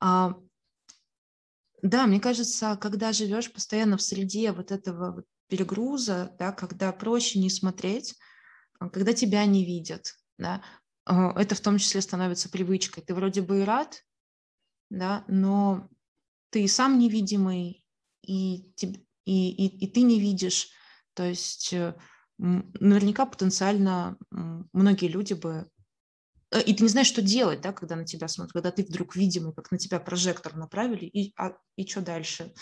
А, 0.00 0.36
да, 1.82 2.06
мне 2.06 2.20
кажется, 2.20 2.76
когда 2.80 3.12
живешь 3.12 3.52
постоянно 3.52 3.96
в 3.96 4.02
среде 4.02 4.52
вот 4.52 4.72
этого 4.72 5.24
перегруза, 5.48 6.34
да, 6.38 6.52
когда 6.52 6.92
проще 6.92 7.38
не 7.38 7.50
смотреть, 7.50 8.16
а, 8.78 8.88
когда 8.88 9.12
тебя 9.12 9.44
не 9.46 9.64
видят, 9.64 10.14
да, 10.38 10.62
а, 11.04 11.32
это 11.40 11.54
в 11.54 11.60
том 11.60 11.78
числе 11.78 12.00
становится 12.00 12.48
привычкой. 12.48 13.04
Ты 13.04 13.14
вроде 13.14 13.42
бы 13.42 13.60
и 13.60 13.64
рад, 13.64 14.02
да, 14.90 15.24
но 15.28 15.88
ты 16.50 16.66
сам 16.68 16.98
невидимый, 16.98 17.84
и, 18.22 18.72
и, 18.80 19.06
и, 19.24 19.66
и 19.84 19.86
ты 19.88 20.02
не 20.02 20.20
видишь. 20.20 20.70
То 21.14 21.24
есть 21.24 21.72
э, 21.72 21.94
наверняка 22.38 23.26
потенциально 23.26 24.18
многие 24.30 25.08
люди 25.08 25.34
бы 25.34 25.70
и 26.60 26.74
ты 26.74 26.82
не 26.82 26.88
знаешь, 26.88 27.06
что 27.06 27.22
делать, 27.22 27.60
да, 27.60 27.72
когда 27.72 27.96
на 27.96 28.04
тебя 28.04 28.28
смотрят, 28.28 28.52
когда 28.52 28.70
ты 28.70 28.84
вдруг 28.84 29.16
видимый, 29.16 29.52
как 29.52 29.70
на 29.70 29.78
тебя 29.78 30.00
прожектор 30.00 30.56
направили, 30.56 31.04
и, 31.04 31.32
а, 31.36 31.52
и 31.76 31.86
что 31.86 32.00
дальше? 32.00 32.52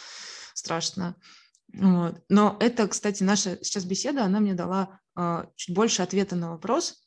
Страшно. 0.55 1.17
Вот. 1.73 2.23
Но 2.29 2.57
это, 2.61 2.87
кстати, 2.89 3.23
наша 3.23 3.59
сейчас 3.63 3.85
беседа, 3.85 4.25
она 4.25 4.41
мне 4.41 4.55
дала 4.55 5.01
а, 5.15 5.49
чуть 5.57 5.75
больше 5.75 6.03
ответа 6.03 6.37
на 6.37 6.51
вопрос. 6.51 7.07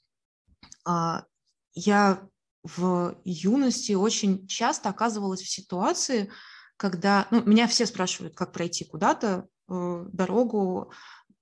А, 0.85 1.25
я 1.73 2.27
в 2.63 3.19
юности 3.23 3.93
очень 3.93 4.47
часто 4.47 4.89
оказывалась 4.89 5.41
в 5.41 5.49
ситуации, 5.49 6.29
когда, 6.75 7.27
ну, 7.31 7.43
меня 7.43 7.67
все 7.67 7.85
спрашивают, 7.85 8.35
как 8.35 8.51
пройти 8.51 8.85
куда-то 8.85 9.47
э, 9.69 10.05
дорогу, 10.11 10.91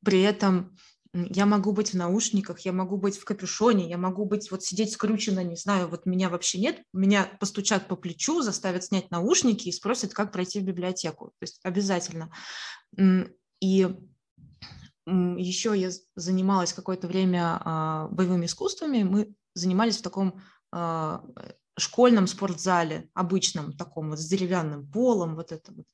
при 0.03 0.21
этом 0.21 0.77
я 1.29 1.45
могу 1.45 1.71
быть 1.71 1.91
в 1.91 1.93
наушниках, 1.95 2.59
я 2.61 2.73
могу 2.73 2.97
быть 2.97 3.17
в 3.17 3.23
капюшоне, 3.23 3.89
я 3.89 3.97
могу 3.97 4.25
быть 4.25 4.51
вот 4.51 4.63
сидеть 4.63 4.91
скрученно, 4.91 5.43
не 5.43 5.55
знаю, 5.55 5.87
вот 5.87 6.05
меня 6.05 6.29
вообще 6.29 6.59
нет, 6.59 6.83
меня 6.91 7.29
постучат 7.39 7.87
по 7.87 7.95
плечу, 7.95 8.41
заставят 8.41 8.83
снять 8.83 9.11
наушники 9.11 9.69
и 9.69 9.71
спросят, 9.71 10.13
как 10.13 10.33
пройти 10.33 10.59
в 10.59 10.63
библиотеку. 10.63 11.27
То 11.39 11.43
есть 11.43 11.59
обязательно. 11.63 12.31
И 13.61 13.95
еще 15.07 15.79
я 15.79 15.91
занималась 16.15 16.73
какое-то 16.73 17.07
время 17.07 17.61
а, 17.63 18.07
боевыми 18.09 18.47
искусствами. 18.47 19.03
Мы 19.03 19.35
занимались 19.53 19.99
в 19.99 20.01
таком 20.01 20.41
а, 20.71 21.23
школьном 21.77 22.27
спортзале, 22.27 23.09
обычном 23.13 23.77
таком 23.77 24.09
вот 24.09 24.19
с 24.19 24.25
деревянным 24.25 24.89
полом, 24.91 25.35
вот 25.35 25.51
это 25.51 25.71
вот. 25.71 25.85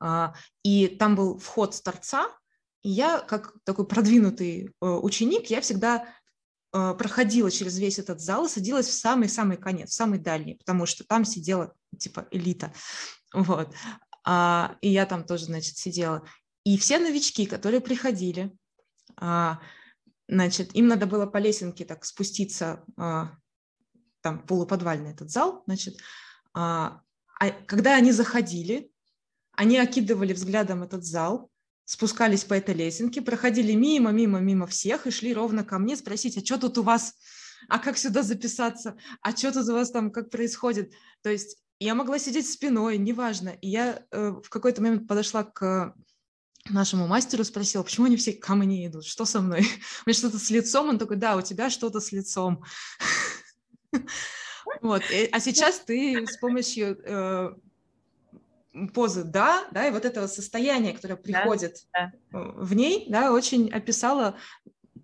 А, 0.00 0.34
и 0.62 0.88
там 0.88 1.14
был 1.16 1.38
вход 1.38 1.74
с 1.74 1.80
торца, 1.80 2.28
и 2.82 2.90
я, 2.90 3.20
как 3.20 3.54
такой 3.64 3.86
продвинутый 3.86 4.66
э, 4.66 4.86
ученик, 4.86 5.50
я 5.50 5.60
всегда 5.60 6.08
э, 6.72 6.94
проходила 6.94 7.50
через 7.50 7.78
весь 7.78 7.98
этот 7.98 8.20
зал 8.20 8.46
и 8.46 8.48
садилась 8.48 8.88
в 8.88 8.92
самый-самый 8.92 9.56
конец, 9.56 9.90
в 9.90 9.94
самый 9.94 10.18
дальний, 10.18 10.54
потому 10.54 10.86
что 10.86 11.04
там 11.04 11.24
сидела 11.24 11.74
типа 11.98 12.28
элита. 12.30 12.72
Вот. 13.32 13.74
И 14.82 14.88
я 14.90 15.06
там 15.06 15.24
тоже, 15.24 15.46
значит, 15.46 15.78
сидела. 15.78 16.22
И 16.64 16.76
все 16.76 16.98
новички, 16.98 17.46
которые 17.46 17.80
приходили, 17.80 18.54
а, 19.16 19.60
значит, 20.28 20.74
им 20.74 20.88
надо 20.88 21.06
было 21.06 21.26
по 21.26 21.38
лесенке 21.38 21.84
так 21.84 22.04
спуститься, 22.04 22.84
а, 22.96 23.32
там 24.20 24.44
полуподвальный 24.46 25.12
этот 25.12 25.30
зал, 25.30 25.62
значит, 25.66 25.96
а, 26.54 27.00
а 27.40 27.50
когда 27.50 27.94
они 27.94 28.12
заходили, 28.12 28.90
они 29.52 29.78
окидывали 29.78 30.32
взглядом 30.32 30.82
этот 30.82 31.04
зал, 31.04 31.50
спускались 31.88 32.44
по 32.44 32.52
этой 32.52 32.74
лесенке, 32.74 33.22
проходили 33.22 33.72
мимо, 33.72 34.10
мимо, 34.10 34.40
мимо 34.40 34.66
всех 34.66 35.06
и 35.06 35.10
шли 35.10 35.32
ровно 35.32 35.64
ко 35.64 35.78
мне 35.78 35.96
спросить, 35.96 36.36
а 36.36 36.44
что 36.44 36.58
тут 36.58 36.76
у 36.76 36.82
вас, 36.82 37.14
а 37.66 37.78
как 37.78 37.96
сюда 37.96 38.22
записаться, 38.22 38.98
а 39.22 39.34
что 39.34 39.52
тут 39.52 39.66
у 39.70 39.72
вас 39.72 39.90
там, 39.90 40.10
как 40.10 40.28
происходит. 40.28 40.92
То 41.22 41.30
есть 41.30 41.56
я 41.80 41.94
могла 41.94 42.18
сидеть 42.18 42.46
спиной, 42.46 42.98
неважно. 42.98 43.56
И 43.62 43.70
я 43.70 44.04
э, 44.10 44.32
в 44.32 44.50
какой-то 44.50 44.82
момент 44.82 45.08
подошла 45.08 45.44
к 45.44 45.94
нашему 46.68 47.06
мастеру 47.06 47.42
спросила, 47.42 47.82
почему 47.82 48.04
они 48.04 48.18
все 48.18 48.34
ко 48.34 48.54
мне 48.54 48.86
идут, 48.86 49.06
что 49.06 49.24
со 49.24 49.40
мной? 49.40 49.60
У 50.04 50.10
меня 50.10 50.18
что-то 50.18 50.38
с 50.38 50.50
лицом? 50.50 50.90
Он 50.90 50.98
такой, 50.98 51.16
да, 51.16 51.36
у 51.36 51.40
тебя 51.40 51.70
что-то 51.70 52.00
с 52.00 52.12
лицом. 52.12 52.64
Вот. 54.82 55.02
А 55.32 55.40
сейчас 55.40 55.80
ты 55.80 56.26
с 56.26 56.36
помощью 56.36 56.98
э, 57.02 57.54
позы 58.86 59.24
«да», 59.24 59.66
да, 59.72 59.88
и 59.88 59.90
вот 59.90 60.04
этого 60.04 60.26
состояния, 60.26 60.92
которое 60.92 61.16
приходит 61.16 61.86
да, 61.92 62.12
да. 62.30 62.38
в 62.38 62.74
ней, 62.74 63.06
да, 63.08 63.32
очень 63.32 63.70
описала 63.70 64.36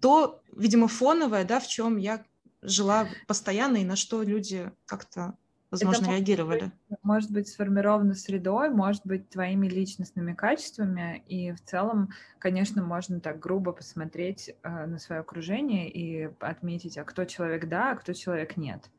то, 0.00 0.42
видимо, 0.56 0.88
фоновое, 0.88 1.44
да, 1.44 1.60
в 1.60 1.66
чем 1.66 1.96
я 1.96 2.24
жила 2.62 3.08
постоянно 3.26 3.78
и 3.78 3.84
на 3.84 3.96
что 3.96 4.22
люди 4.22 4.70
как-то 4.86 5.36
возможно, 5.70 6.04
это 6.04 6.12
реагировали? 6.12 6.60
Может 6.60 6.72
быть, 6.88 6.98
может 7.02 7.30
быть 7.32 7.48
сформировано 7.48 8.14
средой, 8.14 8.70
может 8.70 9.02
быть 9.04 9.28
твоими 9.28 9.66
личностными 9.66 10.32
качествами, 10.32 11.22
и 11.26 11.52
в 11.52 11.62
целом, 11.64 12.10
конечно, 12.38 12.82
можно 12.82 13.20
так 13.20 13.38
грубо 13.38 13.72
посмотреть 13.72 14.50
э, 14.62 14.86
на 14.86 14.98
свое 14.98 15.20
окружение 15.20 15.90
и 15.90 16.30
отметить, 16.40 16.98
а 16.98 17.04
кто 17.04 17.24
человек 17.24 17.68
да, 17.68 17.92
а 17.92 17.96
кто 17.96 18.12
человек 18.12 18.56
нет. 18.56 18.90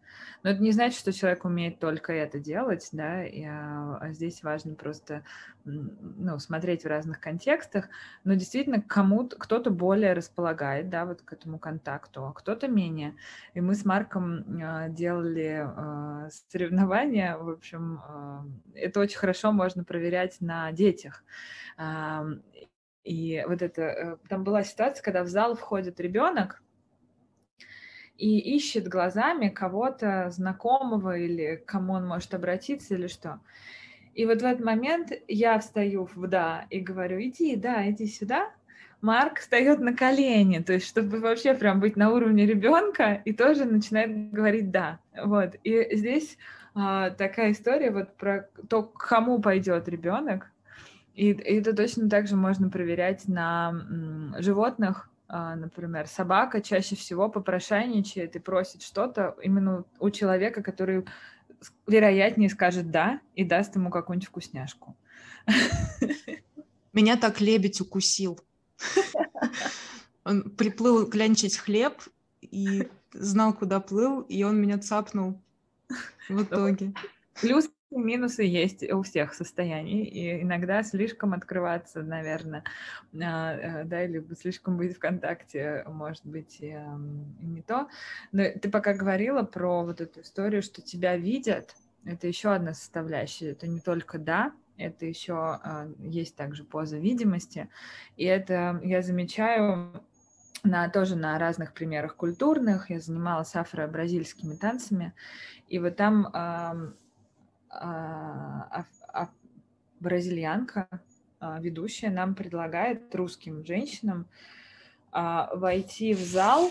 Но 0.44 0.50
это 0.50 0.62
не 0.62 0.72
значит, 0.72 1.00
что 1.00 1.14
человек 1.14 1.46
умеет 1.46 1.80
только 1.80 2.14
это 2.14 2.40
делать, 2.40 2.90
да, 2.92 3.26
и, 3.26 3.44
а, 3.44 3.98
а 4.02 4.12
здесь 4.12 4.44
важно 4.44 4.76
просто 4.76 5.24
ну, 5.64 6.38
смотреть 6.40 6.84
в 6.84 6.88
разных 6.88 7.20
контекстах, 7.20 7.90
но 8.24 8.36
действительно 8.36 8.82
кому-то, 8.82 9.36
кто-то 9.38 9.72
более 9.72 10.14
располагает, 10.14 10.90
да, 10.90 11.06
вот 11.06 11.22
к 11.22 11.34
этому 11.34 11.60
контакту, 11.60 12.26
а 12.26 12.34
кто-то 12.34 12.68
менее. 12.68 13.16
И 13.54 13.62
мы 13.62 13.74
с 13.74 13.86
Марком 13.86 14.46
а, 14.62 14.90
делали 14.90 15.66
а, 15.66 16.30
соревнования, 16.50 17.38
в 17.38 17.50
общем, 17.50 18.02
а, 18.08 18.46
это 18.74 19.00
очень 19.00 19.18
хорошо 19.18 19.52
можно 19.52 19.84
проверять 19.84 20.42
на 20.42 20.72
детях. 20.72 21.24
А, 21.78 22.26
и 23.06 23.44
вот 23.48 23.62
это, 23.62 23.82
э, 23.82 24.18
там 24.28 24.44
была 24.44 24.64
ситуация, 24.64 25.04
когда 25.04 25.24
в 25.24 25.28
зал 25.28 25.56
входит 25.56 26.00
ребенок, 26.00 26.64
и 28.18 28.40
ищет 28.56 28.88
глазами 28.88 29.50
кого-то 29.50 30.30
знакомого 30.30 31.18
или 31.18 31.58
к 31.58 31.66
кому 31.66 31.94
он 31.94 32.08
может 32.08 32.34
обратиться 32.34 32.96
или 32.96 33.08
что. 33.08 33.40
И 34.14 34.26
вот 34.26 34.42
в 34.42 34.46
этот 34.46 34.64
момент 34.64 35.12
я 35.28 35.60
встаю 35.60 36.10
в 36.16 36.28
«да» 36.28 36.66
и 36.70 36.80
говорю, 36.80 37.20
иди, 37.20 37.56
да, 37.56 37.90
иди 37.90 38.08
сюда. 38.08 38.50
Марк 39.02 39.40
встает 39.40 39.80
на 39.82 39.94
колени, 39.94 40.60
то 40.60 40.74
есть 40.74 40.88
чтобы 40.88 41.20
вообще 41.20 41.54
прям 41.54 41.80
быть 41.80 41.98
на 41.98 42.12
уровне 42.12 42.46
ребенка 42.46 43.22
и 43.26 43.34
тоже 43.34 43.66
начинает 43.66 44.32
говорить 44.32 44.72
«да». 44.72 45.00
Вот. 45.22 45.56
И 45.64 45.96
здесь 45.96 46.38
а, 46.74 47.10
такая 47.10 47.52
история 47.52 47.92
вот 47.92 48.16
про 48.16 48.50
то, 48.70 48.84
к 48.84 49.08
кому 49.08 49.40
пойдет 49.40 49.88
ребенок. 49.90 50.52
И, 51.14 51.32
и 51.32 51.60
это 51.60 51.76
точно 51.76 52.10
так 52.10 52.28
же 52.28 52.36
можно 52.36 52.70
проверять 52.70 53.28
на 53.28 53.70
м, 53.70 54.36
животных, 54.40 55.10
например, 55.56 56.08
собака 56.08 56.62
чаще 56.62 56.96
всего 56.96 57.30
попрошайничает 57.30 58.36
и 58.36 58.40
просит 58.40 58.82
что-то 58.82 59.36
именно 59.42 59.84
у 60.00 60.10
человека, 60.10 60.62
который 60.64 61.06
вероятнее 61.88 62.50
скажет 62.50 62.92
«да» 62.92 63.20
и 63.36 63.44
даст 63.44 63.76
ему 63.76 63.90
какую-нибудь 63.90 64.30
вкусняшку. 64.30 64.96
Меня 66.94 67.18
так 67.18 67.42
лебедь 67.42 67.82
укусил. 67.82 68.40
Он 70.24 70.44
приплыл 70.44 71.06
клянчить 71.08 71.58
хлеб 71.58 72.02
и 72.42 72.88
знал, 73.14 73.54
куда 73.54 73.80
плыл, 73.80 74.22
и 74.22 74.44
он 74.44 74.60
меня 74.62 74.80
цапнул 74.80 75.42
в 76.30 76.44
итоге. 76.44 76.94
Плюс 77.42 77.70
минусы 77.92 78.44
есть 78.44 78.84
у 78.92 79.02
всех 79.02 79.34
состояний, 79.34 80.04
и 80.04 80.42
иногда 80.42 80.84
слишком 80.84 81.34
открываться, 81.34 82.02
наверное, 82.02 82.64
а, 83.14 83.54
э, 83.54 83.84
да, 83.86 84.06
либо 84.06 84.36
слишком 84.36 84.78
быть 84.78 84.96
в 84.96 85.00
контакте, 85.00 85.84
может 85.88 86.26
быть, 86.26 86.60
не 86.60 87.62
то. 87.62 87.88
Но 88.32 88.44
ты 88.44 88.70
пока 88.70 88.94
говорила 88.94 89.44
про 89.44 89.84
вот 89.84 90.02
эту 90.02 90.22
историю, 90.22 90.62
что 90.62 90.82
тебя 90.82 91.16
видят, 91.16 91.76
это 92.06 92.28
еще 92.28 92.54
одна 92.54 92.74
составляющая, 92.74 93.52
это 93.52 93.68
не 93.68 93.80
только 93.80 94.20
«да», 94.20 94.54
это 94.78 95.06
еще 95.06 95.36
а, 95.36 95.88
есть 96.00 96.36
также 96.36 96.66
поза 96.66 96.98
видимости, 96.98 97.70
и 98.18 98.26
это 98.26 98.80
я 98.84 99.02
замечаю 99.02 100.04
на, 100.64 100.90
тоже 100.90 101.16
на 101.16 101.40
разных 101.40 101.74
примерах 101.74 102.16
культурных. 102.16 102.90
Я 102.90 103.00
занималась 103.00 103.56
афро-бразильскими 103.56 104.56
танцами, 104.56 105.14
и 105.70 105.80
вот 105.80 105.96
там 105.96 106.96
а, 107.80 108.86
а, 109.14 109.30
бразильянка, 110.00 110.88
а, 111.40 111.60
ведущая, 111.60 112.10
нам 112.10 112.36
предлагает 112.36 113.14
русским 113.16 113.66
женщинам 113.66 114.28
войти 115.12 116.14
в 116.14 116.20
зал, 116.20 116.70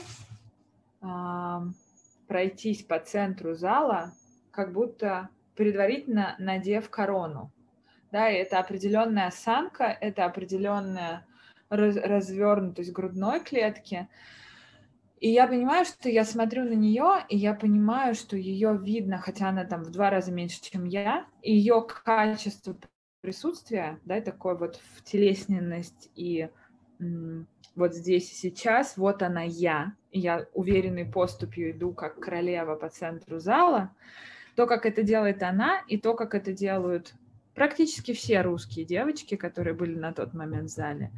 пройтись 2.28 2.82
по 2.82 2.98
центру 2.98 3.54
зала, 3.54 4.12
как 4.50 4.74
будто 4.74 5.30
предварительно 5.56 6.36
надев 6.38 6.90
корону. 6.90 7.50
Да, 8.12 8.28
и 8.28 8.36
это 8.36 8.58
определенная 8.58 9.28
осанка, 9.28 9.84
это 9.84 10.26
определенная 10.26 11.26
развернутость 11.70 12.92
грудной 12.92 13.40
клетки, 13.40 14.08
и 15.24 15.30
я 15.30 15.46
понимаю, 15.46 15.86
что 15.86 16.10
я 16.10 16.22
смотрю 16.22 16.64
на 16.64 16.74
нее, 16.74 17.24
и 17.30 17.38
я 17.38 17.54
понимаю, 17.54 18.14
что 18.14 18.36
ее 18.36 18.78
видно, 18.78 19.16
хотя 19.16 19.48
она 19.48 19.64
там 19.64 19.82
в 19.82 19.90
два 19.90 20.10
раза 20.10 20.30
меньше, 20.30 20.60
чем 20.60 20.84
я, 20.84 21.24
ее 21.40 21.82
качество 21.82 22.76
присутствия, 23.22 23.98
да, 24.04 24.20
такой 24.20 24.54
вот 24.54 24.78
втелесненность 24.96 26.10
и 26.14 26.50
вот 27.74 27.94
здесь 27.94 28.30
и 28.32 28.34
сейчас, 28.34 28.98
вот 28.98 29.22
она 29.22 29.40
я, 29.40 29.94
и 30.10 30.20
я 30.20 30.44
уверенной 30.52 31.06
поступью 31.06 31.70
иду 31.70 31.94
как 31.94 32.20
королева 32.20 32.74
по 32.74 32.90
центру 32.90 33.38
зала, 33.38 33.96
то, 34.56 34.66
как 34.66 34.84
это 34.84 35.02
делает 35.02 35.42
она, 35.42 35.80
и 35.88 35.96
то, 35.96 36.12
как 36.12 36.34
это 36.34 36.52
делают 36.52 37.14
практически 37.54 38.12
все 38.12 38.42
русские 38.42 38.84
девочки, 38.84 39.36
которые 39.36 39.72
были 39.72 39.98
на 39.98 40.12
тот 40.12 40.34
момент 40.34 40.68
в 40.68 40.74
зале, 40.74 41.10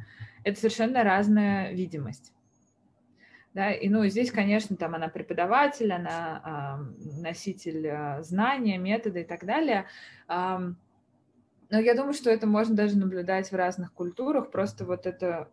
это 0.45 0.57
совершенно 0.57 1.03
разная 1.03 1.73
видимость. 1.73 2.31
Да, 3.57 3.71
и 3.71 3.89
ну 3.89 4.05
здесь, 4.05 4.31
конечно, 4.31 4.75
там 4.75 4.93
она 4.93 5.07
преподаватель, 5.07 5.91
она 5.91 6.85
э, 7.01 7.21
носитель 7.23 7.87
э, 7.87 8.21
знания, 8.21 8.77
метода 8.77 9.17
и 9.17 9.23
так 9.23 9.47
далее. 9.47 9.87
Э, 10.27 10.59
но 11.71 11.79
я 11.79 11.95
думаю, 11.95 12.13
что 12.13 12.29
это 12.29 12.45
можно 12.45 12.75
даже 12.75 12.99
наблюдать 12.99 13.51
в 13.51 13.55
разных 13.55 13.93
культурах, 13.93 14.51
просто 14.51 14.85
вот 14.85 15.07
эта 15.07 15.49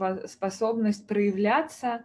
э, 0.00 0.26
способность 0.26 1.06
проявляться 1.06 2.04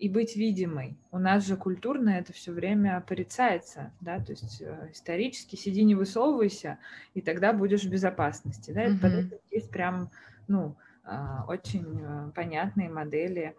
и 0.00 0.08
быть 0.08 0.34
видимой. 0.34 0.98
У 1.12 1.20
нас 1.20 1.46
же 1.46 1.56
культурно 1.56 2.10
это 2.10 2.32
все 2.32 2.50
время 2.50 3.04
порицается, 3.06 3.92
да, 4.00 4.18
то 4.18 4.32
есть 4.32 4.60
э, 4.60 4.88
исторически 4.90 5.54
сиди, 5.54 5.84
не 5.84 5.94
высовывайся, 5.94 6.78
и 7.14 7.20
тогда 7.20 7.52
будешь 7.52 7.84
в 7.84 7.90
безопасности, 7.90 8.72
да, 8.72 8.88
mm-hmm. 8.88 9.40
есть 9.52 9.70
прям, 9.70 10.10
ну, 10.48 10.74
э, 11.04 11.10
очень 11.46 12.00
э, 12.02 12.32
понятные 12.34 12.88
модели 12.88 13.54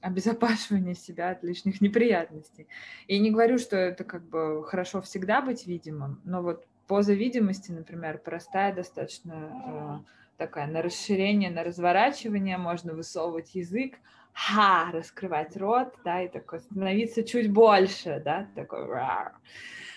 обезопашивание 0.00 0.94
себя 0.94 1.30
от 1.30 1.44
лишних 1.44 1.80
неприятностей. 1.80 2.66
И 3.06 3.18
не 3.18 3.30
говорю, 3.30 3.58
что 3.58 3.76
это 3.76 4.04
как 4.04 4.22
бы 4.28 4.64
хорошо 4.64 5.00
всегда 5.00 5.40
быть 5.40 5.66
видимым, 5.66 6.20
но 6.24 6.42
вот 6.42 6.66
поза 6.86 7.14
видимости, 7.14 7.70
например, 7.70 8.18
простая 8.18 8.74
достаточно 8.74 10.02
э, 10.04 10.12
такая 10.36 10.66
на 10.66 10.82
расширение, 10.82 11.50
на 11.50 11.62
разворачивание, 11.62 12.58
можно 12.58 12.94
высовывать 12.94 13.54
язык, 13.54 13.94
ха, 14.32 14.90
раскрывать 14.92 15.56
рот, 15.56 15.94
да, 16.04 16.22
и 16.22 16.28
такой 16.28 16.60
становиться 16.60 17.22
чуть 17.22 17.50
больше, 17.50 18.20
да, 18.24 18.48
такой 18.54 18.86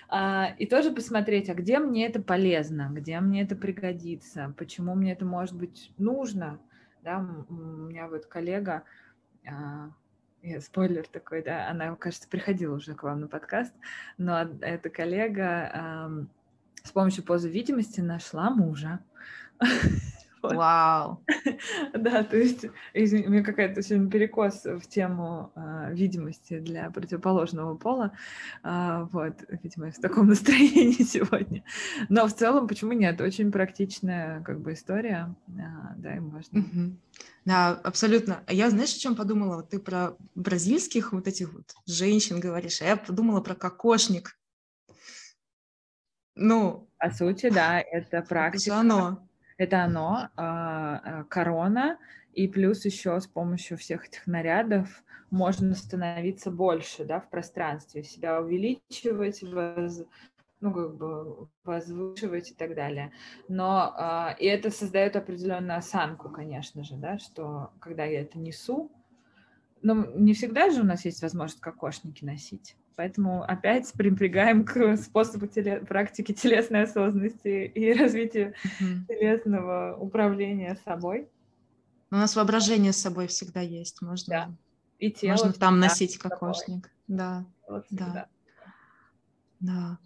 а, 0.07 0.53
и 0.59 0.67
тоже 0.67 0.91
посмотреть, 0.91 1.49
а 1.49 1.55
где 1.55 1.79
мне 1.79 2.05
это 2.05 2.21
полезно, 2.21 2.89
где 2.91 3.19
мне 3.19 3.41
это 3.41 3.55
пригодится, 3.55 4.53
почему 4.57 4.93
мне 4.93 5.13
это 5.13 5.25
может 5.25 5.55
быть 5.55 5.91
нужно, 5.97 6.59
да, 7.03 7.25
у 7.49 7.53
меня 7.53 8.07
вот 8.07 8.25
коллега, 8.27 8.83
спойлер 10.61 11.07
такой, 11.07 11.43
да, 11.43 11.69
она, 11.69 11.95
кажется, 11.95 12.27
приходила 12.27 12.75
уже 12.75 12.93
к 12.93 13.03
вам 13.03 13.21
на 13.21 13.27
подкаст, 13.27 13.73
но 14.17 14.41
эта 14.61 14.89
коллега 14.89 16.27
с 16.83 16.91
помощью 16.91 17.23
позы 17.23 17.49
видимости 17.49 17.99
нашла 18.01 18.49
мужа. 18.49 18.99
Вау. 20.53 21.23
Да, 21.93 22.23
то 22.23 22.37
есть 22.37 22.65
извини, 22.93 23.27
у 23.27 23.29
меня 23.29 23.43
какая-то 23.43 23.81
сегодня 23.81 24.09
перекос 24.09 24.65
в 24.65 24.81
тему 24.87 25.51
э, 25.55 25.93
видимости 25.93 26.59
для 26.59 26.89
противоположного 26.89 27.75
пола. 27.75 28.11
Э, 28.63 29.07
вот, 29.11 29.43
видимо, 29.63 29.87
я 29.87 29.91
в 29.91 29.99
таком 29.99 30.27
настроении 30.29 31.03
сегодня. 31.03 31.63
Но 32.09 32.27
в 32.27 32.33
целом, 32.33 32.67
почему 32.67 32.93
нет? 32.93 33.19
Очень 33.21 33.51
практичная 33.51 34.41
как 34.43 34.61
бы 34.61 34.73
история. 34.73 35.35
Э, 35.47 35.95
да, 35.97 36.15
и 36.15 36.19
можно. 36.19 36.59
Угу. 36.59 36.97
Да, 37.45 37.69
абсолютно. 37.83 38.43
Я, 38.47 38.69
знаешь, 38.69 38.95
о 38.95 38.99
чем 38.99 39.15
подумала? 39.15 39.57
Вот 39.57 39.69
ты 39.69 39.79
про 39.79 40.15
бразильских 40.33 41.13
вот 41.13 41.27
этих 41.27 41.53
вот 41.53 41.75
женщин 41.85 42.39
говоришь, 42.39 42.81
а 42.81 42.85
я 42.85 42.97
подумала 42.97 43.41
про 43.41 43.55
кокошник. 43.55 44.37
Ну, 46.35 46.89
по 46.97 47.11
сути, 47.11 47.49
да, 47.49 47.79
это 47.79 48.21
практика. 48.21 48.71
Это 48.71 48.79
оно. 48.79 49.24
Это 49.57 49.83
оно, 49.83 50.29
а, 50.35 50.97
а, 50.97 51.23
корона, 51.25 51.97
и 52.33 52.47
плюс 52.47 52.83
еще 52.85 53.19
с 53.19 53.27
помощью 53.27 53.77
всех 53.77 54.07
этих 54.07 54.27
нарядов 54.27 55.03
можно 55.31 55.73
становиться 55.73 56.51
больше, 56.51 57.05
да, 57.05 57.19
в 57.21 57.29
пространстве, 57.29 58.03
себя 58.03 58.41
увеличивать, 58.41 59.41
воз, 59.41 60.03
ну, 60.59 60.73
как 60.73 60.97
бы 60.97 61.47
возвышивать 61.63 62.51
и 62.51 62.53
так 62.53 62.75
далее. 62.75 63.11
Но 63.47 63.93
э, 63.97 64.39
и 64.39 64.45
это 64.45 64.69
создает 64.71 65.15
определенную 65.15 65.77
осанку, 65.77 66.29
конечно 66.29 66.83
же, 66.83 66.95
да, 66.95 67.17
что 67.17 67.71
когда 67.79 68.03
я 68.03 68.21
это 68.21 68.37
несу, 68.37 68.91
но 69.81 70.05
не 70.15 70.33
всегда 70.33 70.69
же 70.69 70.81
у 70.81 70.85
нас 70.85 71.05
есть 71.05 71.21
возможность 71.21 71.61
кокошники 71.61 72.25
носить. 72.25 72.75
Поэтому 72.95 73.43
опять 73.43 73.91
припрягаем 73.93 74.63
к 74.63 74.95
способу 74.97 75.47
теле... 75.47 75.79
практики 75.79 76.33
телесной 76.33 76.83
осознанности 76.83 77.65
и 77.65 77.93
развития 77.99 78.53
mm-hmm. 78.63 79.07
телесного 79.07 79.97
управления 79.99 80.77
собой. 80.85 81.29
У 82.11 82.15
нас 82.15 82.35
воображение 82.35 82.93
с 82.93 82.97
собой 82.97 83.27
всегда 83.27 83.59
есть. 83.59 84.01
Можно, 84.01 84.31
да. 84.31 84.51
и 84.99 85.11
тело 85.11 85.31
можно 85.31 85.53
там 85.53 85.79
носить 85.79 86.17
кокошник. 86.17 86.89
Да. 87.07 87.45
да. 87.89 88.27
Да. 89.59 89.99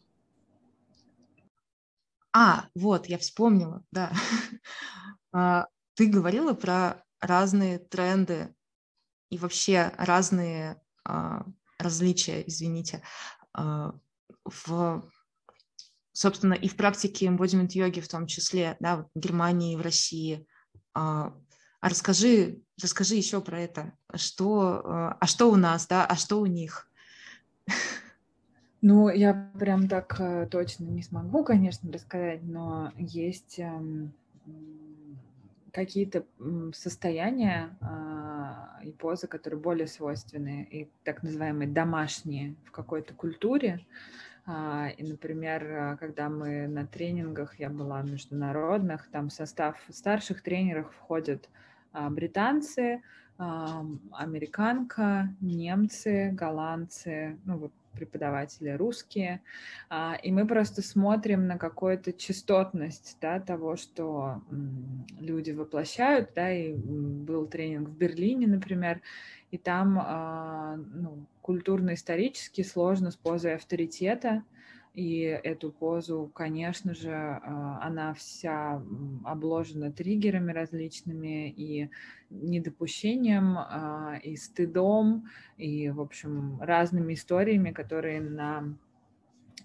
А, 2.32 2.66
вот, 2.76 3.08
я 3.08 3.18
вспомнила, 3.18 3.84
да. 3.92 4.12
А, 5.32 5.68
ты 5.94 6.08
говорила 6.08 6.56
про 6.56 7.04
разные 7.20 7.78
тренды 7.78 8.56
и 9.30 9.38
вообще 9.38 9.94
разные 9.96 10.82
а, 11.06 11.46
различия, 11.80 12.44
извините, 12.48 13.02
а, 13.54 13.94
в, 14.46 15.04
собственно, 16.12 16.54
и 16.54 16.68
в 16.68 16.76
практике 16.76 17.28
embodiment 17.28 17.70
йоги 17.72 18.02
в 18.02 18.08
том 18.08 18.28
числе, 18.28 18.78
да, 18.80 18.98
в 18.98 19.20
Германии, 19.20 19.76
в 19.76 19.82
России. 19.82 20.46
А, 20.94 21.34
а 21.82 21.90
расскажи, 21.90 22.62
расскажи 22.82 23.16
еще 23.16 23.42
про 23.42 23.60
это. 23.60 23.94
Что, 24.14 24.82
а, 24.84 25.18
а 25.20 25.26
что 25.26 25.50
у 25.50 25.56
нас, 25.56 25.88
да, 25.88 26.06
а 26.06 26.16
что 26.16 26.40
у 26.40 26.46
них? 26.46 26.88
Ну, 28.82 29.10
я 29.10 29.52
прям 29.60 29.90
так 29.90 30.16
э, 30.20 30.48
точно 30.50 30.86
не 30.86 31.04
смогу, 31.04 31.44
конечно, 31.44 31.92
рассказать, 31.92 32.44
но 32.44 32.94
есть 32.98 33.60
эм, 33.60 34.14
какие-то 35.74 36.26
состояния 36.74 37.78
и 38.84 38.92
позы, 38.92 39.28
которые 39.28 39.60
более 39.60 39.88
свойственны 39.88 40.68
и 40.70 40.90
так 41.04 41.24
называемые 41.24 41.68
домашние 41.68 42.56
в 42.66 42.72
какой-то 42.72 43.14
культуре. 43.14 43.86
А, 44.46 44.90
и, 44.98 45.04
например, 45.04 45.64
а, 45.64 45.98
когда 45.98 46.30
мы 46.30 46.68
на 46.68 46.88
тренингах, 46.88 47.60
я 47.60 47.70
была 47.70 48.02
международных, 48.02 49.08
там 49.10 49.30
в 49.30 49.34
состав 49.34 49.78
старших 49.90 50.42
тренеров 50.42 50.92
входят 50.96 51.50
британцы, 52.12 53.02
американка, 53.38 55.34
немцы, 55.42 56.30
голландцы, 56.32 57.40
ну 57.46 57.58
вот 57.58 57.72
преподаватели 57.94 58.70
русские, 58.70 59.42
а, 59.90 60.18
и 60.22 60.32
мы 60.32 60.48
просто 60.48 60.82
смотрим 60.82 61.48
на 61.48 61.58
какую-то 61.58 62.14
частотность 62.14 63.18
да, 63.22 63.40
того, 63.40 63.76
что 63.76 64.42
люди 65.20 65.52
воплощают, 65.52 66.32
да, 66.36 66.52
и 66.52 66.74
был 66.74 67.48
тренинг 67.48 67.90
в 67.90 67.98
Берлине, 67.98 68.48
например, 68.48 69.02
и 69.52 69.58
там 69.58 70.00
а, 70.00 70.76
ну, 70.76 71.26
культурно-исторически 71.42 72.62
сложно 72.62 73.12
с 73.12 73.16
позой 73.16 73.56
авторитета, 73.56 74.44
и 75.00 75.22
эту 75.22 75.72
позу, 75.72 76.30
конечно 76.34 76.94
же, 76.94 77.14
а, 77.14 77.80
она 77.82 78.14
вся 78.14 78.84
обложена 79.24 79.94
триггерами 79.94 80.52
различными 80.52 81.50
и 81.50 81.90
недопущением, 82.30 83.58
а, 83.58 84.20
и 84.22 84.36
стыдом, 84.36 85.30
и, 85.56 85.90
в 85.90 86.02
общем, 86.02 86.62
разными 86.62 87.14
историями, 87.14 87.72
которые 87.72 88.20
на 88.20 88.76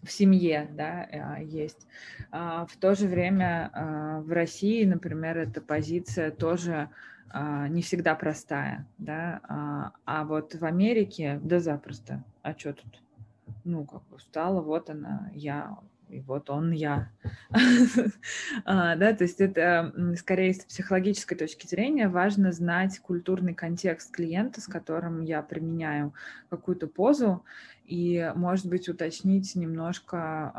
в 0.05 0.13
семье, 0.13 0.69
да, 0.71 1.09
а, 1.11 1.43
есть. 1.43 1.89
В 2.31 2.77
то 2.79 2.95
же 2.95 3.09
время 3.09 4.23
в 4.25 4.31
России, 4.33 4.85
например, 4.85 5.39
эта 5.39 5.61
позиция 5.61 6.31
тоже 6.31 6.91
не 7.69 7.83
всегда 7.83 8.15
простая, 8.15 8.87
да, 8.99 9.41
а 10.05 10.25
вот 10.25 10.55
в 10.55 10.65
Америке, 10.65 11.41
да 11.43 11.59
запросто, 11.59 12.23
а 12.43 12.57
что 12.57 12.75
тут? 12.75 13.04
Ну, 13.65 13.85
как 13.85 14.03
бы 14.09 14.19
встала, 14.19 14.61
вот 14.61 14.91
она, 14.91 15.31
я, 15.35 15.79
и 16.09 16.21
вот 16.21 16.51
он 16.51 16.71
я. 16.71 17.11
а, 18.65 18.97
да, 18.97 19.13
то 19.13 19.25
есть 19.25 19.41
это 19.41 19.93
скорее 20.19 20.55
с 20.55 20.65
психологической 20.65 21.37
точки 21.37 21.67
зрения 21.67 22.09
важно 22.09 22.53
знать 22.53 22.99
культурный 22.99 23.55
контекст 23.55 24.13
клиента, 24.13 24.61
с 24.61 24.67
которым 24.67 25.21
я 25.23 25.43
применяю 25.43 26.15
какую-то 26.51 26.87
позу, 26.87 27.45
и, 27.85 28.33
может 28.35 28.67
быть, 28.67 28.89
уточнить 28.89 29.55
немножко 29.55 30.53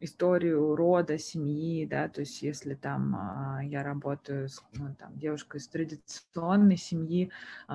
историю 0.00 0.74
рода, 0.74 1.18
семьи, 1.18 1.86
да, 1.86 2.08
то 2.08 2.20
есть 2.20 2.42
если 2.42 2.74
там 2.74 3.58
э, 3.60 3.66
я 3.66 3.82
работаю 3.82 4.48
с 4.48 4.62
ну, 4.72 4.94
там, 4.98 5.16
девушкой 5.18 5.58
из 5.58 5.68
традиционной 5.68 6.78
семьи 6.78 7.30
э, 7.68 7.72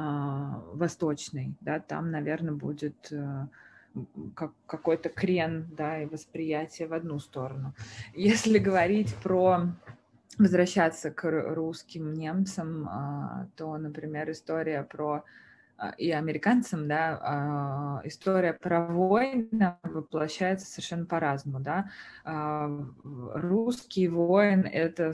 восточной, 0.73 1.55
да, 1.61 1.79
там, 1.79 2.11
наверное, 2.11 2.53
будет... 2.53 3.11
Э, 3.11 3.47
как, 4.35 4.51
какой-то 4.65 5.09
крен, 5.09 5.67
да, 5.71 6.01
и 6.01 6.05
восприятие 6.05 6.87
в 6.87 6.93
одну 6.93 7.19
сторону. 7.19 7.73
Если 8.13 8.59
говорить 8.59 9.15
про 9.15 9.67
возвращаться 10.37 11.11
к 11.11 11.23
русским 11.53 12.13
немцам, 12.13 12.87
а, 12.89 13.47
то, 13.55 13.77
например, 13.77 14.29
история 14.31 14.83
про 14.83 15.23
а, 15.77 15.89
и 15.91 16.11
американцам, 16.11 16.87
да, 16.87 17.19
а, 17.21 18.01
история 18.03 18.53
про 18.53 18.85
войны 18.85 19.75
воплощается 19.83 20.65
совершенно 20.65 21.05
по-разному, 21.05 21.59
да. 21.59 21.89
Русский 23.03 24.07
воин— 24.07 24.61
это 24.71 25.13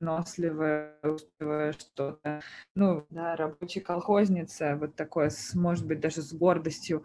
выносливое 0.00 0.94
что-то, 1.72 2.40
ну, 2.74 3.06
да, 3.10 3.36
рабочая 3.36 3.80
колхозница, 3.80 4.76
вот 4.76 4.94
такое, 4.94 5.30
с, 5.30 5.54
может 5.54 5.86
быть, 5.86 6.00
даже 6.00 6.22
с 6.22 6.32
гордостью. 6.32 7.04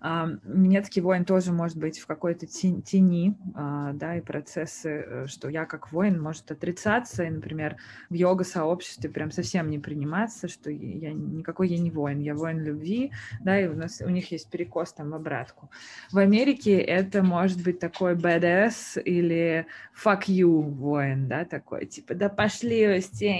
А, 0.00 0.28
немецкий 0.44 1.00
воин 1.00 1.24
тоже 1.24 1.52
может 1.52 1.76
быть 1.76 1.98
в 1.98 2.06
какой-то 2.06 2.46
тени, 2.46 3.36
а, 3.54 3.92
да, 3.92 4.16
и 4.16 4.20
процессы, 4.20 4.88
э, 4.88 5.26
что 5.26 5.48
я 5.48 5.64
как 5.64 5.92
воин 5.92 6.20
может 6.20 6.50
отрицаться, 6.50 7.24
и, 7.24 7.30
например, 7.30 7.76
в 8.10 8.14
йога-сообществе 8.14 9.10
прям 9.10 9.30
совсем 9.30 9.70
не 9.70 9.78
приниматься, 9.78 10.48
что 10.48 10.70
я 10.70 11.12
никакой 11.12 11.68
я 11.68 11.78
не 11.78 11.90
воин, 11.90 12.20
я 12.20 12.34
воин 12.34 12.62
любви, 12.62 13.12
да, 13.40 13.58
и 13.58 13.66
у 13.66 13.74
нас 13.74 14.00
у 14.00 14.08
них 14.08 14.30
есть 14.32 14.50
перекос 14.50 14.92
там 14.92 15.10
в 15.10 15.14
обратку. 15.14 15.70
В 16.12 16.18
Америке 16.18 16.78
это 16.78 17.22
может 17.22 17.62
быть 17.62 17.78
такой 17.78 18.14
badass 18.14 19.00
или 19.02 19.66
fuck 19.94 20.24
you 20.26 20.60
воин, 20.60 21.28
да, 21.28 21.44
такой, 21.44 21.86
типа, 21.86 22.14
да 22.14 22.28
пошли 22.36 22.86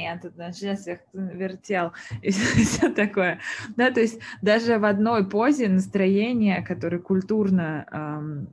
я 0.04 0.18
тут 0.18 0.36
на 0.36 0.52
жестах 0.52 1.00
вертел, 1.12 1.92
и 2.22 2.30
все 2.30 2.90
такое. 2.90 3.40
Да, 3.76 3.90
то 3.90 4.00
есть 4.00 4.20
даже 4.42 4.78
в 4.78 4.84
одной 4.84 5.28
позе 5.28 5.68
настроение, 5.68 6.62
которое 6.62 6.98
культурно 6.98 7.86
эм, 7.90 8.48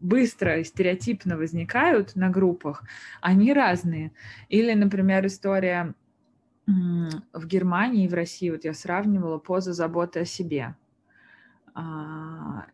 быстро 0.00 0.58
и 0.58 0.64
стереотипно 0.64 1.36
возникают 1.36 2.16
на 2.16 2.28
группах, 2.28 2.84
они 3.20 3.52
разные. 3.52 4.12
Или, 4.48 4.74
например, 4.74 5.26
история 5.26 5.94
в 6.66 7.46
Германии 7.46 8.04
и 8.04 8.08
в 8.08 8.14
России, 8.14 8.50
вот 8.50 8.64
я 8.64 8.72
сравнивала 8.72 9.38
поза 9.38 9.72
заботы 9.72 10.20
о 10.20 10.24
себе. 10.24 10.74
А, 11.74 12.66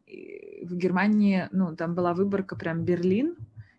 в 0.62 0.76
Германии, 0.76 1.49
ну, 1.53 1.74
там 1.74 1.95
была 1.95 2.14
выборка 2.14 2.57
прям 2.57 2.84
Берлин, 2.84 3.36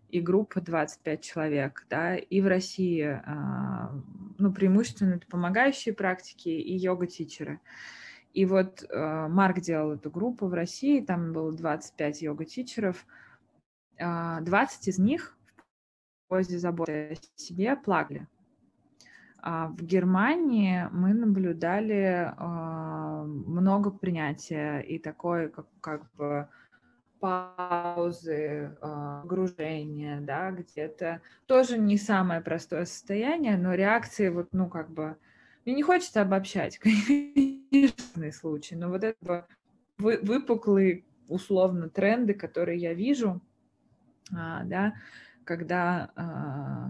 и 0.09 0.21
группа 0.21 0.61
25 0.61 1.21
человек, 1.21 1.85
да, 1.89 2.15
и 2.15 2.41
в 2.41 2.47
России, 2.47 3.03
а, 3.03 3.91
ну, 4.37 4.51
преимущественно 4.51 5.15
это 5.15 5.27
помогающие 5.27 5.93
практики 5.93 6.49
и 6.49 6.75
йога-тичеры. 6.75 7.59
И 8.33 8.45
вот 8.45 8.83
а, 8.89 9.27
Марк 9.27 9.59
делал 9.59 9.93
эту 9.93 10.09
группу 10.09 10.47
в 10.47 10.53
России, 10.53 11.01
там 11.01 11.33
было 11.33 11.51
25 11.51 12.21
йога-тичеров, 12.21 13.05
20 13.97 14.87
из 14.87 14.97
них 14.97 15.37
в 16.25 16.29
позе 16.29 16.57
заботы 16.57 17.11
о 17.11 17.39
себе 17.39 17.75
плакали. 17.75 18.27
А 19.41 19.67
в 19.67 19.83
Германии 19.83 20.87
мы 20.91 21.13
наблюдали 21.13 22.33
много 22.37 23.91
принятия 23.91 24.79
и 24.79 24.99
такой, 24.99 25.49
как, 25.49 25.67
как 25.81 26.11
бы, 26.13 26.47
паузы, 27.19 28.77
а, 28.81 29.21
погружения, 29.21 30.21
да, 30.21 30.51
где-то. 30.51 31.21
Тоже 31.45 31.77
не 31.77 31.97
самое 31.97 32.41
простое 32.41 32.85
состояние, 32.85 33.57
но 33.57 33.73
реакции 33.73 34.29
вот, 34.29 34.49
ну, 34.51 34.69
как 34.69 34.89
бы, 34.89 35.17
мне 35.65 35.75
не 35.75 35.83
хочется 35.83 36.21
обобщать, 36.21 36.77
конечно, 36.79 38.31
случай, 38.31 38.75
но 38.75 38.89
вот 38.89 39.03
это 39.03 39.47
выпуклые, 39.97 41.03
условно, 41.27 41.89
тренды, 41.89 42.33
которые 42.33 42.79
я 42.79 42.93
вижу, 42.93 43.41
а, 44.35 44.63
да, 44.63 44.93
когда 45.43 46.11
а, 46.15 46.89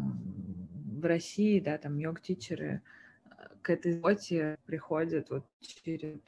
в 0.99 1.05
России, 1.05 1.59
да, 1.59 1.77
там 1.77 1.97
йог-тичеры 1.97 2.81
к 3.61 3.69
этой 3.69 3.95
работе 3.95 4.57
приходят 4.65 5.29
вот 5.29 5.45
через 5.61 6.19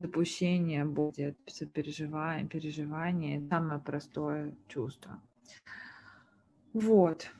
допущение 0.00 0.84
будет 0.84 1.38
сопереживание, 1.46 2.46
переживание, 2.46 3.46
самое 3.48 3.80
простое 3.80 4.54
чувство. 4.68 5.20
Вот. 6.72 7.30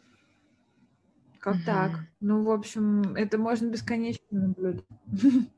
Как 1.40 1.57
угу. 1.57 1.64
так? 1.66 1.90
Ну, 2.20 2.42
в 2.42 2.50
общем, 2.50 3.14
это 3.14 3.36
можно 3.38 3.68
бесконечно 3.68 4.24
наблюдать. 4.30 4.84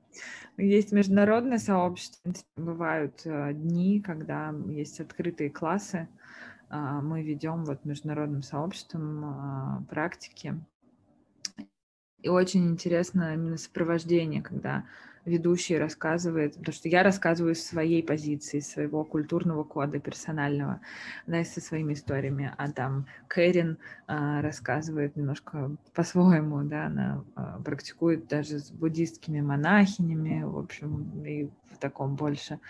Есть 0.57 0.92
международное 0.92 1.59
сообщество, 1.59 2.32
бывают 2.57 3.20
э, 3.26 3.53
дни, 3.53 4.01
когда 4.01 4.55
есть 4.68 4.99
открытые 4.99 5.51
классы. 5.51 6.09
А, 6.68 7.01
мы 7.01 7.22
ведем 7.22 7.64
вот 7.64 7.84
международным 7.84 8.42
сообществом 8.42 9.24
а, 9.24 9.84
практики. 9.88 10.59
И 12.22 12.28
очень 12.28 12.66
интересно 12.68 13.34
именно 13.34 13.57
сопровождение, 13.57 14.42
когда 14.42 14.86
ведущий 15.27 15.77
рассказывает, 15.77 16.57
потому 16.57 16.72
что 16.72 16.89
я 16.89 17.03
рассказываю 17.03 17.55
из 17.55 17.66
своей 17.66 18.03
позиции, 18.03 18.61
своего 18.61 19.05
культурного 19.05 19.64
кода 19.64 19.99
персонального, 19.99 20.81
да, 21.27 21.45
со 21.45 21.61
своими 21.61 21.93
историями, 21.93 22.53
а 22.57 22.70
там 22.70 23.07
Кэрин 23.29 23.79
а, 24.07 24.41
рассказывает 24.41 25.16
немножко 25.16 25.72
по-своему, 25.95 26.62
да, 26.62 26.87
она 26.87 27.24
а, 27.35 27.61
практикует 27.62 28.29
даже 28.29 28.61
с 28.61 28.70
буддистскими 28.70 29.41
монахинями, 29.41 30.45
в 30.45 30.59
общем, 30.59 31.24
и 31.24 31.51
в 31.72 31.79
таком 31.79 32.14
больше 32.14 32.61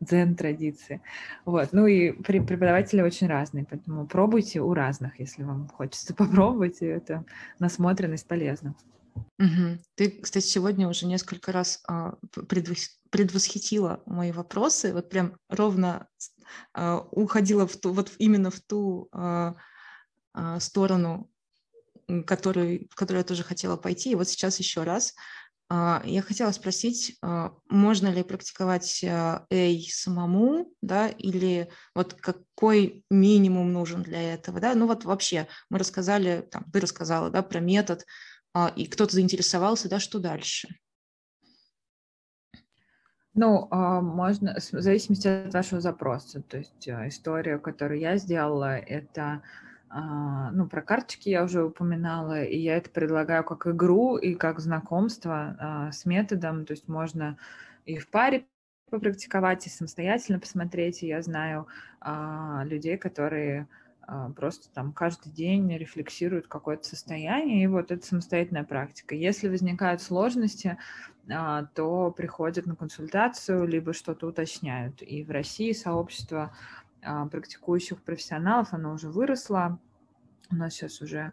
дзен-традиции. 0.00 1.00
Вот, 1.44 1.72
ну 1.72 1.86
и 1.86 2.12
преподаватели 2.12 3.02
очень 3.02 3.26
разные, 3.26 3.66
поэтому 3.68 4.06
пробуйте 4.06 4.60
у 4.60 4.72
разных, 4.72 5.18
если 5.18 5.42
вам 5.42 5.68
хочется 5.68 6.14
попробовать, 6.16 6.80
и 6.80 6.86
это 6.86 7.24
насмотренность 7.58 8.26
полезна. 8.26 8.74
Мгм. 9.38 9.80
Ты, 9.94 10.10
кстати, 10.10 10.46
сегодня 10.46 10.88
уже 10.88 11.06
несколько 11.06 11.52
раз 11.52 11.80
а, 11.88 12.14
предвос- 12.36 12.90
предвосхитила 13.10 14.02
мои 14.06 14.32
вопросы, 14.32 14.92
вот 14.92 15.08
прям 15.08 15.36
ровно 15.48 16.08
а, 16.72 16.98
уходила 17.10 17.66
в 17.66 17.76
ту, 17.76 17.92
вот 17.92 18.12
именно 18.18 18.50
в 18.50 18.60
ту 18.60 19.08
а, 19.12 19.54
а, 20.32 20.60
сторону, 20.60 21.30
который, 22.26 22.88
в 22.90 22.96
которую 22.96 23.20
я 23.20 23.24
тоже 23.24 23.42
хотела 23.42 23.76
пойти. 23.76 24.12
И 24.12 24.14
вот 24.14 24.28
сейчас 24.28 24.58
еще 24.58 24.82
раз. 24.82 25.14
А, 25.70 26.02
я 26.04 26.22
хотела 26.22 26.50
спросить, 26.52 27.16
а, 27.22 27.52
можно 27.68 28.08
ли 28.08 28.22
практиковать 28.22 29.02
а, 29.04 29.46
Эй 29.50 29.88
самому, 29.90 30.72
да, 30.82 31.08
или 31.08 31.70
вот 31.94 32.14
какой 32.14 33.04
минимум 33.10 33.72
нужен 33.72 34.02
для 34.02 34.34
этого, 34.34 34.60
да? 34.60 34.74
Ну 34.74 34.86
вот 34.86 35.04
вообще 35.04 35.48
мы 35.70 35.78
рассказали, 35.78 36.46
там, 36.50 36.64
ты 36.72 36.80
рассказала, 36.80 37.30
да, 37.30 37.42
про 37.42 37.60
метод, 37.60 38.04
и 38.76 38.86
кто-то 38.86 39.12
заинтересовался, 39.12 39.88
да, 39.88 39.98
что 39.98 40.18
дальше? 40.18 40.68
Ну, 43.34 43.66
а, 43.70 44.00
можно, 44.00 44.54
в 44.54 44.80
зависимости 44.80 45.26
от 45.26 45.52
вашего 45.52 45.80
запроса. 45.80 46.40
То 46.42 46.58
есть 46.58 46.88
а, 46.88 47.08
история, 47.08 47.58
которую 47.58 47.98
я 47.98 48.16
сделала, 48.16 48.76
это, 48.78 49.42
ну, 49.90 50.68
про 50.68 50.82
карточки 50.82 51.28
я 51.28 51.44
уже 51.44 51.64
упоминала, 51.64 52.42
и 52.42 52.58
я 52.58 52.76
это 52.76 52.90
предлагаю 52.90 53.44
как 53.44 53.66
игру 53.66 54.16
и 54.16 54.34
как 54.34 54.58
знакомство 54.60 55.90
с 55.92 56.04
методом. 56.04 56.64
То 56.64 56.72
есть 56.72 56.88
можно 56.88 57.38
и 57.84 57.98
в 57.98 58.08
паре 58.08 58.46
попрактиковать, 58.90 59.66
и 59.66 59.70
самостоятельно 59.70 60.40
посмотреть. 60.40 61.02
И 61.02 61.08
я 61.08 61.22
знаю 61.22 61.68
людей, 62.64 62.96
которые 62.96 63.62
а, 63.62 63.83
просто 64.36 64.68
там 64.72 64.92
каждый 64.92 65.30
день 65.30 65.76
рефлексируют 65.76 66.46
какое-то 66.46 66.86
состояние, 66.86 67.64
и 67.64 67.66
вот 67.66 67.90
это 67.90 68.04
самостоятельная 68.04 68.64
практика. 68.64 69.14
Если 69.14 69.48
возникают 69.48 70.02
сложности, 70.02 70.78
а, 71.30 71.64
то 71.74 72.10
приходят 72.10 72.66
на 72.66 72.76
консультацию, 72.76 73.66
либо 73.66 73.92
что-то 73.92 74.26
уточняют. 74.26 75.02
И 75.02 75.24
в 75.24 75.30
России 75.30 75.72
сообщество 75.72 76.52
а, 77.02 77.26
практикующих 77.26 78.02
профессионалов, 78.02 78.72
оно 78.72 78.92
уже 78.92 79.08
выросло. 79.08 79.78
У 80.50 80.56
нас 80.56 80.74
сейчас 80.74 81.00
уже 81.00 81.32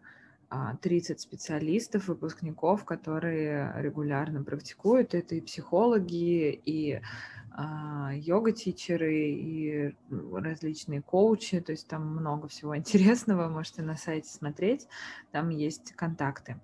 30 0.81 1.19
специалистов, 1.19 2.07
выпускников, 2.07 2.83
которые 2.83 3.73
регулярно 3.77 4.43
практикуют. 4.43 5.13
Это 5.13 5.35
и 5.35 5.41
психологи, 5.41 6.51
и 6.65 6.93
а, 6.95 7.01
йога-тичеры 8.13 9.13
и 9.13 9.95
различные 10.09 11.01
коучи, 11.01 11.59
то 11.59 11.71
есть 11.71 11.87
там 11.87 12.07
много 12.07 12.47
всего 12.47 12.75
интересного, 12.77 13.49
можете 13.49 13.81
на 13.81 13.95
сайте 13.95 14.29
смотреть, 14.29 14.87
там 15.31 15.49
есть 15.49 15.93
контакты. 15.93 16.57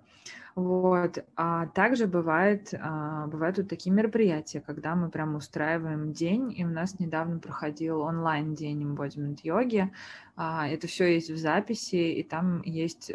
Вот. 0.58 1.24
А 1.36 1.66
также 1.66 2.08
бывает, 2.08 2.74
а, 2.80 3.28
бывают 3.28 3.58
вот 3.58 3.68
такие 3.68 3.92
мероприятия, 3.94 4.60
когда 4.60 4.96
мы 4.96 5.08
прям 5.08 5.36
устраиваем 5.36 6.12
день, 6.12 6.52
и 6.52 6.64
у 6.64 6.68
нас 6.68 6.98
недавно 6.98 7.38
проходил 7.38 8.00
онлайн-день 8.00 8.82
embodiment 8.82 9.38
йоги. 9.44 9.92
А, 10.34 10.66
это 10.66 10.88
все 10.88 11.14
есть 11.14 11.30
в 11.30 11.36
записи, 11.36 11.94
и 11.94 12.24
там 12.24 12.60
есть 12.62 13.12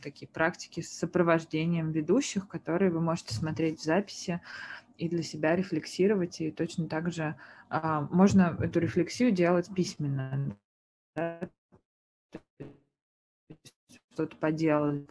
такие 0.00 0.28
практики 0.28 0.80
с 0.80 0.96
сопровождением 0.96 1.90
ведущих, 1.90 2.46
которые 2.46 2.92
вы 2.92 3.00
можете 3.00 3.34
смотреть 3.34 3.80
в 3.80 3.84
записи 3.84 4.40
и 4.96 5.08
для 5.08 5.22
себя 5.22 5.56
рефлексировать, 5.56 6.40
и 6.40 6.50
точно 6.50 6.88
так 6.88 7.12
же 7.12 7.36
а, 7.68 8.02
можно 8.10 8.56
эту 8.60 8.80
рефлексию 8.80 9.32
делать 9.32 9.68
письменно. 9.74 10.56
Да? 11.16 11.50
Что-то 14.14 14.36
поделали 14.36 15.04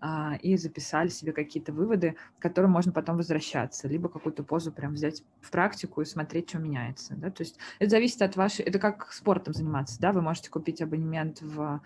а, 0.00 0.36
и 0.42 0.56
записали 0.56 1.08
себе 1.08 1.32
какие-то 1.32 1.72
выводы, 1.72 2.16
к 2.38 2.42
которым 2.42 2.72
можно 2.72 2.92
потом 2.92 3.16
возвращаться, 3.16 3.88
либо 3.88 4.08
какую-то 4.08 4.42
позу 4.42 4.72
прям 4.72 4.94
взять 4.94 5.22
в 5.40 5.50
практику 5.50 6.02
и 6.02 6.04
смотреть, 6.04 6.50
что 6.50 6.58
меняется. 6.58 7.14
Да? 7.16 7.30
То 7.30 7.42
есть 7.42 7.58
это 7.78 7.90
зависит 7.90 8.22
от 8.22 8.36
вашей... 8.36 8.64
Это 8.64 8.78
как 8.78 9.12
спортом 9.12 9.54
заниматься. 9.54 10.00
Да? 10.00 10.12
Вы 10.12 10.22
можете 10.22 10.50
купить 10.50 10.82
абонемент 10.82 11.40
в 11.40 11.80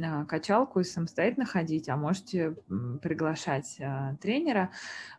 а, 0.00 0.24
качалку 0.24 0.80
и 0.80 0.84
самостоятельно 0.84 1.46
ходить, 1.46 1.88
а 1.88 1.96
можете 1.96 2.56
приглашать 3.00 3.76
а, 3.80 4.16
тренера. 4.16 4.70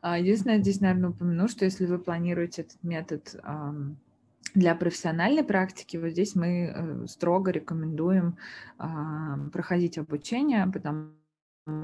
Единственное, 0.03 0.59
здесь, 0.59 0.81
наверное, 0.81 1.09
упомяну, 1.11 1.47
что 1.47 1.65
если 1.65 1.85
вы 1.85 1.99
планируете 1.99 2.63
этот 2.63 2.83
метод 2.83 3.35
для 4.55 4.73
профессиональной 4.73 5.43
практики 5.43 5.97
вот 5.97 6.09
здесь 6.09 6.33
мы 6.35 6.73
э, 6.73 7.07
строго 7.07 7.51
рекомендуем 7.51 8.37
а, 8.77 9.37
проходить 9.51 9.97
обучение, 9.97 10.65
потому 10.71 11.11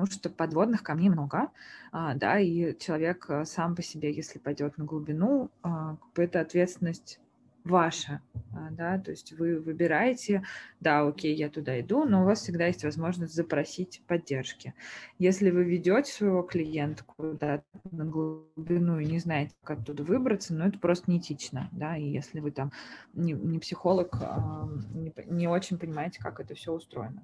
что 0.09 0.30
подводных 0.30 0.82
камней 0.82 1.09
много, 1.09 1.49
а, 1.91 2.15
да, 2.15 2.39
и 2.39 2.78
человек 2.80 3.26
э, 3.30 3.45
сам 3.45 3.76
по 3.76 3.82
себе, 3.82 4.13
если 4.13 4.39
пойдет 4.39 4.78
на 4.78 4.86
глубину, 4.86 5.51
а, 5.63 5.97
это 6.15 6.39
ответственность 6.39 7.19
ваша, 7.64 8.22
а, 8.53 8.70
да, 8.72 8.97
то 8.97 9.12
есть 9.12 9.34
вы 9.34 9.59
выбираете, 9.59 10.43
да, 10.80 11.07
окей, 11.07 11.36
я 11.36 11.49
туда 11.49 11.80
иду, 11.80 12.05
но 12.05 12.24
у 12.24 12.26
вас 12.26 12.41
всегда 12.41 12.68
есть 12.68 12.84
возможность 12.84 13.34
запросить 13.34 14.01
поддержки. 14.07 14.74
Если 15.20 15.51
вы 15.51 15.64
ведете 15.64 16.12
своего 16.12 16.41
клиента 16.41 17.03
куда-то 17.03 17.64
на 17.91 18.05
глубину 18.05 18.99
и 18.99 19.05
не 19.05 19.20
знаете, 19.20 19.53
как 19.64 19.80
оттуда 19.80 20.03
выбраться, 20.03 20.53
ну, 20.53 20.66
это 20.66 20.80
просто 20.80 21.12
неэтично, 21.12 21.70
да, 21.72 21.97
и 21.97 22.05
если 22.05 22.39
вы 22.39 22.51
там 22.51 22.72
не, 23.14 23.34
не 23.34 23.59
психолог, 23.59 24.16
а, 24.22 24.68
не, 24.93 25.14
не 25.28 25.47
очень 25.47 25.78
понимаете, 25.78 26.20
как 26.20 26.39
это 26.39 26.55
все 26.55 26.74
устроено. 26.74 27.24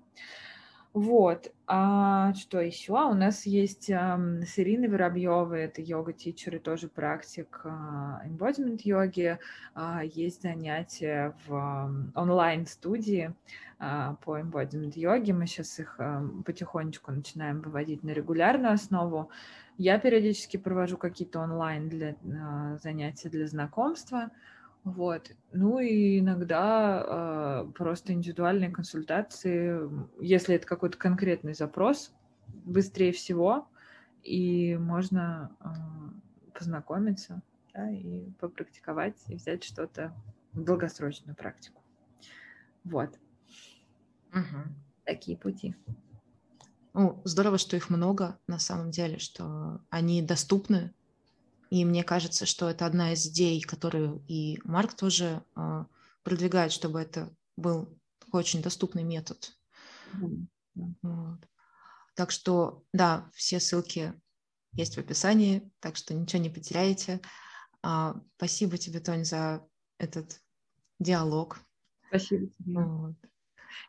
Вот. 0.97 1.51
А 1.67 2.33
что 2.33 2.59
еще? 2.59 2.93
У 2.93 3.13
нас 3.13 3.45
есть 3.45 3.91
um, 3.91 4.41
с 4.43 4.57
Ириной 4.57 4.87
Воробьевой, 4.87 5.65
это 5.65 5.79
йога-тичер 5.79 6.55
и 6.55 6.59
тоже 6.59 6.87
практик 6.87 7.61
embodiment 7.63 8.79
йоги. 8.83 9.37
Uh, 9.75 10.09
есть 10.11 10.41
занятия 10.41 11.35
в 11.45 12.11
онлайн-студии 12.15 13.31
uh, 13.79 14.17
по 14.25 14.39
embodiment 14.39 14.93
йоге. 14.95 15.33
Мы 15.33 15.45
сейчас 15.45 15.77
их 15.77 15.99
uh, 15.99 16.41
потихонечку 16.41 17.11
начинаем 17.11 17.61
выводить 17.61 18.03
на 18.03 18.09
регулярную 18.09 18.73
основу. 18.73 19.29
Я 19.77 19.99
периодически 19.99 20.57
провожу 20.57 20.97
какие-то 20.97 21.41
онлайн 21.41 21.89
для, 21.89 22.13
uh, 22.13 22.79
занятия 22.81 23.29
для 23.29 23.45
знакомства. 23.45 24.31
Вот. 24.87 25.31
Ну 25.51 25.79
и 25.79 26.19
иногда 26.19 27.03
э, 27.65 27.71
просто 27.73 28.13
индивидуальные 28.13 28.69
консультации, 28.69 29.81
если 30.21 30.55
это 30.55 30.65
какой-то 30.65 30.97
конкретный 30.97 31.53
запрос, 31.53 32.13
быстрее 32.47 33.11
всего, 33.11 33.67
и 34.23 34.77
можно 34.77 35.51
э, 35.59 35.67
познакомиться 36.57 37.41
да, 37.73 37.91
и 37.91 38.29
попрактиковать, 38.39 39.17
и 39.27 39.35
взять 39.35 39.65
что-то 39.65 40.13
в 40.53 40.63
долгосрочную 40.63 41.35
практику. 41.35 41.81
Вот. 42.85 43.09
Угу. 44.31 44.73
Такие 45.03 45.37
пути. 45.37 45.75
Ну, 46.93 47.21
здорово, 47.25 47.57
что 47.57 47.75
их 47.75 47.89
много 47.89 48.39
на 48.47 48.57
самом 48.57 48.91
деле, 48.91 49.19
что 49.19 49.81
они 49.89 50.21
доступны 50.21 50.93
и 51.69 51.85
мне 51.85 52.03
кажется, 52.03 52.45
что 52.45 52.69
это 52.69 52.85
одна 52.85 53.13
из 53.13 53.25
идей, 53.27 53.61
которую 53.61 54.23
и 54.27 54.59
Марк 54.63 54.93
тоже 54.93 55.43
э, 55.55 55.85
продвигает, 56.23 56.71
чтобы 56.71 56.99
это 57.01 57.33
был 57.55 57.97
такой 58.19 58.41
очень 58.41 58.61
доступный 58.61 59.03
метод. 59.03 59.53
Mm-hmm. 60.13 60.93
Вот. 61.01 61.39
Так 62.15 62.31
что, 62.31 62.83
да, 62.93 63.29
все 63.33 63.59
ссылки 63.59 64.13
есть 64.73 64.95
в 64.95 64.99
описании, 64.99 65.71
так 65.79 65.95
что 65.95 66.13
ничего 66.13 66.41
не 66.41 66.49
потеряете. 66.49 67.21
А, 67.81 68.19
спасибо 68.37 68.77
тебе, 68.77 68.99
Тонь, 68.99 69.25
за 69.25 69.65
этот 69.97 70.41
диалог. 70.99 71.59
Спасибо 72.07 72.47
тебе. 72.47 72.79
Вот. 72.79 73.15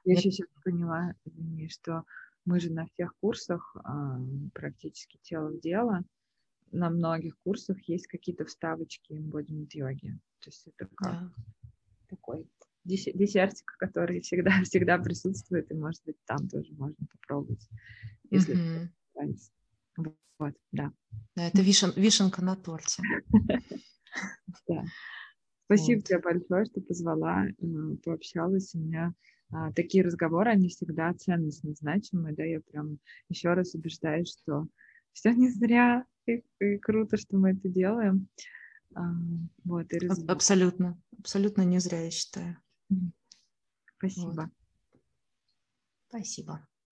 Я, 0.04 0.12
Я 0.12 0.18
еще 0.18 0.30
сейчас 0.30 0.48
поняла, 0.64 1.14
извини, 1.24 1.68
что 1.68 2.04
мы 2.44 2.60
же 2.60 2.72
на 2.72 2.86
всех 2.86 3.14
курсах 3.20 3.76
а, 3.84 4.18
практически 4.54 5.18
тело 5.22 5.48
в 5.48 5.60
дело 5.60 6.04
на 6.72 6.90
многих 6.90 7.38
курсах 7.44 7.76
есть 7.88 8.06
какие-то 8.06 8.44
вставочки 8.44 9.12
embodiment 9.12 9.68
йоги. 9.72 10.18
То 10.40 10.48
есть 10.48 10.66
это 10.66 10.88
как 10.94 11.12
да. 11.12 11.32
такой 12.08 12.48
десертик, 12.84 13.76
который 13.78 14.20
всегда, 14.20 14.50
всегда 14.64 14.98
присутствует, 14.98 15.70
и, 15.70 15.74
может 15.74 16.02
быть, 16.04 16.16
там 16.24 16.48
тоже 16.48 16.72
можно 16.74 17.06
попробовать, 17.12 17.68
если 18.30 18.56
mm-hmm. 18.56 19.36
Вот, 20.38 20.54
да. 20.70 20.92
Да, 21.34 21.48
это 21.48 21.62
вишен, 21.62 21.92
вишенка 21.96 22.42
на 22.42 22.56
торте. 22.56 23.02
Да. 24.66 24.82
Спасибо 25.66 26.00
тебе 26.00 26.18
большое, 26.18 26.64
что 26.64 26.80
позвала, 26.80 27.46
э, 27.46 27.96
пообщалась. 28.02 28.74
У 28.74 28.78
меня 28.78 29.14
а, 29.50 29.70
такие 29.72 30.02
разговоры, 30.02 30.50
они 30.50 30.68
всегда 30.68 31.12
ценностно 31.12 31.74
значимые, 31.74 32.34
да, 32.34 32.42
я 32.42 32.60
прям 32.60 32.98
еще 33.28 33.52
раз 33.52 33.74
убеждаюсь, 33.74 34.30
что 34.30 34.66
все 35.12 35.32
не 35.32 35.50
зря, 35.50 36.04
и, 36.28 36.44
и 36.60 36.78
круто, 36.78 37.16
что 37.16 37.36
мы 37.36 37.52
это 37.52 37.68
делаем. 37.68 38.28
А, 38.94 39.02
вот, 39.64 39.92
и 39.92 39.98
раз... 39.98 40.22
Абсолютно, 40.28 41.00
абсолютно 41.18 41.62
не 41.62 41.78
зря, 41.78 42.02
я 42.02 42.10
считаю. 42.10 42.56
Спасибо. 43.98 44.30
Вот. 44.30 44.48
Спасибо. 46.08 46.66